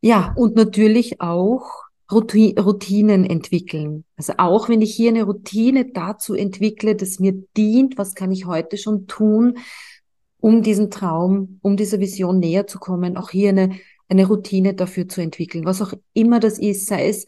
Ja, 0.00 0.34
und 0.36 0.56
natürlich 0.56 1.20
auch 1.20 1.84
Routinen 2.10 3.24
entwickeln. 3.24 4.04
Also 4.16 4.32
auch 4.38 4.68
wenn 4.68 4.82
ich 4.82 4.96
hier 4.96 5.10
eine 5.10 5.22
Routine 5.22 5.92
dazu 5.92 6.34
entwickle, 6.34 6.96
dass 6.96 7.20
mir 7.20 7.34
dient, 7.56 7.98
was 7.98 8.16
kann 8.16 8.32
ich 8.32 8.44
heute 8.44 8.76
schon 8.76 9.06
tun, 9.06 9.58
um 10.40 10.64
diesen 10.64 10.90
Traum, 10.90 11.60
um 11.62 11.76
dieser 11.76 12.00
Vision 12.00 12.40
näher 12.40 12.66
zu 12.66 12.80
kommen, 12.80 13.16
auch 13.16 13.30
hier 13.30 13.50
eine, 13.50 13.78
eine 14.08 14.26
Routine 14.26 14.74
dafür 14.74 15.06
zu 15.06 15.20
entwickeln, 15.20 15.64
was 15.66 15.80
auch 15.80 15.92
immer 16.14 16.40
das 16.40 16.58
ist, 16.58 16.86
sei 16.86 17.08
es 17.08 17.26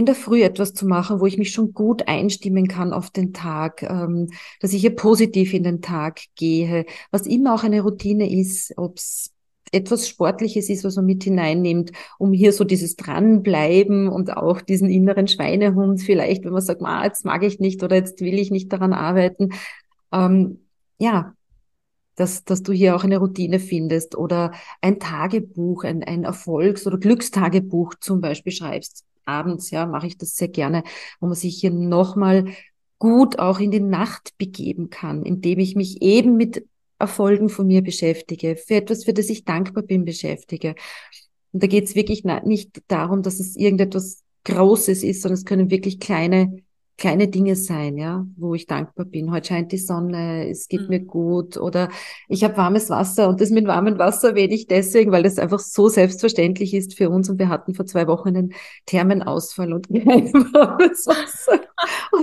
in 0.00 0.06
der 0.06 0.14
Früh 0.14 0.42
etwas 0.42 0.72
zu 0.72 0.86
machen, 0.86 1.20
wo 1.20 1.26
ich 1.26 1.36
mich 1.36 1.52
schon 1.52 1.74
gut 1.74 2.08
einstimmen 2.08 2.68
kann 2.68 2.94
auf 2.94 3.10
den 3.10 3.34
Tag, 3.34 3.82
ähm, 3.82 4.30
dass 4.58 4.72
ich 4.72 4.80
hier 4.80 4.96
positiv 4.96 5.52
in 5.52 5.62
den 5.62 5.82
Tag 5.82 6.20
gehe, 6.36 6.86
was 7.10 7.26
immer 7.26 7.54
auch 7.54 7.64
eine 7.64 7.82
Routine 7.82 8.32
ist, 8.32 8.72
ob 8.78 8.96
es 8.96 9.32
etwas 9.72 10.08
Sportliches 10.08 10.70
ist, 10.70 10.84
was 10.84 10.96
man 10.96 11.04
mit 11.04 11.22
hineinnimmt, 11.22 11.92
um 12.18 12.32
hier 12.32 12.54
so 12.54 12.64
dieses 12.64 12.96
Dranbleiben 12.96 14.08
und 14.08 14.34
auch 14.34 14.62
diesen 14.62 14.88
inneren 14.88 15.28
Schweinehund 15.28 16.00
vielleicht, 16.00 16.46
wenn 16.46 16.52
man 16.52 16.62
sagt, 16.62 16.82
ah, 16.82 17.04
jetzt 17.04 17.26
mag 17.26 17.42
ich 17.42 17.60
nicht 17.60 17.82
oder 17.82 17.96
jetzt 17.96 18.22
will 18.22 18.38
ich 18.38 18.50
nicht 18.50 18.72
daran 18.72 18.94
arbeiten. 18.94 19.50
Ähm, 20.12 20.60
ja, 20.98 21.34
dass, 22.16 22.44
dass 22.44 22.62
du 22.62 22.72
hier 22.72 22.96
auch 22.96 23.04
eine 23.04 23.18
Routine 23.18 23.60
findest 23.60 24.16
oder 24.16 24.52
ein 24.80 24.98
Tagebuch, 24.98 25.84
ein, 25.84 26.02
ein 26.04 26.24
Erfolgs- 26.24 26.86
oder 26.86 26.96
Glückstagebuch 26.96 27.96
zum 28.00 28.22
Beispiel 28.22 28.52
schreibst 28.52 29.04
abends, 29.24 29.70
ja, 29.70 29.86
mache 29.86 30.06
ich 30.06 30.18
das 30.18 30.36
sehr 30.36 30.48
gerne, 30.48 30.82
wo 31.20 31.26
man 31.26 31.34
sich 31.34 31.58
hier 31.58 31.70
nochmal 31.70 32.46
gut 32.98 33.38
auch 33.38 33.60
in 33.60 33.70
die 33.70 33.80
Nacht 33.80 34.36
begeben 34.38 34.90
kann, 34.90 35.24
indem 35.24 35.58
ich 35.58 35.74
mich 35.74 36.02
eben 36.02 36.36
mit 36.36 36.66
Erfolgen 36.98 37.48
von 37.48 37.66
mir 37.66 37.82
beschäftige, 37.82 38.56
für 38.56 38.74
etwas, 38.74 39.04
für 39.04 39.14
das 39.14 39.30
ich 39.30 39.44
dankbar 39.44 39.82
bin, 39.82 40.04
beschäftige. 40.04 40.74
Und 41.52 41.62
da 41.62 41.66
geht 41.66 41.84
es 41.84 41.94
wirklich 41.94 42.24
nicht 42.24 42.82
darum, 42.88 43.22
dass 43.22 43.40
es 43.40 43.56
irgendetwas 43.56 44.22
Großes 44.44 45.02
ist, 45.02 45.22
sondern 45.22 45.38
es 45.38 45.44
können 45.44 45.70
wirklich 45.70 45.98
kleine, 45.98 46.58
kleine 47.00 47.28
Dinge 47.28 47.56
sein, 47.56 47.96
ja, 47.96 48.26
wo 48.36 48.54
ich 48.54 48.66
dankbar 48.66 49.06
bin. 49.06 49.32
Heute 49.32 49.48
scheint 49.48 49.72
die 49.72 49.78
Sonne, 49.78 50.48
es 50.50 50.68
geht 50.68 50.82
mhm. 50.82 50.88
mir 50.88 51.00
gut 51.00 51.56
oder 51.56 51.88
ich 52.28 52.44
habe 52.44 52.58
warmes 52.58 52.90
Wasser 52.90 53.28
und 53.30 53.40
das 53.40 53.50
mit 53.50 53.66
warmem 53.66 53.98
Wasser 53.98 54.28
erwähne 54.28 54.54
ich 54.54 54.66
deswegen, 54.66 55.10
weil 55.10 55.22
das 55.22 55.38
einfach 55.38 55.60
so 55.60 55.88
selbstverständlich 55.88 56.74
ist 56.74 56.96
für 56.96 57.08
uns 57.08 57.30
und 57.30 57.38
wir 57.38 57.48
hatten 57.48 57.74
vor 57.74 57.86
zwei 57.86 58.06
Wochen 58.06 58.28
einen 58.28 58.54
Thermenausfall 58.84 59.72
und 59.72 59.88
kein 59.92 60.32
warmes 60.52 61.06
Wasser 61.06 61.60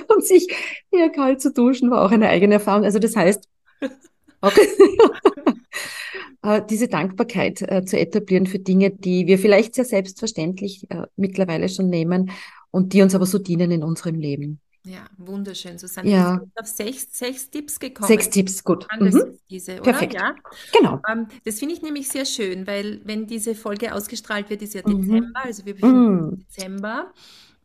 und 0.07 0.23
sich 0.23 0.47
hier 0.91 1.09
kalt 1.09 1.41
zu 1.41 1.51
duschen 1.51 1.89
war 1.89 2.05
auch 2.05 2.11
eine 2.11 2.29
eigene 2.29 2.53
Erfahrung. 2.53 2.85
Also 2.85 2.99
das 2.99 3.15
heißt, 3.15 3.49
auch 4.41 4.53
äh, 6.43 6.61
diese 6.69 6.87
Dankbarkeit 6.87 7.63
äh, 7.63 7.83
zu 7.83 7.99
etablieren 7.99 8.45
für 8.45 8.59
Dinge, 8.59 8.91
die 8.91 9.25
wir 9.25 9.39
vielleicht 9.39 9.73
sehr 9.73 9.85
selbstverständlich 9.85 10.85
äh, 10.91 11.07
mittlerweile 11.15 11.67
schon 11.67 11.89
nehmen 11.89 12.29
und 12.69 12.93
die 12.93 13.01
uns 13.01 13.15
aber 13.15 13.25
so 13.25 13.39
dienen 13.39 13.71
in 13.71 13.83
unserem 13.83 14.19
Leben. 14.19 14.61
Ja, 14.87 15.05
wunderschön, 15.17 15.77
Susanne. 15.77 16.09
Ja. 16.09 16.37
Du 16.37 16.45
bist 16.45 16.59
auf 16.59 16.67
sechs, 16.67 17.07
sechs 17.11 17.49
Tipps 17.49 17.77
gekommen. 17.77 18.07
Sechs 18.07 18.29
Tipps, 18.29 18.63
gut. 18.63 18.87
Mhm. 18.97 19.37
Diese, 19.49 19.73
oder? 19.73 19.81
Perfekt. 19.81 20.13
Ja? 20.13 20.33
Genau. 20.71 21.01
Ähm, 21.11 21.27
das 21.43 21.59
finde 21.59 21.75
ich 21.75 21.81
nämlich 21.81 22.07
sehr 22.07 22.23
schön, 22.25 22.65
weil 22.65 23.01
wenn 23.03 23.27
diese 23.27 23.53
Folge 23.53 23.93
ausgestrahlt 23.93 24.49
wird, 24.49 24.61
ist 24.61 24.73
ja 24.75 24.81
mhm. 24.85 25.01
Dezember, 25.01 25.39
also 25.43 25.65
wir 25.65 25.73
befinden 25.73 26.07
uns 26.07 26.21
mhm. 26.21 26.29
im 26.29 26.39
Dezember. 26.39 27.13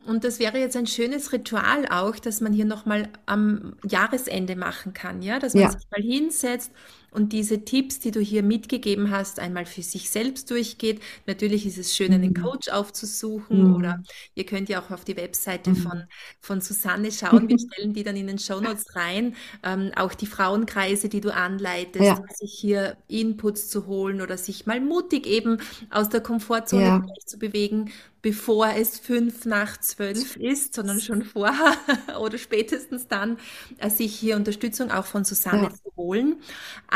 Und 0.04 0.24
das 0.24 0.40
wäre 0.40 0.58
jetzt 0.58 0.76
ein 0.76 0.88
schönes 0.88 1.32
Ritual 1.32 1.86
auch, 1.88 2.16
dass 2.16 2.40
man 2.40 2.52
hier 2.52 2.64
nochmal 2.64 3.08
am 3.26 3.74
Jahresende 3.88 4.56
machen 4.56 4.92
kann, 4.92 5.22
ja, 5.22 5.38
dass 5.38 5.54
man 5.54 5.62
Ja. 5.62 5.70
sich 5.70 5.86
mal 5.90 6.02
hinsetzt 6.02 6.72
und 7.12 7.32
diese 7.32 7.64
Tipps, 7.64 7.98
die 8.00 8.10
du 8.10 8.20
hier 8.20 8.42
mitgegeben 8.42 9.10
hast, 9.10 9.38
einmal 9.38 9.66
für 9.66 9.82
sich 9.82 10.10
selbst 10.10 10.50
durchgeht. 10.50 11.00
Natürlich 11.26 11.66
ist 11.66 11.78
es 11.78 11.94
schön, 11.96 12.12
einen 12.12 12.34
Mhm. 12.34 12.34
Coach 12.34 12.68
aufzusuchen 12.70 13.66
oder 13.66 13.98
Mhm. 13.98 14.04
ihr 14.34 14.44
könnt 14.46 14.68
ja 14.68 14.80
auch 14.82 14.90
auf 14.90 15.04
die 15.04 15.16
Webseite 15.16 15.74
von, 15.74 15.92
Mhm. 15.92 16.08
von 16.40 16.60
Susanne 16.60 17.12
schauen. 17.12 17.48
Wir 17.48 17.58
stellen 17.58 17.92
die 17.94 18.02
dann 18.02 18.16
in 18.16 18.26
den 18.26 18.38
Shownotes 18.38 18.96
rein. 18.96 19.36
Ähm, 19.62 19.92
auch 19.96 20.14
die 20.14 20.26
Frauenkreise, 20.26 21.08
die 21.08 21.20
du 21.20 21.32
anleitest, 21.34 22.22
Ja, 22.22 22.26
sich 22.28 22.52
hier 22.52 22.96
Inputs 23.08 23.68
zu 23.68 23.86
holen 23.86 24.20
oder 24.20 24.36
sich 24.38 24.66
mal 24.66 24.80
mutig 24.80 25.26
eben 25.26 25.58
aus 25.90 26.08
der 26.08 26.20
Komfortzone 26.20 26.90
ja, 26.90 27.02
zu 27.26 27.38
bewegen, 27.38 27.90
bevor 28.22 28.68
es 28.76 28.98
fünf 28.98 29.44
nach 29.46 29.78
zwölf 29.80 30.36
ist, 30.36 30.74
sondern 30.74 31.00
schon 31.00 31.22
vorher 31.24 31.76
oder 32.20 32.38
spätestens 32.38 33.08
dann, 33.08 33.38
äh, 33.78 33.90
sich 33.90 34.14
hier 34.14 34.36
Unterstützung 34.36 34.90
auch 34.90 35.06
von 35.06 35.24
Susanne 35.24 35.68
ja, 35.68 35.72
zu 35.72 35.92
holen. 35.96 36.36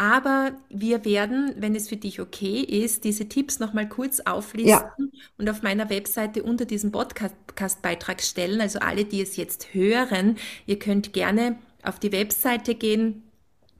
Aber 0.06 0.52
wir 0.68 1.04
werden, 1.04 1.52
wenn 1.56 1.74
es 1.74 1.88
für 1.88 1.96
dich 1.96 2.20
okay 2.20 2.60
ist, 2.60 3.02
diese 3.02 3.28
Tipps 3.28 3.58
nochmal 3.58 3.88
kurz 3.88 4.20
auflisten 4.20 4.68
ja, 4.68 4.94
und 5.36 5.50
auf 5.50 5.62
meiner 5.62 5.90
Webseite 5.90 6.44
unter 6.44 6.64
diesem 6.64 6.92
Podcast-Beitrag 6.92 8.22
stellen. 8.22 8.60
Also 8.60 8.78
alle, 8.78 9.04
die 9.04 9.20
es 9.20 9.36
jetzt 9.36 9.74
hören, 9.74 10.36
ihr 10.64 10.78
könnt 10.78 11.12
gerne 11.12 11.58
auf 11.82 11.98
die 11.98 12.12
Webseite 12.12 12.76
gehen 12.76 13.24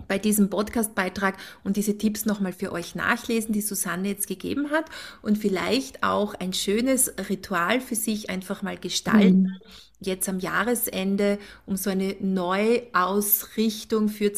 bei 0.09 0.19
diesem 0.19 0.51
Podcast-Beitrag 0.51 1.37
und 1.63 1.77
diese 1.77 1.97
Tipps 1.97 2.27
nochmal 2.27 2.53
für 2.53 2.73
euch 2.73 2.97
nachlesen, 2.97 3.53
die 3.53 3.61
Susanne 3.61 4.09
jetzt 4.09 4.27
gegeben 4.27 4.71
hat 4.73 4.87
und 5.23 5.39
vielleicht 5.39 6.03
auch 6.03 6.35
ein 6.35 6.53
schönes 6.53 7.15
Ritual 7.29 7.81
für 7.81 7.95
sich 7.95 8.31
einfach 8.31 8.63
mal 8.63 8.77
gestalten, 8.79 9.43
Mhm. 9.45 9.61
Jetzt 10.01 10.29
am 10.29 10.39
Jahresende, 10.39 11.39
um 11.67 11.77
so 11.77 11.91
eine 11.91 12.17
Neuausrichtung 12.21 14.09
für 14.09 14.33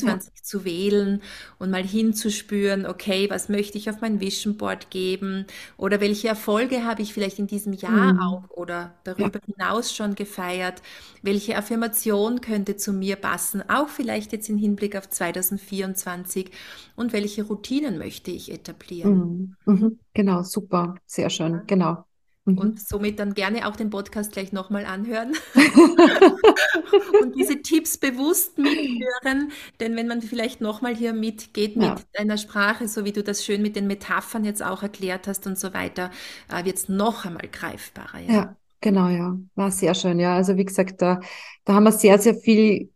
ja, 0.00 0.16
2024 0.16 0.42
zu 0.42 0.64
wählen 0.64 1.22
und 1.58 1.70
mal 1.70 1.82
hinzuspüren, 1.84 2.86
okay, 2.86 3.28
was 3.30 3.48
möchte 3.48 3.78
ich 3.78 3.90
auf 3.90 4.00
mein 4.00 4.20
Vision 4.20 4.56
Board 4.56 4.90
geben 4.90 5.46
oder 5.76 6.00
welche 6.00 6.28
Erfolge 6.28 6.84
habe 6.84 7.02
ich 7.02 7.12
vielleicht 7.12 7.38
in 7.38 7.46
diesem 7.48 7.72
Jahr 7.72 8.14
Mhm. 8.14 8.20
auch 8.20 8.48
oder 8.50 8.94
ja, 9.16 9.30
darüber 9.30 9.40
hinaus 9.46 9.94
schon 9.94 10.14
gefeiert? 10.14 10.82
Welche 11.22 11.56
Affirmation 11.56 12.40
könnte 12.40 12.76
zu 12.76 12.92
mir 12.92 13.16
passen, 13.16 13.62
auch 13.68 13.88
vielleicht 13.88 14.32
jetzt 14.32 14.48
im 14.48 14.56
Hinblick 14.58 14.96
auf 14.96 15.08
2024 15.10 16.50
und 16.96 17.12
welche 17.12 17.42
Routinen 17.44 17.98
möchte 17.98 18.30
ich 18.30 18.50
etablieren? 18.52 19.26
Mhm. 19.26 19.56
Mhm. 19.66 20.00
Genau, 20.14 20.42
super, 20.42 20.94
sehr 21.06 21.30
schön, 21.30 21.62
genau. 21.66 22.04
Und 22.54 22.80
Mhm. 22.80 22.80
somit 22.80 23.18
dann 23.18 23.34
gerne 23.34 23.66
auch 23.68 23.76
den 23.76 23.90
Podcast 23.90 24.32
gleich 24.32 24.52
nochmal 24.52 24.86
anhören 24.86 25.34
und 27.18 27.34
diese 27.36 27.60
Tipps 27.62 27.98
bewusst 27.98 28.58
mithören, 28.58 29.52
denn 29.80 29.96
wenn 29.96 30.06
man 30.08 30.22
vielleicht 30.22 30.60
nochmal 30.60 30.94
hier 30.96 31.12
mitgeht 31.12 31.76
mit 31.76 32.00
Ja, 32.00 32.06
deiner 32.14 32.38
Sprache, 32.38 32.88
so 32.88 33.04
wie 33.04 33.12
du 33.12 33.22
das 33.22 33.44
schön 33.44 33.62
mit 33.62 33.76
den 33.76 33.86
Metaphern 33.86 34.44
jetzt 34.44 34.62
auch 34.62 34.82
erklärt 34.82 35.26
hast 35.28 35.46
und 35.46 35.58
so 35.58 35.74
weiter, 35.74 36.10
äh, 36.48 36.64
wird 36.64 36.76
es 36.76 36.88
noch 36.88 37.24
einmal 37.24 37.48
greifbarer, 37.50 38.20
ja. 38.20 38.36
ja, 38.36 38.56
genau, 38.80 39.08
ja, 39.08 39.38
war 39.54 39.70
sehr 39.70 39.94
schön, 39.94 40.18
ja. 40.18 40.34
Also 40.36 40.56
wie 40.56 40.64
gesagt, 40.64 41.02
da, 41.02 41.20
da 41.64 41.74
haben 41.74 41.84
wir 41.84 41.92
sehr, 41.92 42.18
sehr 42.18 42.34
viel 42.34 42.92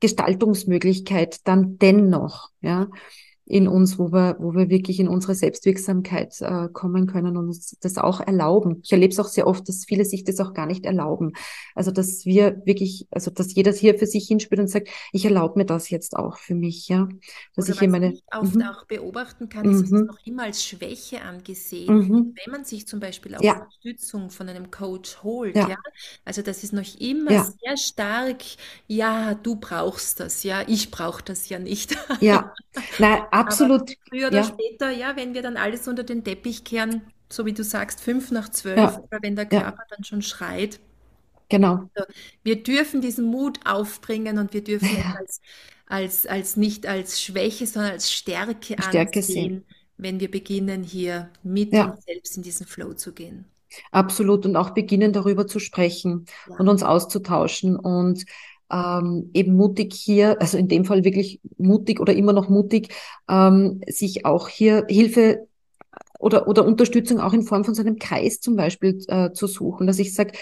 Gestaltungsmöglichkeit 0.00 1.40
dann 1.46 1.78
dennoch, 1.78 2.50
ja, 2.60 2.88
in 3.44 3.68
uns, 3.68 3.98
wo 3.98 4.12
wir, 4.12 4.36
wo 4.38 4.54
wir 4.54 4.68
wirklich 4.70 5.00
in 5.00 5.08
unsere 5.08 5.34
Selbstwirksamkeit 5.34 6.40
äh, 6.40 6.68
kommen 6.72 7.06
können 7.06 7.36
und 7.36 7.48
uns 7.48 7.76
das 7.80 7.98
auch 7.98 8.20
erlauben. 8.20 8.80
Ich 8.82 8.92
erlebe 8.92 9.12
es 9.12 9.18
auch 9.18 9.28
sehr 9.28 9.46
oft, 9.46 9.68
dass 9.68 9.84
viele 9.84 10.04
sich 10.04 10.24
das 10.24 10.40
auch 10.40 10.54
gar 10.54 10.66
nicht 10.66 10.84
erlauben. 10.84 11.32
Also 11.74 11.90
dass 11.90 12.24
wir 12.24 12.62
wirklich, 12.64 13.06
also 13.10 13.30
dass 13.30 13.54
jeder 13.54 13.72
hier 13.72 13.98
für 13.98 14.06
sich 14.06 14.26
hinspürt 14.28 14.60
und 14.60 14.68
sagt, 14.68 14.88
ich 15.12 15.24
erlaube 15.24 15.58
mir 15.58 15.66
das 15.66 15.90
jetzt 15.90 16.16
auch 16.16 16.38
für 16.38 16.54
mich, 16.54 16.88
ja, 16.88 17.08
dass 17.56 17.66
Oder 17.66 17.74
ich 17.74 17.78
hier 17.80 17.88
was 17.88 17.92
meine, 17.92 18.12
ich 18.12 18.22
oft 18.32 18.54
mhm, 18.54 18.62
auch 18.62 18.84
beobachten 18.86 19.48
kann, 19.48 19.68
ist, 19.68 19.76
es 19.76 19.82
ist 19.84 19.90
mhm, 19.92 20.06
noch 20.06 20.18
immer 20.24 20.44
als 20.44 20.64
Schwäche 20.64 21.22
angesehen, 21.22 21.94
mhm, 21.94 22.34
wenn 22.44 22.52
man 22.52 22.64
sich 22.64 22.86
zum 22.86 23.00
Beispiel 23.00 23.34
auch 23.34 23.42
ja, 23.42 23.54
Unterstützung 23.54 24.30
von 24.30 24.48
einem 24.48 24.70
Coach 24.70 25.22
holt, 25.22 25.56
ja, 25.56 25.68
ja. 25.68 25.76
Also 26.24 26.42
das 26.42 26.62
ist 26.64 26.72
noch 26.72 27.00
immer 27.00 27.30
ja, 27.32 27.44
sehr 27.44 27.76
stark, 27.76 28.42
ja, 28.86 29.34
du 29.34 29.56
brauchst 29.56 30.20
das, 30.20 30.42
ja, 30.42 30.62
ich 30.66 30.90
brauche 30.90 31.22
das 31.22 31.48
ja 31.48 31.58
nicht. 31.58 31.96
ja, 32.20 32.52
nein, 32.98 33.22
Aber 33.40 33.56
absolut, 33.56 33.96
früher 34.08 34.28
oder 34.28 34.40
ja, 34.40 34.42
später, 34.42 34.90
ja, 34.90 35.16
wenn 35.16 35.34
wir 35.34 35.42
dann 35.42 35.56
alles 35.56 35.88
unter 35.88 36.04
den 36.04 36.24
Teppich 36.24 36.64
kehren, 36.64 37.12
so 37.30 37.46
wie 37.46 37.52
du 37.54 37.64
sagst, 37.64 38.00
fünf 38.00 38.30
nach 38.30 38.48
zwölf, 38.50 38.96
ja, 38.96 38.98
oder 38.98 39.18
wenn 39.22 39.36
der 39.36 39.46
Körper 39.46 39.82
dann 39.90 40.04
schon 40.04 40.22
schreit, 40.22 40.80
genau, 41.48 41.90
also 41.94 42.06
wir 42.42 42.62
dürfen 42.62 43.00
diesen 43.00 43.24
Mut 43.26 43.60
aufbringen 43.66 44.38
und 44.38 44.52
wir 44.54 44.64
dürfen 44.64 45.02
als, 45.02 45.40
als, 45.86 46.26
als 46.26 46.56
nicht 46.56 46.86
als 46.86 47.20
Schwäche, 47.22 47.66
sondern 47.66 47.92
als 47.92 48.12
Stärke 48.12 48.76
Stärke 48.78 49.22
sehen. 49.22 49.60
ansehen, 49.60 49.66
wenn 49.96 50.20
wir 50.20 50.30
beginnen, 50.30 50.82
hier 50.84 51.30
mit 51.42 51.76
uns 51.78 52.04
selbst 52.04 52.36
in 52.36 52.42
diesen 52.42 52.66
Flow 52.66 52.94
zu 52.94 53.12
gehen. 53.12 53.46
absolut. 53.90 54.46
Und 54.46 54.56
auch 54.56 54.70
beginnen, 54.70 55.12
darüber 55.12 55.46
zu 55.46 55.58
sprechen 55.58 56.26
und 56.56 56.68
Ja, 56.68 56.68
uns 56.68 56.82
auszutauschen. 56.82 57.76
Und 57.76 58.24
ähm, 58.72 59.30
eben 59.34 59.54
mutig 59.54 59.92
hier, 59.94 60.40
also 60.40 60.56
in 60.56 60.68
dem 60.68 60.84
Fall 60.84 61.04
wirklich 61.04 61.40
mutig 61.58 62.00
oder 62.00 62.14
immer 62.14 62.32
noch 62.32 62.48
mutig, 62.48 62.88
ähm, 63.28 63.80
sich 63.86 64.24
auch 64.24 64.48
hier 64.48 64.86
Hilfe 64.88 65.46
oder, 66.18 66.48
oder 66.48 66.64
Unterstützung 66.64 67.20
auch 67.20 67.32
in 67.32 67.42
Form 67.42 67.64
von 67.64 67.74
so 67.74 67.82
einem 67.82 67.98
Kreis 67.98 68.40
zum 68.40 68.56
Beispiel 68.56 68.98
äh, 69.08 69.32
zu 69.32 69.46
suchen, 69.46 69.86
dass 69.86 69.98
ich 69.98 70.14
sage, 70.14 70.32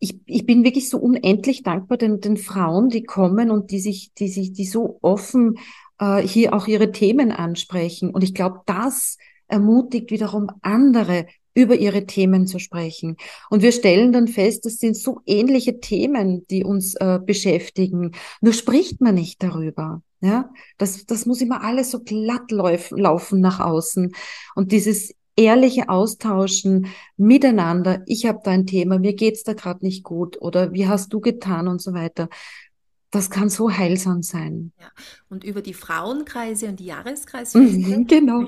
ich, 0.00 0.18
ich 0.26 0.46
bin 0.46 0.64
wirklich 0.64 0.88
so 0.88 0.98
unendlich 0.98 1.62
dankbar 1.62 1.98
den, 1.98 2.20
den 2.20 2.36
Frauen, 2.36 2.88
die 2.88 3.04
kommen 3.04 3.50
und 3.50 3.70
die 3.70 3.80
sich, 3.80 4.12
die 4.14 4.28
sich, 4.28 4.52
die 4.52 4.64
so 4.64 4.98
offen 5.02 5.58
äh, 5.98 6.22
hier 6.22 6.54
auch 6.54 6.66
ihre 6.66 6.90
Themen 6.90 7.30
ansprechen. 7.32 8.10
Und 8.10 8.24
ich 8.24 8.34
glaube, 8.34 8.60
das 8.66 9.18
ermutigt 9.46 10.10
wiederum 10.10 10.48
andere, 10.62 11.26
über 11.54 11.76
ihre 11.76 12.06
Themen 12.06 12.46
zu 12.46 12.58
sprechen. 12.58 13.16
Und 13.48 13.62
wir 13.62 13.72
stellen 13.72 14.12
dann 14.12 14.28
fest, 14.28 14.64
das 14.64 14.78
sind 14.78 14.96
so 14.96 15.20
ähnliche 15.26 15.80
Themen, 15.80 16.46
die 16.48 16.64
uns 16.64 16.94
äh, 16.94 17.18
beschäftigen. 17.24 18.12
Nur 18.40 18.52
spricht 18.52 19.00
man 19.00 19.14
nicht 19.14 19.42
darüber. 19.42 20.02
Ja, 20.22 20.50
das, 20.76 21.06
das 21.06 21.24
muss 21.24 21.40
immer 21.40 21.64
alles 21.64 21.90
so 21.90 22.00
glatt 22.00 22.50
lauf, 22.50 22.90
laufen 22.90 23.40
nach 23.40 23.58
außen. 23.58 24.12
Und 24.54 24.70
dieses 24.70 25.14
ehrliche 25.34 25.88
Austauschen 25.88 26.88
miteinander, 27.16 28.02
ich 28.06 28.26
habe 28.26 28.40
da 28.44 28.50
ein 28.50 28.66
Thema, 28.66 28.98
mir 28.98 29.14
geht's 29.14 29.44
da 29.44 29.54
gerade 29.54 29.84
nicht 29.84 30.04
gut 30.04 30.40
oder 30.42 30.72
wie 30.74 30.86
hast 30.86 31.12
du 31.12 31.20
getan 31.20 31.68
und 31.68 31.80
so 31.80 31.94
weiter. 31.94 32.28
Das 33.10 33.30
kann 33.30 33.48
so 33.48 33.70
heilsam 33.70 34.22
sein. 34.22 34.72
Ja, 34.78 34.90
und 35.30 35.44
über 35.44 35.62
die 35.62 35.74
Frauenkreise 35.74 36.68
und 36.68 36.80
die 36.80 36.86
Jahreskreisfeste 36.86 37.78
Mhm, 37.82 38.06
genau. 38.06 38.46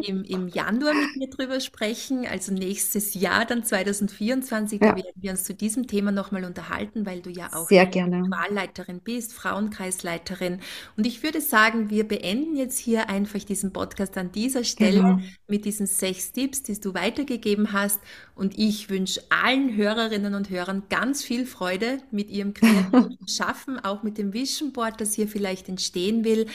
im, 0.00 0.24
im 0.24 0.48
Januar 0.48 0.94
mit 0.94 1.14
mir 1.16 1.28
drüber 1.30 1.60
sprechen, 1.60 2.26
also 2.26 2.52
nächstes 2.52 3.14
Jahr, 3.14 3.44
dann 3.46 3.64
2024, 3.64 4.80
da 4.82 4.88
Ja, 4.88 4.96
werden 4.96 5.12
wir 5.22 5.30
uns 5.30 5.44
zu 5.44 5.54
diesem 5.54 5.86
Thema 5.86 6.12
nochmal 6.12 6.44
unterhalten, 6.44 7.06
weil 7.06 7.22
du 7.22 7.30
ja 7.30 7.52
auch 7.54 7.70
sehr 7.70 7.86
gerne. 7.86 8.22
Wahlleiterin 8.30 9.00
bist, 9.02 9.34
Frauenkreisleiterin. 9.34 10.60
Und 10.96 11.06
ich 11.06 11.22
würde 11.22 11.40
sagen, 11.40 11.90
wir 11.90 12.08
beenden 12.08 12.56
jetzt 12.56 12.78
hier 12.78 13.08
einfach 13.10 13.44
diesen 13.44 13.72
Podcast 13.72 14.16
an 14.18 14.32
dieser 14.32 14.64
Stelle 14.64 15.02
Genau. 15.02 15.18
mit 15.48 15.64
diesen 15.66 15.86
sechs 15.86 16.32
Tipps, 16.32 16.62
die 16.62 16.80
du 16.80 16.94
weitergegeben 16.94 17.72
hast. 17.72 18.00
Und 18.34 18.58
ich 18.58 18.88
wünsche 18.90 19.20
allen 19.30 19.76
Hörerinnen 19.76 20.34
und 20.34 20.50
Hörern 20.50 20.84
ganz 20.88 21.22
viel 21.22 21.46
Freude 21.46 21.98
mit 22.10 22.30
ihrem 22.30 22.54
kreativen 22.54 23.18
Schaffen, 23.28 23.78
auch 23.80 24.02
mit 24.02 24.18
dem 24.18 24.32
Vision 24.32 24.72
Board, 24.72 25.00
das 25.00 25.14
hier 25.14 25.28
vielleicht 25.28 25.68
entstehen 25.68 26.21
will. 26.24 26.46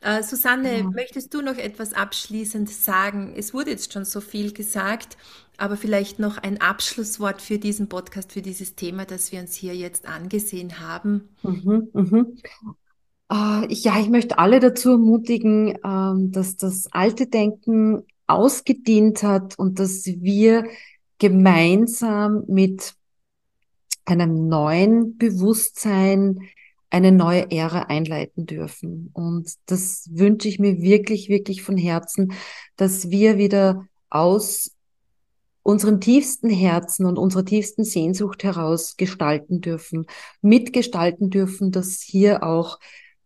Äh, 0.00 0.22
Susanne, 0.22 0.84
Genau. 0.84 0.90
möchtest 0.94 1.34
du 1.34 1.42
noch 1.42 1.56
etwas 1.56 1.92
abschließend 1.92 2.70
sagen? 2.70 3.34
Es 3.36 3.52
wurde 3.54 3.70
jetzt 3.70 3.92
schon 3.92 4.04
so 4.04 4.20
viel 4.20 4.52
gesagt, 4.52 5.16
Aber 5.62 5.76
vielleicht 5.76 6.18
noch 6.18 6.38
ein 6.38 6.58
Abschlusswort 6.62 7.42
für 7.42 7.58
diesen 7.58 7.86
Podcast, 7.90 8.32
für 8.32 8.40
dieses 8.40 8.76
Thema, 8.76 9.04
das 9.04 9.30
wir 9.30 9.40
uns 9.40 9.54
hier 9.54 9.76
jetzt 9.76 10.06
angesehen 10.06 10.80
haben. 10.80 11.28
Mhm, 11.42 11.88
mhm. 11.92 12.36
Äh, 13.30 13.66
ja, 13.72 14.00
ich 14.00 14.08
möchte 14.08 14.38
alle 14.38 14.60
dazu 14.60 14.92
ermutigen, 14.92 15.78
ähm, 15.84 16.32
dass 16.32 16.56
das 16.56 16.88
alte 16.92 17.26
Denken 17.26 18.04
ausgedient 18.26 19.22
hat 19.22 19.58
und 19.58 19.78
dass 19.78 20.04
wir 20.06 20.64
gemeinsam 21.18 22.44
mit 22.48 22.94
einem 24.04 24.48
neuen 24.48 25.18
Bewusstsein 25.18 26.40
eine 26.90 27.12
neue 27.12 27.50
Ära 27.50 27.82
einleiten 27.84 28.46
dürfen. 28.46 29.10
Und 29.12 29.54
das 29.66 30.08
wünsche 30.12 30.48
ich 30.48 30.58
mir 30.58 30.82
wirklich, 30.82 31.28
wirklich 31.28 31.62
von 31.62 31.76
Herzen, 31.76 32.32
dass 32.76 33.10
wir 33.10 33.38
wieder 33.38 33.86
aus 34.10 34.72
unserem 35.62 36.00
tiefsten 36.00 36.50
Herzen 36.50 37.06
und 37.06 37.18
unserer 37.18 37.44
tiefsten 37.44 37.84
Sehnsucht 37.84 38.42
heraus 38.44 38.96
gestalten 38.96 39.60
dürfen, 39.60 40.06
mitgestalten 40.42 41.30
dürfen, 41.30 41.70
dass 41.70 42.00
hier 42.00 42.42
auch 42.42 42.80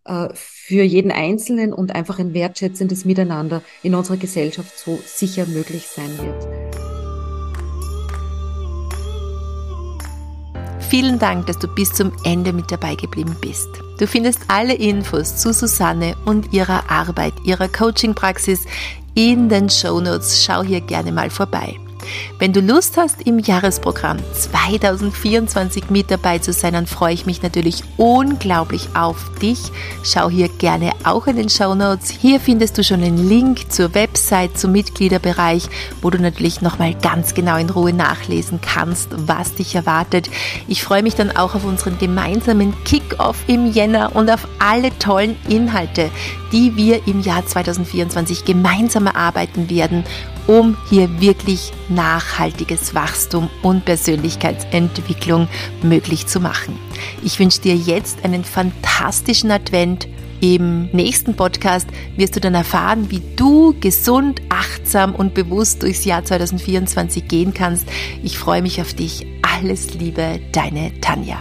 äh, 0.05 0.29
für 0.35 0.83
jeden 0.83 1.11
Einzelnen 1.11 1.73
und 1.73 1.95
einfach 1.95 2.19
ein 2.19 2.35
wertschätzendes 2.35 3.05
Miteinander 3.05 3.63
in 3.83 3.95
unserer 3.95 4.17
Gesellschaft 4.17 4.79
so 4.79 4.99
sicher 5.05 5.47
möglich 5.47 5.87
sein 5.87 6.19
wird. 6.19 6.84
Vielen 10.95 11.19
Dank, 11.19 11.47
dass 11.47 11.59
du 11.59 11.67
bis 11.67 11.93
zum 11.93 12.13
Ende 12.23 12.53
mit 12.53 12.71
dabei 12.71 12.95
geblieben 12.95 13.35
bist. 13.41 13.67
Du 13.99 14.07
findest 14.07 14.43
alle 14.47 14.75
Infos 14.75 15.35
zu 15.35 15.53
Susanne 15.53 16.15
und 16.25 16.53
ihrer 16.53 16.89
Arbeit, 16.89 17.33
ihrer 17.43 17.67
Coaching-Praxis 17.67 18.65
in 19.17 19.49
den 19.49 19.69
Show 19.69 20.01
Notes. 20.01 20.45
Schau 20.45 20.63
hier 20.63 20.81
gerne 20.81 21.11
mal 21.11 21.31
vorbei. 21.31 21.81
Wenn 22.39 22.53
du 22.53 22.61
Lust 22.61 22.97
hast, 22.97 23.27
im 23.27 23.39
Jahresprogramm 23.39 24.19
2024 24.33 25.91
mit 25.91 26.11
dabei 26.11 26.39
zu 26.39 26.53
sein, 26.53 26.75
dann 26.75 26.87
freue 26.87 27.15
ich 27.15 27.27
mich 27.27 27.43
natürlich 27.43 27.83
unglaublich 27.97 28.89
auf 28.95 29.31
dich. 29.41 29.59
Schau 30.03 30.29
hier 30.29 30.49
gerne 30.49 30.93
auch 31.05 31.27
in 31.27 31.37
den 31.37 31.49
Show 31.49 31.75
Notes. 31.75 32.11
Hier 32.11 32.41
findest 32.41 32.77
du 32.79 32.85
schon 32.85 33.03
einen 33.03 33.29
Link 33.29 33.71
zur 33.73 33.95
Website, 33.95 34.59
zum 34.59 34.73
Mitgliederbereich, 34.73 35.69
wo 36.03 36.11
du 36.11 36.19
natürlich 36.19 36.61
nochmal 36.61 36.95
ganz 36.95 37.35
genau 37.35 37.57
in 37.57 37.71
Ruhe 37.71 37.93
nachlesen 37.93 38.61
kannst, 38.61 39.09
was 39.13 39.55
dich 39.55 39.75
erwartet. 39.75 40.29
Ich 40.69 40.83
freue 40.83 41.03
mich 41.03 41.15
dann 41.15 41.37
auch 41.37 41.55
auf 41.55 41.65
unseren 41.65 41.99
gemeinsamen 41.99 42.75
Kick-Off 42.85 43.37
im 43.47 43.71
Jänner 43.73 44.15
und 44.15 44.31
auf 44.31 44.47
alle 44.59 44.97
tollen 44.99 45.37
Inhalte, 45.49 46.11
die 46.53 46.77
wir 46.77 47.07
im 47.07 47.21
Jahr 47.21 47.47
2024 47.47 48.45
gemeinsam 48.45 49.07
erarbeiten 49.07 49.71
werden 49.71 50.05
um 50.47 50.77
hier 50.89 51.21
wirklich 51.21 51.73
nachhaltiges 51.89 52.95
Wachstum 52.95 53.49
und 53.63 53.85
Persönlichkeitsentwicklung 53.85 55.49
möglich 55.83 56.27
zu 56.27 56.41
machen. 56.41 56.79
Ich 57.23 57.39
wünsche 57.39 57.61
dir 57.61 57.75
jetzt 57.75 58.25
einen 58.25 58.45
fantastischen 58.45 59.51
Advent. 59.51 60.09
Im 60.41 60.91
nächsten 60.91 61.37
Podcast 61.37 61.89
wirst 62.17 62.37
du 62.37 62.41
dann 62.41 62.55
erfahren, 62.55 63.11
wie 63.11 63.23
du 63.37 63.75
gesund, 63.81 64.43
achtsam 64.51 65.15
und 65.15 65.33
bewusst 65.33 65.83
durchs 65.83 66.05
Jahr 66.05 66.25
2024 66.25 67.29
gehen 67.29 67.55
kannst. 67.55 67.87
Ich 68.23 68.39
freue 68.39 68.61
mich 68.61 68.81
auf 68.81 68.93
dich. 68.93 69.27
Alles 69.43 69.95
Liebe, 69.95 70.41
deine 70.53 71.01
Tanja. 71.01 71.39